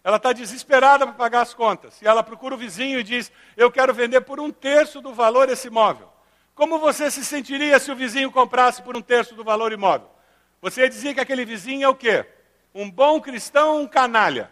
ela 0.03 0.17
está 0.17 0.33
desesperada 0.33 1.07
para 1.07 1.15
pagar 1.15 1.43
as 1.43 1.55
contas, 1.55 2.01
e 2.01 2.07
ela 2.07 2.23
procura 2.23 2.55
o 2.55 2.59
vizinho 2.59 2.99
e 2.99 3.03
diz: 3.03 3.31
Eu 3.57 3.71
quero 3.71 3.95
vender 3.95 4.23
por 4.23 4.41
um 4.41 4.51
terço 4.51 5.01
do 5.01 5.13
valor 5.13 5.49
esse 5.49 5.69
imóvel. 5.69 6.11
Como 6.55 6.79
você 6.79 7.11
se 7.11 7.25
sentiria 7.25 7.79
se 7.79 7.91
o 7.91 7.97
vizinho 7.97 8.31
comprasse 8.31 8.83
por 8.83 8.97
um 8.97 9.03
terço 9.03 9.35
do 9.35 9.45
valor 9.45 9.73
imóvel? 9.73 10.11
Você 10.61 10.89
dizia 10.89 11.15
que 11.15 11.21
aquele 11.21 11.45
vizinho 11.45 11.85
é 11.85 11.89
o 11.89 11.95
quê? 11.95 12.27
Um 12.75 12.91
bom 12.91 13.21
cristão 13.21 13.77
ou 13.77 13.81
um 13.81 13.89
canalha? 13.89 14.51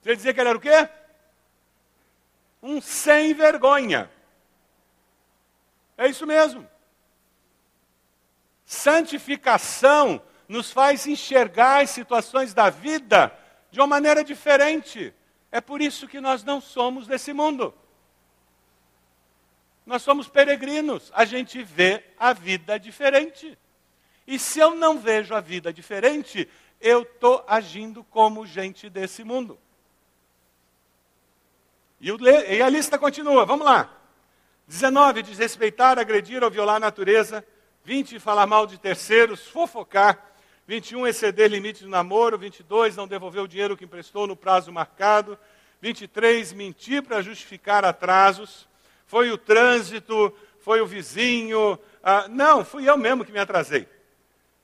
Você 0.00 0.16
dizia 0.16 0.32
que 0.32 0.40
ele 0.40 0.48
era 0.48 0.58
o 0.58 0.60
quê? 0.60 0.88
Um 2.62 2.80
sem 2.80 3.34
vergonha. 3.34 4.10
É 5.96 6.06
isso 6.08 6.26
mesmo. 6.26 6.68
Santificação 8.64 10.22
nos 10.48 10.70
faz 10.70 11.06
enxergar 11.06 11.82
as 11.82 11.90
situações 11.90 12.54
da 12.54 12.70
vida 12.70 13.36
de 13.70 13.80
uma 13.80 13.86
maneira 13.86 14.22
diferente. 14.24 15.12
É 15.50 15.60
por 15.60 15.80
isso 15.80 16.06
que 16.06 16.20
nós 16.20 16.44
não 16.44 16.60
somos 16.60 17.06
desse 17.06 17.32
mundo. 17.32 17.74
Nós 19.84 20.02
somos 20.02 20.28
peregrinos, 20.28 21.10
a 21.14 21.24
gente 21.24 21.62
vê 21.62 22.04
a 22.18 22.34
vida 22.34 22.78
diferente. 22.78 23.58
E 24.26 24.38
se 24.38 24.60
eu 24.60 24.74
não 24.74 24.98
vejo 24.98 25.34
a 25.34 25.40
vida 25.40 25.72
diferente, 25.72 26.46
eu 26.78 27.02
estou 27.02 27.42
agindo 27.48 28.04
como 28.04 28.46
gente 28.46 28.90
desse 28.90 29.24
mundo. 29.24 29.58
E, 32.00 32.12
o, 32.12 32.18
e 32.20 32.62
a 32.62 32.68
lista 32.68 32.98
continua, 32.98 33.44
vamos 33.44 33.66
lá. 33.66 33.92
19, 34.66 35.22
desrespeitar, 35.22 35.98
agredir 35.98 36.44
ou 36.44 36.50
violar 36.50 36.76
a 36.76 36.80
natureza. 36.80 37.44
20, 37.84 38.18
falar 38.18 38.46
mal 38.46 38.66
de 38.66 38.78
terceiros, 38.78 39.46
fofocar. 39.46 40.26
21, 40.66 41.06
exceder 41.06 41.50
limite 41.50 41.82
do 41.82 41.88
namoro. 41.88 42.36
22, 42.36 42.94
não 42.94 43.08
devolver 43.08 43.42
o 43.42 43.48
dinheiro 43.48 43.76
que 43.76 43.84
emprestou 43.84 44.26
no 44.26 44.36
prazo 44.36 44.70
marcado. 44.70 45.38
23, 45.80 46.52
mentir 46.52 47.02
para 47.02 47.22
justificar 47.22 47.84
atrasos. 47.84 48.68
Foi 49.06 49.30
o 49.30 49.38
trânsito, 49.38 50.34
foi 50.60 50.80
o 50.82 50.86
vizinho. 50.86 51.78
Ah, 52.02 52.26
não, 52.28 52.64
fui 52.64 52.88
eu 52.88 52.98
mesmo 52.98 53.24
que 53.24 53.32
me 53.32 53.38
atrasei. 53.38 53.88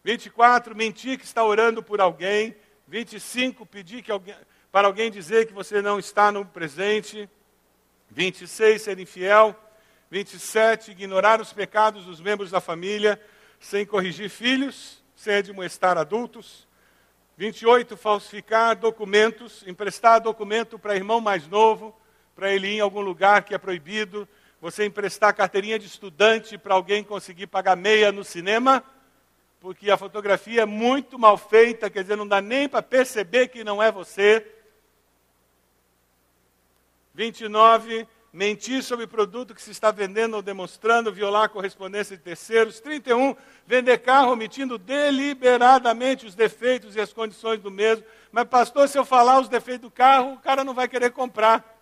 24, 0.04 0.76
mentir 0.76 1.18
que 1.18 1.24
está 1.24 1.42
orando 1.42 1.82
por 1.82 2.00
alguém. 2.00 2.54
25, 2.86 3.64
pedir 3.64 4.02
que 4.02 4.12
alguém, 4.12 4.34
para 4.74 4.88
alguém 4.88 5.08
dizer 5.08 5.46
que 5.46 5.52
você 5.52 5.80
não 5.80 6.00
está 6.00 6.32
no 6.32 6.44
presente. 6.44 7.30
26, 8.10 8.82
ser 8.82 8.98
infiel. 8.98 9.54
27, 10.10 10.90
ignorar 10.90 11.40
os 11.40 11.52
pecados 11.52 12.06
dos 12.06 12.20
membros 12.20 12.50
da 12.50 12.60
família 12.60 13.22
sem 13.60 13.86
corrigir 13.86 14.28
filhos, 14.28 15.00
sem 15.14 15.36
admoestar 15.36 15.96
adultos. 15.96 16.66
28, 17.36 17.96
falsificar 17.96 18.74
documentos, 18.74 19.64
emprestar 19.64 20.20
documento 20.20 20.76
para 20.76 20.96
irmão 20.96 21.20
mais 21.20 21.46
novo, 21.46 21.96
para 22.34 22.52
ele 22.52 22.66
ir 22.66 22.78
em 22.78 22.80
algum 22.80 23.00
lugar 23.00 23.44
que 23.44 23.54
é 23.54 23.58
proibido. 23.58 24.28
Você 24.60 24.84
emprestar 24.84 25.36
carteirinha 25.36 25.78
de 25.78 25.86
estudante 25.86 26.58
para 26.58 26.74
alguém 26.74 27.04
conseguir 27.04 27.46
pagar 27.46 27.76
meia 27.76 28.10
no 28.10 28.24
cinema, 28.24 28.82
porque 29.60 29.88
a 29.88 29.96
fotografia 29.96 30.62
é 30.62 30.66
muito 30.66 31.16
mal 31.16 31.38
feita, 31.38 31.88
quer 31.88 32.02
dizer, 32.02 32.16
não 32.16 32.26
dá 32.26 32.40
nem 32.40 32.68
para 32.68 32.82
perceber 32.82 33.46
que 33.46 33.62
não 33.62 33.80
é 33.80 33.92
você. 33.92 34.44
29, 37.14 38.08
mentir 38.32 38.82
sobre 38.82 39.06
produto 39.06 39.54
que 39.54 39.62
se 39.62 39.70
está 39.70 39.92
vendendo 39.92 40.34
ou 40.34 40.42
demonstrando, 40.42 41.12
violar 41.12 41.44
a 41.44 41.48
correspondência 41.48 42.16
de 42.16 42.22
terceiros. 42.22 42.80
31, 42.80 43.36
vender 43.64 43.98
carro 43.98 44.32
omitindo 44.32 44.76
deliberadamente 44.76 46.26
os 46.26 46.34
defeitos 46.34 46.96
e 46.96 47.00
as 47.00 47.12
condições 47.12 47.60
do 47.60 47.70
mesmo. 47.70 48.04
Mas, 48.32 48.48
pastor, 48.48 48.88
se 48.88 48.98
eu 48.98 49.04
falar 49.04 49.38
os 49.38 49.48
defeitos 49.48 49.82
do 49.82 49.90
carro, 49.90 50.32
o 50.32 50.38
cara 50.38 50.64
não 50.64 50.74
vai 50.74 50.88
querer 50.88 51.12
comprar. 51.12 51.72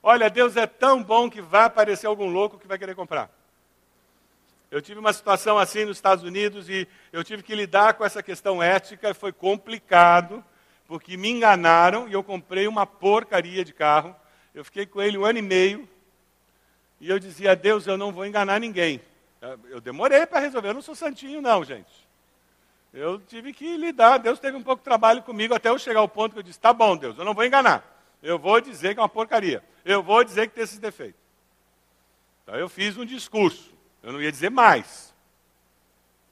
Olha, 0.00 0.30
Deus 0.30 0.56
é 0.56 0.68
tão 0.68 1.02
bom 1.02 1.28
que 1.28 1.42
vai 1.42 1.64
aparecer 1.64 2.06
algum 2.06 2.30
louco 2.30 2.60
que 2.60 2.68
vai 2.68 2.78
querer 2.78 2.94
comprar. 2.94 3.28
Eu 4.70 4.80
tive 4.80 5.00
uma 5.00 5.12
situação 5.12 5.58
assim 5.58 5.84
nos 5.84 5.96
Estados 5.96 6.22
Unidos 6.22 6.68
e 6.68 6.86
eu 7.12 7.24
tive 7.24 7.42
que 7.42 7.56
lidar 7.56 7.94
com 7.94 8.04
essa 8.04 8.22
questão 8.22 8.62
ética, 8.62 9.12
foi 9.12 9.32
complicado 9.32 10.44
porque 10.86 11.16
me 11.16 11.30
enganaram 11.30 12.08
e 12.08 12.12
eu 12.12 12.22
comprei 12.22 12.68
uma 12.68 12.86
porcaria 12.86 13.64
de 13.64 13.72
carro. 13.72 14.14
Eu 14.54 14.64
fiquei 14.64 14.86
com 14.86 15.02
ele 15.02 15.18
um 15.18 15.24
ano 15.24 15.38
e 15.38 15.42
meio 15.42 15.88
e 17.00 17.08
eu 17.08 17.18
dizia 17.18 17.54
Deus: 17.54 17.86
eu 17.86 17.96
não 17.96 18.12
vou 18.12 18.26
enganar 18.26 18.60
ninguém. 18.60 19.00
Eu 19.68 19.80
demorei 19.80 20.26
para 20.26 20.40
resolver, 20.40 20.68
eu 20.68 20.74
não 20.74 20.82
sou 20.82 20.94
santinho, 20.94 21.40
não, 21.40 21.62
gente. 21.62 22.06
Eu 22.92 23.20
tive 23.20 23.52
que 23.52 23.76
lidar. 23.76 24.18
Deus 24.18 24.40
teve 24.40 24.56
um 24.56 24.62
pouco 24.62 24.80
de 24.80 24.84
trabalho 24.84 25.22
comigo 25.22 25.54
até 25.54 25.68
eu 25.68 25.78
chegar 25.78 26.00
ao 26.00 26.08
ponto 26.08 26.32
que 26.32 26.38
eu 26.38 26.42
disse: 26.42 26.58
tá 26.58 26.72
bom, 26.72 26.96
Deus, 26.96 27.18
eu 27.18 27.24
não 27.24 27.34
vou 27.34 27.44
enganar. 27.44 27.84
Eu 28.22 28.38
vou 28.38 28.60
dizer 28.60 28.94
que 28.94 29.00
é 29.00 29.02
uma 29.02 29.08
porcaria. 29.08 29.62
Eu 29.84 30.02
vou 30.02 30.24
dizer 30.24 30.48
que 30.48 30.54
tem 30.54 30.64
esses 30.64 30.78
defeitos. 30.78 31.20
Então 32.42 32.56
eu 32.56 32.68
fiz 32.68 32.96
um 32.96 33.04
discurso. 33.04 33.74
Eu 34.02 34.12
não 34.12 34.22
ia 34.22 34.32
dizer 34.32 34.50
mais. 34.50 35.14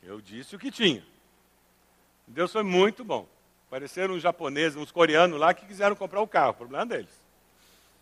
Eu 0.02 0.20
disse 0.20 0.56
o 0.56 0.58
que 0.58 0.70
tinha. 0.70 1.04
Deus 2.26 2.52
foi 2.52 2.62
muito 2.62 3.04
bom. 3.04 3.28
Apareceram 3.74 4.14
uns 4.14 4.22
japoneses, 4.22 4.76
uns 4.76 4.92
coreanos 4.92 5.36
lá 5.36 5.52
que 5.52 5.66
quiseram 5.66 5.96
comprar 5.96 6.20
o 6.20 6.28
carro, 6.28 6.54
problema 6.54 6.86
deles. 6.86 7.10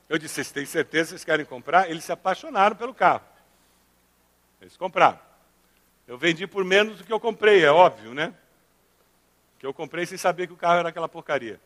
Eu 0.06 0.18
disse, 0.18 0.34
vocês 0.34 0.52
têm 0.52 0.66
certeza 0.66 1.04
que 1.04 1.10
vocês 1.12 1.24
querem 1.24 1.46
comprar? 1.46 1.90
Eles 1.90 2.04
se 2.04 2.12
apaixonaram 2.12 2.76
pelo 2.76 2.92
carro. 2.92 3.22
Eles 4.60 4.76
compraram. 4.76 5.18
Eu 6.06 6.18
vendi 6.18 6.46
por 6.46 6.62
menos 6.62 6.98
do 6.98 7.04
que 7.04 7.10
eu 7.10 7.18
comprei, 7.18 7.64
é 7.64 7.70
óbvio, 7.70 8.12
né? 8.12 8.34
Que 9.58 9.64
eu 9.64 9.72
comprei 9.72 10.04
sem 10.04 10.18
saber 10.18 10.46
que 10.46 10.52
o 10.52 10.58
carro 10.58 10.80
era 10.80 10.90
aquela 10.90 11.08
porcaria. 11.08 11.58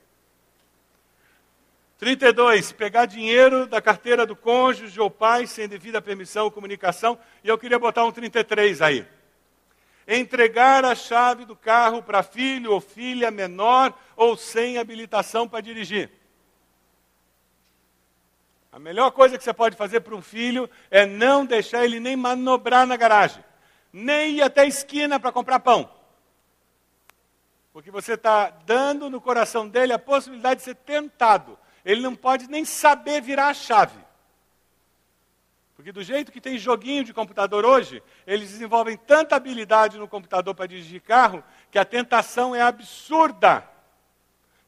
32, 1.99 2.71
pegar 2.71 3.07
dinheiro 3.07 3.67
da 3.67 3.83
carteira 3.83 4.25
do 4.25 4.37
cônjuge 4.37 5.01
ou 5.01 5.11
pai 5.11 5.49
sem 5.49 5.67
devida 5.67 6.01
permissão 6.01 6.45
ou 6.45 6.51
comunicação. 6.53 7.19
E 7.43 7.49
eu 7.49 7.59
queria 7.59 7.77
botar 7.77 8.05
um 8.05 8.13
33 8.13 8.83
aí 8.83 9.16
entregar 10.07 10.85
a 10.85 10.95
chave 10.95 11.45
do 11.45 11.57
carro 11.57 12.03
para 12.03 12.23
filho 12.23 12.73
ou 12.73 12.81
filha 12.81 13.31
menor 13.31 13.93
ou 14.15 14.37
sem 14.37 14.79
habilitação 14.79 15.49
para 15.49 15.61
dirigir. 15.61 16.11
A 18.71 18.79
melhor 18.79 19.11
coisa 19.11 19.39
que 19.39 19.43
você 19.43 19.55
pode 19.55 19.77
fazer 19.77 20.01
para 20.01 20.15
um 20.15 20.23
filho 20.23 20.69
é 20.91 21.07
não 21.07 21.47
deixar 21.47 21.85
ele 21.85 21.99
nem 21.99 22.15
manobrar 22.15 22.87
na 22.87 22.97
garagem, 22.97 23.43
nem 23.93 24.37
ir 24.37 24.43
até 24.43 24.61
a 24.61 24.67
esquina 24.67 25.19
para 25.19 25.33
comprar 25.33 25.61
pão. 25.61 25.91
Porque 27.73 27.91
você 27.91 28.15
está 28.15 28.51
dando 28.51 29.11
no 29.11 29.21
coração 29.21 29.67
dele 29.69 29.93
a 29.93 29.99
possibilidade 29.99 30.61
de 30.61 30.65
ser 30.65 30.75
tentado. 30.77 31.59
Ele 31.85 32.01
não 32.01 32.15
pode 32.15 32.49
nem 32.49 32.65
saber 32.65 33.21
virar 33.23 33.49
a 33.49 33.55
chave. 33.55 34.06
Porque 35.87 36.01
do 36.01 36.03
jeito 36.03 36.33
que 36.33 36.41
tem 36.41 36.59
joguinho 36.59 37.05
de 37.05 37.15
computador 37.15 37.65
hoje, 37.65 38.03
eles 38.27 38.51
desenvolvem 38.51 38.97
tanta 38.97 39.37
habilidade 39.37 39.99
no 39.99 40.09
computador 40.09 40.53
para 40.53 40.67
dirigir 40.67 41.01
carro, 41.01 41.45
que 41.71 41.79
a 41.79 41.85
tentação 41.85 42.57
é 42.57 42.61
absurda 42.61 43.65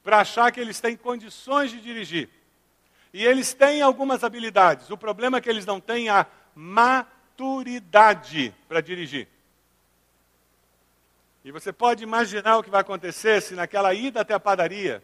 para 0.05 0.21
achar 0.21 0.53
que 0.53 0.61
eles 0.61 0.79
têm 0.79 0.97
condições 0.97 1.73
de 1.73 1.81
dirigir. 1.81 2.31
E 3.13 3.27
eles 3.27 3.53
têm 3.53 3.83
algumas 3.83 4.23
habilidades. 4.23 4.91
O 4.91 4.97
problema 4.97 5.39
é 5.39 5.41
que 5.41 5.51
eles 5.51 5.67
não 5.67 5.81
têm 5.81 6.09
a 6.09 6.25
maturidade 6.55 6.95
para 8.69 8.81
dirigir. 8.81 9.27
E 11.45 11.51
você 11.51 11.73
pode 11.73 12.05
imaginar 12.05 12.59
o 12.59 12.63
que 12.63 12.71
vai 12.71 12.83
acontecer 12.83 13.43
se 13.43 13.57
naquela 13.57 13.93
ida 13.93 14.21
até 14.21 14.35
a 14.35 14.39
padaria, 14.39 15.03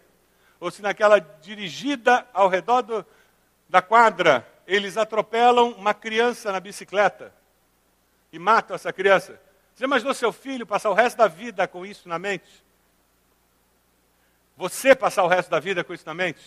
ou 0.60 0.70
se 0.70 0.80
naquela 0.80 1.18
dirigida 1.18 2.24
ao 2.32 2.48
redor 2.48 2.82
do, 2.82 3.04
da 3.68 3.82
quadra, 3.82 4.53
eles 4.66 4.96
atropelam 4.96 5.72
uma 5.72 5.94
criança 5.94 6.50
na 6.52 6.60
bicicleta 6.60 7.32
e 8.32 8.38
matam 8.38 8.74
essa 8.74 8.92
criança. 8.92 9.40
Você 9.74 9.84
imaginou 9.84 10.14
seu 10.14 10.32
filho 10.32 10.66
passar 10.66 10.90
o 10.90 10.94
resto 10.94 11.16
da 11.16 11.28
vida 11.28 11.66
com 11.66 11.84
isso 11.84 12.08
na 12.08 12.18
mente? 12.18 12.64
Você 14.56 14.94
passar 14.94 15.24
o 15.24 15.28
resto 15.28 15.50
da 15.50 15.58
vida 15.58 15.82
com 15.82 15.92
isso 15.92 16.06
na 16.06 16.14
mente? 16.14 16.42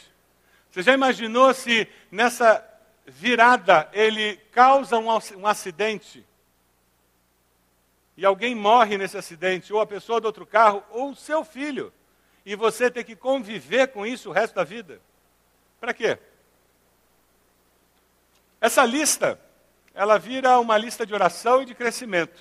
Você 0.69 0.81
já 0.81 0.93
imaginou 0.93 1.53
se 1.53 1.87
nessa 2.11 2.63
virada 3.05 3.89
ele 3.93 4.37
causa 4.51 4.97
um, 4.97 5.47
acidente 5.47 6.25
e 8.15 8.25
alguém 8.25 8.55
morre 8.55 8.97
nesse 8.97 9.17
acidente, 9.17 9.71
ou 9.71 9.79
a 9.79 9.85
pessoa 9.85 10.19
do 10.19 10.25
outro 10.25 10.45
carro, 10.45 10.83
ou 10.89 11.11
o 11.11 11.15
seu 11.15 11.45
filho, 11.45 11.93
e 12.43 12.55
você 12.55 12.89
ter 12.89 13.03
que 13.03 13.15
conviver 13.15 13.89
com 13.89 14.05
isso 14.05 14.29
o 14.29 14.33
resto 14.33 14.55
da 14.55 14.63
vida? 14.63 14.99
Para 15.79 15.93
quê? 15.93 16.17
Essa 18.59 18.83
lista, 18.85 19.39
ela 19.93 20.17
vira 20.17 20.59
uma 20.59 20.77
lista 20.77 21.05
de 21.05 21.13
oração 21.13 21.61
e 21.61 21.65
de 21.65 21.75
crescimento 21.75 22.39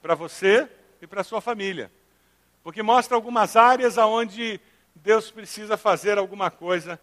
para 0.00 0.14
você 0.14 0.68
e 1.02 1.06
para 1.06 1.24
sua 1.24 1.40
família. 1.40 1.90
Porque 2.62 2.82
mostra 2.82 3.16
algumas 3.16 3.56
áreas 3.56 3.98
aonde 3.98 4.60
Deus 4.94 5.30
precisa 5.30 5.76
fazer 5.76 6.18
alguma 6.18 6.50
coisa 6.50 7.00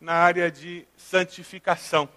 na 0.00 0.12
área 0.12 0.50
de 0.50 0.86
santificação. 0.96 2.08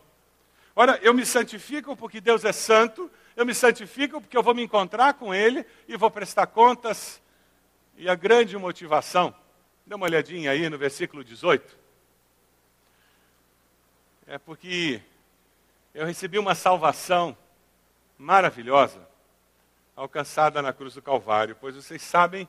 Ora, 0.75 0.99
eu 1.01 1.13
me 1.13 1.25
santifico 1.25 1.95
porque 1.95 2.21
Deus 2.21 2.45
é 2.45 2.51
santo, 2.51 3.09
eu 3.35 3.45
me 3.45 3.53
santifico 3.53 4.21
porque 4.21 4.37
eu 4.37 4.43
vou 4.43 4.53
me 4.53 4.63
encontrar 4.63 5.15
com 5.15 5.33
Ele 5.33 5.65
e 5.87 5.97
vou 5.97 6.11
prestar 6.11 6.47
contas. 6.47 7.21
E 7.97 8.07
a 8.07 8.15
grande 8.15 8.57
motivação, 8.57 9.33
dê 9.85 9.95
uma 9.95 10.05
olhadinha 10.05 10.51
aí 10.51 10.69
no 10.69 10.77
versículo 10.77 11.23
18, 11.23 11.77
é 14.27 14.37
porque 14.37 15.01
eu 15.93 16.05
recebi 16.05 16.39
uma 16.39 16.55
salvação 16.55 17.35
maravilhosa 18.17 19.05
alcançada 19.95 20.61
na 20.61 20.71
cruz 20.71 20.93
do 20.93 21.01
Calvário, 21.01 21.55
pois 21.59 21.75
vocês 21.75 22.01
sabem 22.01 22.47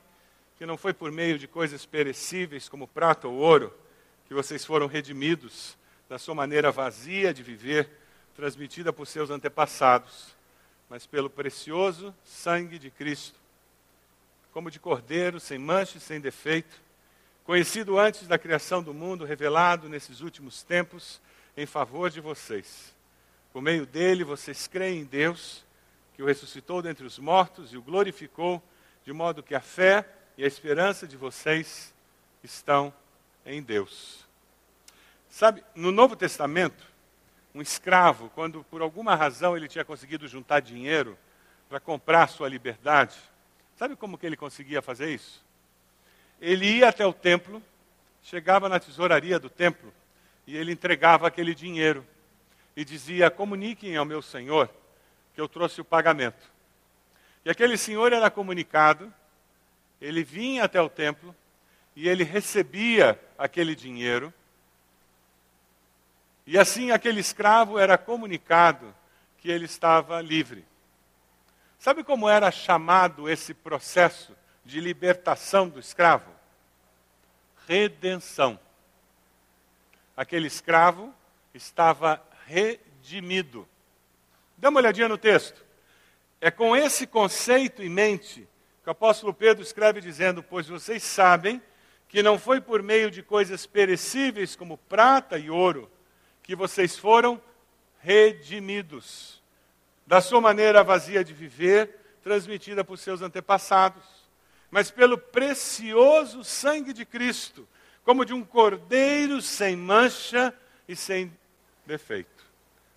que 0.57 0.65
não 0.65 0.77
foi 0.77 0.93
por 0.93 1.11
meio 1.11 1.37
de 1.37 1.47
coisas 1.47 1.85
perecíveis 1.85 2.69
como 2.69 2.87
prata 2.87 3.27
ou 3.27 3.35
ouro 3.35 3.73
que 4.27 4.33
vocês 4.33 4.63
foram 4.63 4.87
redimidos 4.87 5.77
da 6.07 6.17
sua 6.17 6.33
maneira 6.33 6.71
vazia 6.71 7.33
de 7.33 7.43
viver, 7.43 7.89
transmitida 8.35 8.93
por 8.93 9.05
seus 9.05 9.29
antepassados, 9.29 10.33
mas 10.89 11.05
pelo 11.05 11.29
precioso 11.29 12.15
sangue 12.23 12.79
de 12.79 12.89
Cristo, 12.89 13.37
como 14.53 14.71
de 14.71 14.79
cordeiro, 14.79 15.39
sem 15.39 15.57
mancha 15.57 15.97
e 15.97 16.01
sem 16.01 16.21
defeito, 16.21 16.81
conhecido 17.43 17.99
antes 17.99 18.25
da 18.25 18.37
criação 18.37 18.81
do 18.81 18.93
mundo, 18.93 19.25
revelado 19.25 19.89
nesses 19.89 20.21
últimos 20.21 20.63
tempos 20.63 21.21
em 21.57 21.65
favor 21.65 22.09
de 22.09 22.21
vocês. 22.21 22.92
Por 23.53 23.61
meio 23.61 23.85
dele, 23.85 24.23
vocês 24.23 24.65
creem 24.65 25.01
em 25.01 25.05
Deus, 25.05 25.63
que 26.15 26.23
o 26.23 26.25
ressuscitou 26.25 26.81
dentre 26.81 27.05
os 27.05 27.19
mortos 27.19 27.71
e 27.71 27.77
o 27.77 27.83
glorificou, 27.83 28.61
de 29.05 29.13
modo 29.13 29.43
que 29.43 29.53
a 29.53 29.61
fé 29.61 30.09
e 30.35 30.43
a 30.43 30.47
esperança 30.47 31.07
de 31.07 31.15
vocês 31.15 31.93
estão 32.43 32.91
em 33.45 33.61
Deus. 33.61 34.25
Sabe, 35.29 35.63
no 35.75 35.91
Novo 35.91 36.15
Testamento, 36.15 36.83
um 37.53 37.61
escravo, 37.61 38.31
quando 38.33 38.63
por 38.63 38.81
alguma 38.81 39.15
razão 39.15 39.55
ele 39.55 39.67
tinha 39.67 39.85
conseguido 39.85 40.27
juntar 40.27 40.59
dinheiro 40.59 41.15
para 41.69 41.79
comprar 41.79 42.29
sua 42.29 42.49
liberdade, 42.49 43.15
sabe 43.75 43.95
como 43.95 44.17
que 44.17 44.25
ele 44.25 44.35
conseguia 44.35 44.81
fazer 44.81 45.13
isso? 45.13 45.45
Ele 46.41 46.65
ia 46.77 46.89
até 46.89 47.05
o 47.05 47.13
templo, 47.13 47.61
chegava 48.23 48.67
na 48.67 48.79
tesouraria 48.79 49.37
do 49.37 49.49
templo 49.49 49.93
e 50.47 50.57
ele 50.57 50.71
entregava 50.71 51.27
aquele 51.27 51.53
dinheiro 51.53 52.03
e 52.75 52.83
dizia: 52.83 53.29
Comuniquem 53.29 53.95
ao 53.97 54.05
meu 54.05 54.21
senhor 54.21 54.69
que 55.33 55.41
eu 55.41 55.47
trouxe 55.47 55.81
o 55.81 55.85
pagamento. 55.85 56.51
E 57.45 57.49
aquele 57.49 57.77
senhor 57.77 58.13
era 58.13 58.29
comunicado, 58.29 59.13
ele 59.99 60.23
vinha 60.23 60.63
até 60.63 60.81
o 60.81 60.89
templo 60.89 61.35
e 61.95 62.07
ele 62.07 62.23
recebia 62.23 63.19
aquele 63.37 63.75
dinheiro. 63.75 64.33
E 66.45 66.57
assim 66.57 66.91
aquele 66.91 67.19
escravo 67.19 67.79
era 67.79 67.97
comunicado 67.97 68.93
que 69.37 69.49
ele 69.49 69.65
estava 69.65 70.21
livre. 70.21 70.65
Sabe 71.79 72.03
como 72.03 72.29
era 72.29 72.49
chamado 72.49 73.29
esse 73.29 73.53
processo 73.53 74.35
de 74.63 74.79
libertação 74.79 75.67
do 75.67 75.79
escravo? 75.79 76.31
Redenção. 77.67 78.57
Aquele 80.15 80.47
escravo 80.47 81.13
estava 81.53 82.21
redimido. 82.45 83.67
Dê 84.57 84.67
uma 84.67 84.79
olhadinha 84.79 85.09
no 85.09 85.17
texto. 85.17 85.63
É 86.39 86.51
com 86.51 86.75
esse 86.75 87.07
conceito 87.07 87.81
em 87.81 87.89
mente 87.89 88.47
que 88.83 88.89
o 88.89 88.91
apóstolo 88.91 89.33
Pedro 89.33 89.63
escreve 89.63 90.01
dizendo: 90.01 90.43
Pois 90.43 90.67
vocês 90.67 91.03
sabem 91.03 91.61
que 92.07 92.21
não 92.21 92.37
foi 92.37 92.61
por 92.61 92.83
meio 92.83 93.09
de 93.09 93.23
coisas 93.23 93.65
perecíveis 93.65 94.55
como 94.55 94.77
prata 94.77 95.37
e 95.37 95.49
ouro 95.49 95.89
que 96.43 96.55
vocês 96.55 96.97
foram 96.97 97.41
redimidos 97.99 99.41
da 100.05 100.19
sua 100.19 100.41
maneira 100.41 100.83
vazia 100.83 101.23
de 101.23 101.33
viver, 101.33 101.97
transmitida 102.21 102.83
por 102.83 102.97
seus 102.97 103.21
antepassados, 103.21 104.03
mas 104.69 104.91
pelo 104.91 105.17
precioso 105.17 106.43
sangue 106.43 106.93
de 106.93 107.05
Cristo, 107.05 107.67
como 108.03 108.25
de 108.25 108.33
um 108.33 108.43
cordeiro 108.43 109.41
sem 109.41 109.75
mancha 109.75 110.53
e 110.87 110.95
sem 110.95 111.31
defeito. 111.85 112.43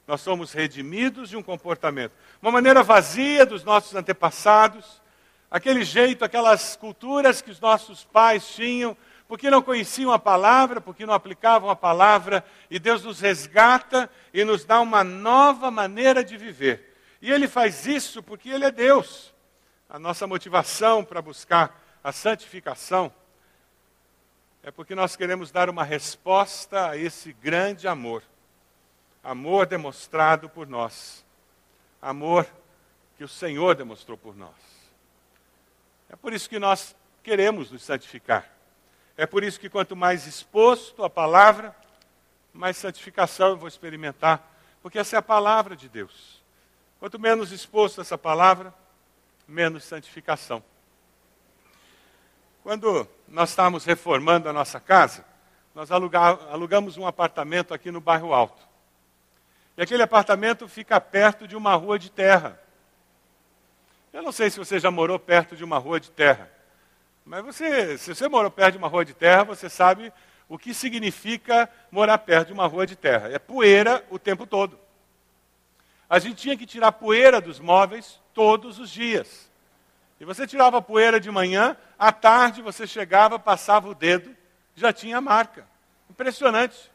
Nós 0.06 0.20
somos 0.20 0.52
redimidos 0.52 1.30
de 1.30 1.36
um 1.36 1.42
comportamento, 1.42 2.12
uma 2.40 2.52
maneira 2.52 2.82
vazia 2.82 3.44
dos 3.44 3.64
nossos 3.64 3.94
antepassados, 3.94 5.02
aquele 5.50 5.84
jeito, 5.84 6.24
aquelas 6.24 6.76
culturas 6.76 7.42
que 7.42 7.50
os 7.50 7.60
nossos 7.60 8.04
pais 8.04 8.46
tinham, 8.48 8.96
porque 9.26 9.50
não 9.50 9.60
conheciam 9.60 10.12
a 10.12 10.18
palavra, 10.18 10.80
porque 10.80 11.04
não 11.04 11.12
aplicavam 11.12 11.68
a 11.68 11.74
palavra, 11.74 12.44
e 12.70 12.78
Deus 12.78 13.02
nos 13.02 13.18
resgata 13.18 14.08
e 14.32 14.44
nos 14.44 14.64
dá 14.64 14.80
uma 14.80 15.02
nova 15.02 15.70
maneira 15.70 16.22
de 16.22 16.36
viver. 16.36 16.94
E 17.20 17.32
Ele 17.32 17.48
faz 17.48 17.86
isso 17.86 18.22
porque 18.22 18.48
Ele 18.48 18.64
é 18.64 18.70
Deus. 18.70 19.34
A 19.90 19.98
nossa 19.98 20.26
motivação 20.26 21.04
para 21.04 21.20
buscar 21.20 21.82
a 22.04 22.12
santificação 22.12 23.12
é 24.62 24.70
porque 24.70 24.94
nós 24.94 25.16
queremos 25.16 25.50
dar 25.50 25.68
uma 25.68 25.82
resposta 25.82 26.90
a 26.90 26.96
esse 26.96 27.32
grande 27.32 27.88
amor 27.88 28.22
amor 29.26 29.66
demonstrado 29.66 30.48
por 30.48 30.68
nós, 30.68 31.24
amor 32.00 32.46
que 33.18 33.24
o 33.24 33.28
Senhor 33.28 33.74
demonstrou 33.74 34.16
por 34.16 34.36
nós. 34.36 34.54
É 36.08 36.14
por 36.14 36.32
isso 36.32 36.48
que 36.48 36.60
nós 36.60 36.94
queremos 37.24 37.72
nos 37.72 37.82
santificar. 37.82 38.48
É 39.16 39.26
por 39.26 39.42
isso 39.42 39.58
que 39.58 39.68
quanto 39.68 39.96
mais 39.96 40.28
exposto 40.28 41.02
à 41.02 41.10
palavra, 41.10 41.74
mais 42.54 42.76
santificação 42.76 43.48
eu 43.48 43.56
vou 43.56 43.66
experimentar, 43.66 44.48
porque 44.80 44.96
essa 44.98 45.16
é 45.16 45.18
a 45.18 45.22
palavra 45.22 45.74
de 45.74 45.88
Deus. 45.88 46.40
Quanto 47.00 47.18
menos 47.18 47.50
exposto 47.50 48.00
a 48.00 48.02
essa 48.02 48.16
palavra, 48.16 48.72
menos 49.48 49.82
santificação. 49.82 50.62
Quando 52.62 53.08
nós 53.26 53.50
estávamos 53.50 53.84
reformando 53.84 54.48
a 54.48 54.52
nossa 54.52 54.78
casa, 54.78 55.24
nós 55.74 55.90
alugamos 55.90 56.96
um 56.96 57.06
apartamento 57.08 57.74
aqui 57.74 57.90
no 57.90 58.00
bairro 58.00 58.32
Alto. 58.32 58.75
E 59.76 59.82
aquele 59.82 60.02
apartamento 60.02 60.66
fica 60.68 61.00
perto 61.00 61.46
de 61.46 61.56
uma 61.56 61.74
rua 61.74 61.98
de 61.98 62.10
terra. 62.10 62.60
Eu 64.12 64.22
não 64.22 64.32
sei 64.32 64.48
se 64.48 64.58
você 64.58 64.80
já 64.80 64.90
morou 64.90 65.18
perto 65.18 65.54
de 65.54 65.62
uma 65.62 65.78
rua 65.78 66.00
de 66.00 66.10
terra. 66.10 66.50
Mas 67.24 67.44
você, 67.44 67.98
se 67.98 68.14
você 68.14 68.28
morou 68.28 68.50
perto 68.50 68.72
de 68.72 68.78
uma 68.78 68.88
rua 68.88 69.04
de 69.04 69.12
terra, 69.12 69.44
você 69.44 69.68
sabe 69.68 70.12
o 70.48 70.56
que 70.56 70.72
significa 70.72 71.68
morar 71.90 72.18
perto 72.18 72.48
de 72.48 72.52
uma 72.54 72.66
rua 72.66 72.86
de 72.86 72.96
terra. 72.96 73.28
É 73.30 73.38
poeira 73.38 74.04
o 74.08 74.18
tempo 74.18 74.46
todo. 74.46 74.78
A 76.08 76.18
gente 76.18 76.36
tinha 76.36 76.56
que 76.56 76.64
tirar 76.64 76.92
poeira 76.92 77.40
dos 77.40 77.58
móveis 77.58 78.20
todos 78.32 78.78
os 78.78 78.90
dias. 78.90 79.50
E 80.18 80.24
você 80.24 80.46
tirava 80.46 80.78
a 80.78 80.82
poeira 80.82 81.20
de 81.20 81.30
manhã, 81.30 81.76
à 81.98 82.12
tarde 82.12 82.62
você 82.62 82.86
chegava, 82.86 83.38
passava 83.38 83.88
o 83.88 83.94
dedo, 83.94 84.34
já 84.74 84.92
tinha 84.92 85.20
marca. 85.20 85.66
Impressionante. 86.08 86.90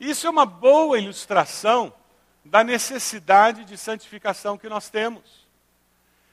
Isso 0.00 0.26
é 0.26 0.30
uma 0.30 0.46
boa 0.46 0.98
ilustração 0.98 1.92
da 2.42 2.64
necessidade 2.64 3.66
de 3.66 3.76
santificação 3.76 4.56
que 4.56 4.66
nós 4.66 4.88
temos. 4.88 5.39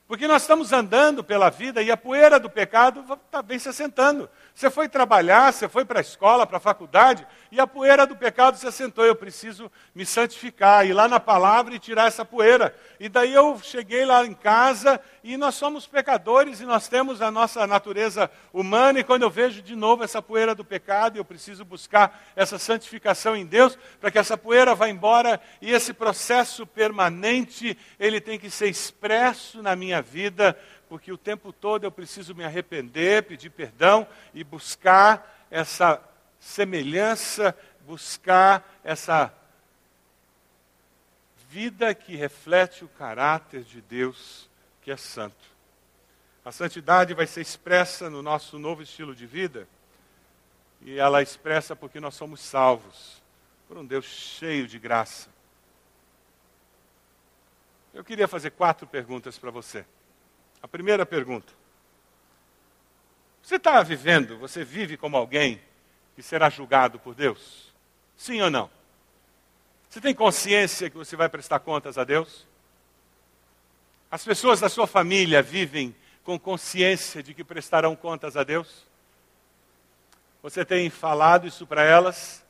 Porque 0.08 0.26
nós 0.26 0.44
estamos 0.44 0.72
andando 0.72 1.22
pela 1.22 1.50
vida 1.50 1.82
e 1.82 1.92
a 1.92 1.98
poeira 1.98 2.40
do 2.40 2.50
pecado 2.50 3.04
está 3.26 3.44
se 3.60 3.68
assentando. 3.68 4.30
Você 4.56 4.70
foi 4.70 4.88
trabalhar, 4.88 5.52
você 5.52 5.68
foi 5.68 5.84
para 5.84 6.00
a 6.00 6.02
escola, 6.02 6.48
para 6.48 6.58
a 6.58 6.62
faculdade, 6.62 7.28
e 7.52 7.60
a 7.60 7.68
poeira 7.68 8.08
do 8.08 8.16
pecado 8.16 8.58
se 8.58 8.66
assentou. 8.66 9.06
Eu 9.06 9.16
preciso 9.16 9.70
me 9.94 10.06
santificar, 10.06 10.88
ir 10.88 10.94
lá 10.94 11.10
na 11.10 11.20
palavra 11.20 11.76
e 11.76 11.80
tirar 11.80 12.08
essa 12.08 12.24
poeira. 12.24 12.74
E 13.00 13.10
daí 13.10 13.34
eu 13.34 13.60
cheguei 13.62 14.06
lá 14.06 14.26
em 14.26 14.34
casa 14.34 15.00
e 15.24 15.36
nós 15.36 15.56
somos 15.56 15.86
pecadores 15.86 16.62
e 16.62 16.66
nós 16.66 16.88
temos 16.88 17.22
a 17.22 17.30
nossa 17.30 17.68
natureza 17.68 18.32
humana. 18.54 19.02
E 19.02 19.04
quando 19.04 19.24
eu 19.24 19.30
vejo 19.30 19.62
de 19.62 19.76
novo 19.76 20.06
essa 20.06 20.22
poeira 20.22 20.56
do 20.56 20.64
pecado, 20.64 21.18
eu 21.18 21.26
preciso 21.26 21.66
buscar 21.66 22.24
essa 22.34 22.58
santificação 22.58 23.36
em 23.36 23.46
Deus 23.46 23.78
para 24.00 24.10
que 24.10 24.18
essa 24.18 24.38
poeira 24.38 24.74
vá 24.74 24.88
embora 24.88 25.40
e 25.62 25.72
esse 25.72 25.94
processo 25.94 26.66
permanente 26.66 27.78
ele 28.00 28.22
tem 28.22 28.40
que 28.40 28.50
ser 28.50 28.70
expresso 28.70 29.62
na 29.62 29.76
minha 29.76 29.97
minha 29.98 30.02
vida, 30.02 30.58
porque 30.88 31.12
o 31.12 31.18
tempo 31.18 31.52
todo 31.52 31.84
eu 31.84 31.92
preciso 31.92 32.36
me 32.36 32.44
arrepender, 32.44 33.24
pedir 33.24 33.50
perdão 33.50 34.08
e 34.34 34.44
buscar 34.44 35.48
essa 35.50 36.02
semelhança, 36.40 37.58
buscar 37.86 38.80
essa 38.84 39.34
vida 41.50 41.94
que 41.96 42.16
reflete 42.16 42.84
o 42.84 42.90
caráter 42.90 43.64
de 43.64 43.82
Deus, 43.82 44.50
que 44.82 44.92
é 44.92 44.98
santo. 44.98 45.58
A 46.46 46.52
santidade 46.52 47.14
vai 47.14 47.28
ser 47.28 47.42
expressa 47.42 48.10
no 48.10 48.22
nosso 48.22 48.60
novo 48.60 48.82
estilo 48.82 49.16
de 49.16 49.26
vida, 49.26 49.68
e 50.82 51.00
ela 51.00 51.20
é 51.20 51.24
expressa 51.24 51.76
porque 51.76 52.00
nós 52.00 52.16
somos 52.16 52.40
salvos 52.40 53.22
por 53.68 53.78
um 53.78 53.86
Deus 53.86 54.06
cheio 54.06 54.68
de 54.68 54.78
graça. 54.78 55.37
Eu 57.94 58.04
queria 58.04 58.28
fazer 58.28 58.52
quatro 58.52 58.86
perguntas 58.86 59.38
para 59.38 59.52
você. 59.52 59.86
A 60.62 60.68
primeira 60.68 61.06
pergunta: 61.06 61.54
Você 63.42 63.56
está 63.56 63.82
vivendo, 63.84 64.38
você 64.38 64.64
vive 64.64 64.98
como 64.98 65.18
alguém 65.18 65.62
que 66.16 66.22
será 66.22 66.50
julgado 66.50 67.00
por 67.00 67.16
Deus? 67.16 67.74
Sim 68.16 68.42
ou 68.42 68.50
não? 68.50 68.70
Você 69.90 70.02
tem 70.02 70.14
consciência 70.14 70.90
que 70.90 70.98
você 70.98 71.16
vai 71.16 71.30
prestar 71.30 71.60
contas 71.60 71.98
a 71.98 72.04
Deus? 72.04 72.46
As 74.10 74.24
pessoas 74.24 74.60
da 74.60 74.70
sua 74.70 74.88
família 74.88 75.42
vivem 75.42 75.96
com 76.24 76.38
consciência 76.40 77.24
de 77.24 77.34
que 77.34 77.44
prestarão 77.44 77.96
contas 77.96 78.36
a 78.36 78.44
Deus? 78.44 78.86
Você 80.42 80.64
tem 80.64 80.90
falado 80.90 81.48
isso 81.48 81.66
para 81.66 81.84
elas? 81.84 82.44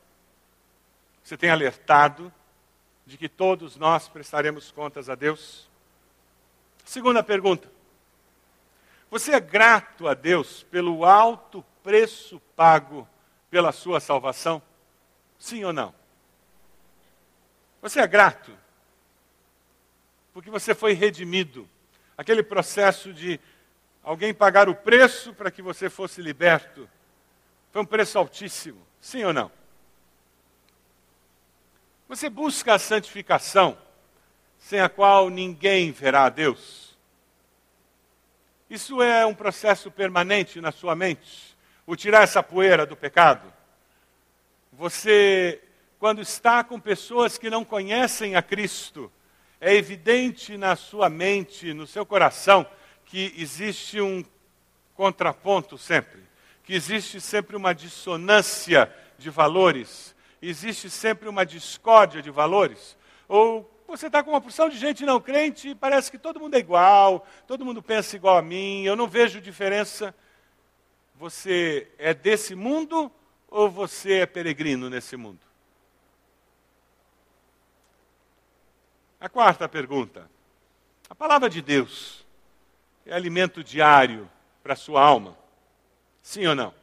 Você 1.22 1.36
tem 1.36 1.50
alertado 1.50 2.32
de 3.08 3.16
que 3.16 3.28
todos 3.28 3.74
nós 3.74 4.06
prestaremos 4.06 4.70
contas 4.70 5.08
a 5.08 5.14
Deus? 5.14 5.66
Segunda 6.84 7.22
pergunta: 7.22 7.66
Você 9.10 9.32
é 9.32 9.40
grato 9.40 10.06
a 10.06 10.12
Deus 10.12 10.62
pelo 10.64 11.06
alto 11.06 11.64
preço 11.82 12.38
pago 12.54 13.08
pela 13.50 13.72
sua 13.72 13.98
salvação? 13.98 14.60
Sim 15.38 15.64
ou 15.64 15.72
não? 15.72 15.94
Você 17.80 17.98
é 17.98 18.06
grato? 18.06 18.52
Porque 20.34 20.50
você 20.50 20.74
foi 20.74 20.92
redimido. 20.92 21.66
Aquele 22.16 22.42
processo 22.42 23.14
de 23.14 23.40
alguém 24.02 24.34
pagar 24.34 24.68
o 24.68 24.74
preço 24.74 25.32
para 25.32 25.50
que 25.50 25.62
você 25.62 25.88
fosse 25.88 26.20
liberto. 26.20 26.86
Foi 27.72 27.80
um 27.80 27.86
preço 27.86 28.18
altíssimo. 28.18 28.86
Sim 29.00 29.24
ou 29.24 29.32
não? 29.32 29.50
Você 32.08 32.28
busca 32.30 32.74
a 32.74 32.78
santificação, 32.78 33.76
sem 34.58 34.80
a 34.80 34.88
qual 34.88 35.28
ninguém 35.28 35.92
verá 35.92 36.24
a 36.24 36.30
Deus. 36.30 36.96
Isso 38.68 39.02
é 39.02 39.24
um 39.26 39.34
processo 39.34 39.90
permanente 39.90 40.60
na 40.60 40.72
sua 40.72 40.94
mente, 40.94 41.56
o 41.86 41.94
tirar 41.94 42.22
essa 42.22 42.42
poeira 42.42 42.86
do 42.86 42.96
pecado. 42.96 43.52
Você 44.72 45.62
quando 45.98 46.22
está 46.22 46.62
com 46.62 46.78
pessoas 46.78 47.36
que 47.36 47.50
não 47.50 47.64
conhecem 47.64 48.36
a 48.36 48.42
Cristo, 48.42 49.10
é 49.60 49.74
evidente 49.74 50.56
na 50.56 50.76
sua 50.76 51.10
mente, 51.10 51.74
no 51.74 51.86
seu 51.86 52.06
coração, 52.06 52.64
que 53.04 53.34
existe 53.36 54.00
um 54.00 54.24
contraponto 54.94 55.76
sempre, 55.76 56.22
que 56.62 56.72
existe 56.72 57.20
sempre 57.20 57.56
uma 57.56 57.74
dissonância 57.74 58.92
de 59.18 59.28
valores, 59.28 60.14
existe 60.40 60.88
sempre 60.88 61.28
uma 61.28 61.44
discórdia 61.44 62.22
de 62.22 62.30
valores. 62.30 62.96
Ou 63.28 63.68
você 63.86 64.06
está 64.06 64.22
com 64.22 64.30
uma 64.30 64.40
porção 64.40 64.68
de 64.68 64.76
gente 64.76 65.04
não 65.04 65.20
crente 65.20 65.70
e 65.70 65.74
parece 65.74 66.10
que 66.10 66.18
todo 66.18 66.38
mundo 66.38 66.54
é 66.54 66.58
igual, 66.58 67.26
todo 67.46 67.64
mundo 67.64 67.82
pensa 67.82 68.16
igual 68.16 68.36
a 68.36 68.42
mim, 68.42 68.82
eu 68.84 68.94
não 68.94 69.08
vejo 69.08 69.40
diferença. 69.40 70.14
Você 71.14 71.90
é 71.98 72.12
desse 72.12 72.54
mundo 72.54 73.10
ou 73.48 73.70
você 73.70 74.20
é 74.20 74.26
peregrino 74.26 74.90
nesse 74.90 75.16
mundo? 75.16 75.40
A 79.20 79.28
quarta 79.28 79.68
pergunta. 79.68 80.30
A 81.10 81.14
palavra 81.14 81.48
de 81.48 81.60
Deus 81.62 82.24
é 83.06 83.14
alimento 83.14 83.64
diário 83.64 84.30
para 84.62 84.74
a 84.74 84.76
sua 84.76 85.02
alma? 85.02 85.36
Sim 86.22 86.46
ou 86.46 86.54
não? 86.54 86.74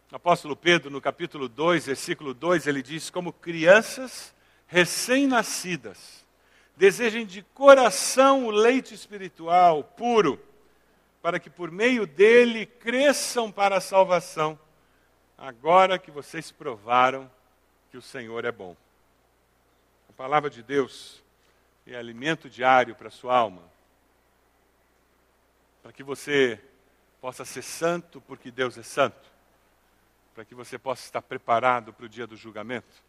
apóstolo 0.15 0.55
Pedro, 0.55 0.89
no 0.89 0.99
capítulo 1.01 1.47
2, 1.47 1.85
versículo 1.85 2.33
2, 2.33 2.67
ele 2.67 2.81
diz: 2.81 3.09
Como 3.09 3.31
crianças 3.31 4.33
recém-nascidas, 4.67 6.25
desejem 6.75 7.25
de 7.25 7.41
coração 7.41 8.45
o 8.45 8.51
leite 8.51 8.93
espiritual 8.93 9.83
puro, 9.83 10.39
para 11.21 11.39
que 11.39 11.49
por 11.49 11.71
meio 11.71 12.05
dele 12.05 12.65
cresçam 12.65 13.51
para 13.51 13.77
a 13.77 13.81
salvação, 13.81 14.59
agora 15.37 15.99
que 15.99 16.11
vocês 16.11 16.51
provaram 16.51 17.29
que 17.89 17.97
o 17.97 18.01
Senhor 18.01 18.45
é 18.45 18.51
bom. 18.51 18.75
Palavra 20.21 20.51
de 20.51 20.61
Deus 20.61 21.19
é 21.87 21.95
alimento 21.95 22.47
diário 22.47 22.93
para 22.93 23.07
a 23.07 23.11
sua 23.11 23.35
alma, 23.35 23.63
para 25.81 25.91
que 25.91 26.03
você 26.03 26.61
possa 27.19 27.43
ser 27.43 27.63
santo 27.63 28.21
porque 28.21 28.51
Deus 28.51 28.77
é 28.77 28.83
santo, 28.83 29.30
para 30.33 30.45
que 30.45 30.55
você 30.55 30.77
possa 30.77 31.03
estar 31.03 31.21
preparado 31.21 31.93
para 31.93 32.05
o 32.05 32.09
dia 32.09 32.25
do 32.25 32.35
julgamento, 32.35 33.03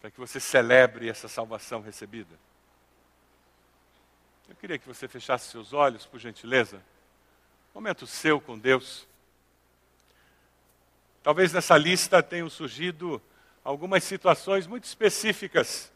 para 0.00 0.10
que 0.10 0.18
você 0.18 0.40
celebre 0.40 1.08
essa 1.08 1.28
salvação 1.28 1.80
recebida. 1.80 2.34
Eu 4.48 4.56
queria 4.56 4.78
que 4.78 4.86
você 4.86 5.06
fechasse 5.06 5.50
seus 5.50 5.72
olhos, 5.72 6.04
por 6.04 6.18
gentileza. 6.18 6.82
Momento 7.74 8.06
seu 8.06 8.40
com 8.40 8.58
Deus. 8.58 9.06
Talvez 11.22 11.52
nessa 11.52 11.78
lista 11.78 12.22
tenham 12.22 12.50
surgido 12.50 13.22
algumas 13.64 14.02
situações 14.02 14.66
muito 14.66 14.84
específicas 14.84 15.92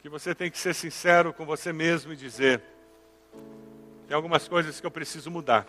que 0.00 0.08
você 0.08 0.34
tem 0.34 0.50
que 0.50 0.58
ser 0.58 0.74
sincero 0.74 1.32
com 1.32 1.44
você 1.44 1.72
mesmo 1.72 2.12
e 2.12 2.16
dizer: 2.16 2.62
tem 4.06 4.14
algumas 4.14 4.46
coisas 4.48 4.80
que 4.80 4.86
eu 4.86 4.90
preciso 4.90 5.30
mudar. 5.30 5.66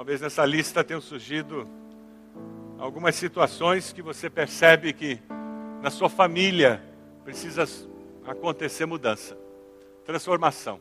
Talvez 0.00 0.18
nessa 0.18 0.46
lista 0.46 0.82
tenham 0.82 0.98
surgido 1.02 1.68
algumas 2.78 3.14
situações 3.16 3.92
que 3.92 4.00
você 4.00 4.30
percebe 4.30 4.94
que 4.94 5.20
na 5.82 5.90
sua 5.90 6.08
família 6.08 6.82
precisa 7.22 7.66
acontecer 8.26 8.86
mudança, 8.86 9.36
transformação. 10.02 10.80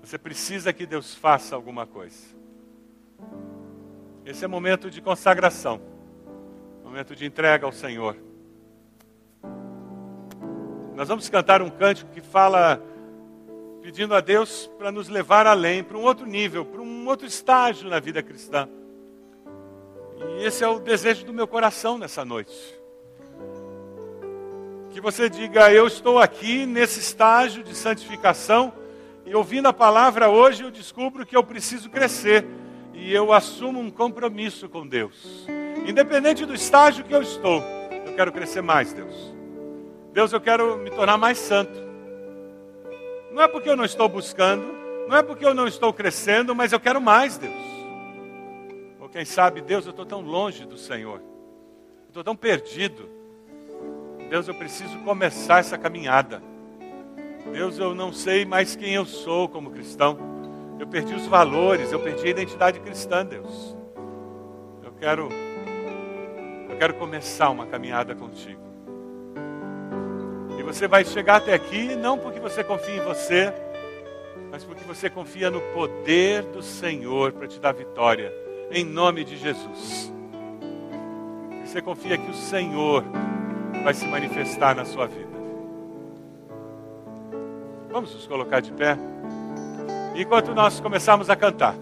Você 0.00 0.16
precisa 0.16 0.72
que 0.72 0.86
Deus 0.86 1.12
faça 1.12 1.56
alguma 1.56 1.84
coisa. 1.84 2.24
Esse 4.24 4.44
é 4.44 4.46
momento 4.46 4.88
de 4.88 5.02
consagração 5.02 5.80
momento 6.84 7.16
de 7.16 7.26
entrega 7.26 7.66
ao 7.66 7.72
Senhor. 7.72 8.16
Nós 10.94 11.08
vamos 11.08 11.28
cantar 11.28 11.60
um 11.60 11.68
cântico 11.68 12.12
que 12.12 12.20
fala, 12.20 12.80
pedindo 13.82 14.14
a 14.14 14.20
Deus 14.20 14.70
para 14.78 14.92
nos 14.92 15.08
levar 15.08 15.44
além, 15.44 15.82
para 15.82 15.98
um 15.98 16.02
outro 16.02 16.24
nível, 16.24 16.64
para 16.64 16.80
um 16.80 17.06
outro 17.08 17.26
estágio 17.26 17.90
na 17.90 17.98
vida 17.98 18.22
cristã. 18.22 18.68
E 20.38 20.44
esse 20.44 20.62
é 20.62 20.68
o 20.68 20.78
desejo 20.78 21.26
do 21.26 21.32
meu 21.32 21.48
coração 21.48 21.98
nessa 21.98 22.24
noite. 22.24 22.80
Que 24.90 25.00
você 25.00 25.28
diga, 25.28 25.72
eu 25.72 25.88
estou 25.88 26.20
aqui 26.20 26.64
nesse 26.64 27.00
estágio 27.00 27.64
de 27.64 27.74
santificação, 27.74 28.72
e 29.26 29.34
ouvindo 29.34 29.66
a 29.66 29.72
palavra 29.72 30.28
hoje 30.28 30.62
eu 30.62 30.70
descubro 30.70 31.26
que 31.26 31.36
eu 31.36 31.42
preciso 31.42 31.90
crescer, 31.90 32.46
e 32.94 33.12
eu 33.12 33.32
assumo 33.32 33.80
um 33.80 33.90
compromisso 33.90 34.68
com 34.68 34.86
Deus. 34.86 35.44
Independente 35.84 36.46
do 36.46 36.54
estágio 36.54 37.04
que 37.04 37.12
eu 37.12 37.22
estou, 37.22 37.60
eu 38.06 38.14
quero 38.14 38.30
crescer 38.30 38.62
mais, 38.62 38.92
Deus. 38.92 39.34
Deus, 40.12 40.32
eu 40.32 40.40
quero 40.40 40.76
me 40.76 40.90
tornar 40.90 41.16
mais 41.16 41.38
santo. 41.38 41.91
Não 43.32 43.42
é 43.42 43.48
porque 43.48 43.68
eu 43.68 43.76
não 43.76 43.84
estou 43.84 44.08
buscando, 44.08 44.64
não 45.08 45.16
é 45.16 45.22
porque 45.22 45.44
eu 45.44 45.54
não 45.54 45.66
estou 45.66 45.92
crescendo, 45.92 46.54
mas 46.54 46.72
eu 46.72 46.78
quero 46.78 47.00
mais, 47.00 47.38
Deus. 47.38 47.54
Ou 49.00 49.08
quem 49.08 49.24
sabe, 49.24 49.60
Deus, 49.60 49.86
eu 49.86 49.90
estou 49.90 50.04
tão 50.04 50.20
longe 50.20 50.66
do 50.66 50.76
Senhor, 50.76 51.20
estou 52.08 52.22
tão 52.22 52.36
perdido. 52.36 53.08
Deus, 54.28 54.48
eu 54.48 54.54
preciso 54.54 54.98
começar 55.00 55.60
essa 55.60 55.78
caminhada. 55.78 56.42
Deus, 57.52 57.78
eu 57.78 57.94
não 57.94 58.12
sei 58.12 58.44
mais 58.44 58.76
quem 58.76 58.94
eu 58.94 59.04
sou 59.04 59.48
como 59.48 59.70
cristão. 59.70 60.18
Eu 60.78 60.86
perdi 60.86 61.14
os 61.14 61.26
valores, 61.26 61.92
eu 61.92 62.00
perdi 62.00 62.26
a 62.26 62.30
identidade 62.30 62.80
cristã, 62.80 63.24
Deus. 63.24 63.76
Eu 64.82 64.92
quero 64.92 65.28
eu 66.68 66.76
quero 66.78 66.94
começar 66.94 67.50
uma 67.50 67.66
caminhada 67.66 68.14
contigo. 68.14 68.71
E 70.62 70.64
você 70.64 70.86
vai 70.86 71.04
chegar 71.04 71.38
até 71.38 71.52
aqui 71.52 71.96
não 71.96 72.16
porque 72.16 72.38
você 72.38 72.62
confia 72.62 72.94
em 72.94 73.00
você, 73.00 73.52
mas 74.48 74.62
porque 74.62 74.84
você 74.84 75.10
confia 75.10 75.50
no 75.50 75.60
poder 75.74 76.44
do 76.44 76.62
Senhor 76.62 77.32
para 77.32 77.48
te 77.48 77.58
dar 77.58 77.72
vitória, 77.72 78.32
em 78.70 78.84
nome 78.84 79.24
de 79.24 79.36
Jesus. 79.36 80.12
Você 81.64 81.82
confia 81.82 82.16
que 82.16 82.30
o 82.30 82.34
Senhor 82.34 83.02
vai 83.82 83.92
se 83.92 84.06
manifestar 84.06 84.76
na 84.76 84.84
sua 84.84 85.08
vida. 85.08 85.32
Vamos 87.90 88.14
nos 88.14 88.24
colocar 88.28 88.60
de 88.60 88.70
pé. 88.70 88.96
Enquanto 90.14 90.54
nós 90.54 90.78
começarmos 90.78 91.28
a 91.28 91.34
cantar, 91.34 91.74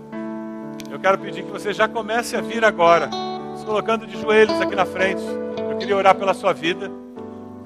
eu 0.91 0.99
quero 0.99 1.19
pedir 1.19 1.45
que 1.45 1.51
você 1.51 1.75
já 1.75 1.87
comece 1.87 2.35
a 2.35 2.41
vir 2.41 2.65
agora, 2.65 3.11
se 3.59 3.67
colocando 3.67 4.07
de 4.07 4.19
joelhos 4.19 4.59
aqui 4.59 4.75
na 4.75 4.87
frente. 4.87 5.23
Eu 5.71 5.77
queria 5.77 5.99
orar 5.99 6.15
pela 6.15 6.33
sua 6.33 6.55
vida, 6.55 6.91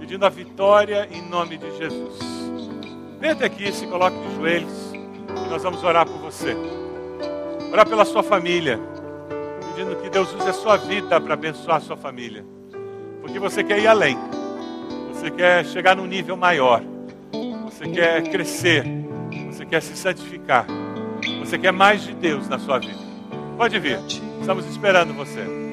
pedindo 0.04 0.26
a 0.26 0.28
vitória 0.28 1.08
em 1.10 1.22
nome 1.30 1.56
de 1.56 1.78
Jesus. 1.78 2.18
Venha 3.18 3.32
até 3.32 3.46
aqui, 3.46 3.72
se 3.72 3.86
coloque 3.86 4.14
de 4.18 4.34
joelhos 4.34 4.92
e 4.92 5.48
nós 5.48 5.62
vamos 5.62 5.82
orar 5.82 6.04
por 6.06 6.18
você. 6.18 6.54
Orar 7.72 7.88
pela 7.88 8.04
sua 8.04 8.22
família, 8.22 8.78
pedindo 9.70 9.96
que 9.96 10.10
Deus 10.10 10.30
use 10.34 10.46
a 10.46 10.52
sua 10.52 10.76
vida 10.76 11.18
para 11.18 11.32
abençoar 11.32 11.78
a 11.78 11.80
sua 11.80 11.96
família. 11.96 12.44
Porque 13.22 13.38
você 13.38 13.64
quer 13.64 13.78
ir 13.78 13.86
além, 13.86 14.18
você 15.10 15.30
quer 15.30 15.64
chegar 15.64 15.96
num 15.96 16.06
nível 16.06 16.36
maior, 16.36 16.82
você 17.64 17.88
quer 17.88 18.24
crescer, 18.24 18.84
você 19.50 19.64
quer 19.64 19.80
se 19.80 19.96
santificar, 19.96 20.66
você 21.38 21.56
quer 21.56 21.72
mais 21.72 22.02
de 22.02 22.12
Deus 22.12 22.46
na 22.46 22.58
sua 22.58 22.78
vida. 22.78 23.00
Pode 23.56 23.78
vir, 23.78 23.98
estamos 24.38 24.66
esperando 24.66 25.14
você. 25.14 25.63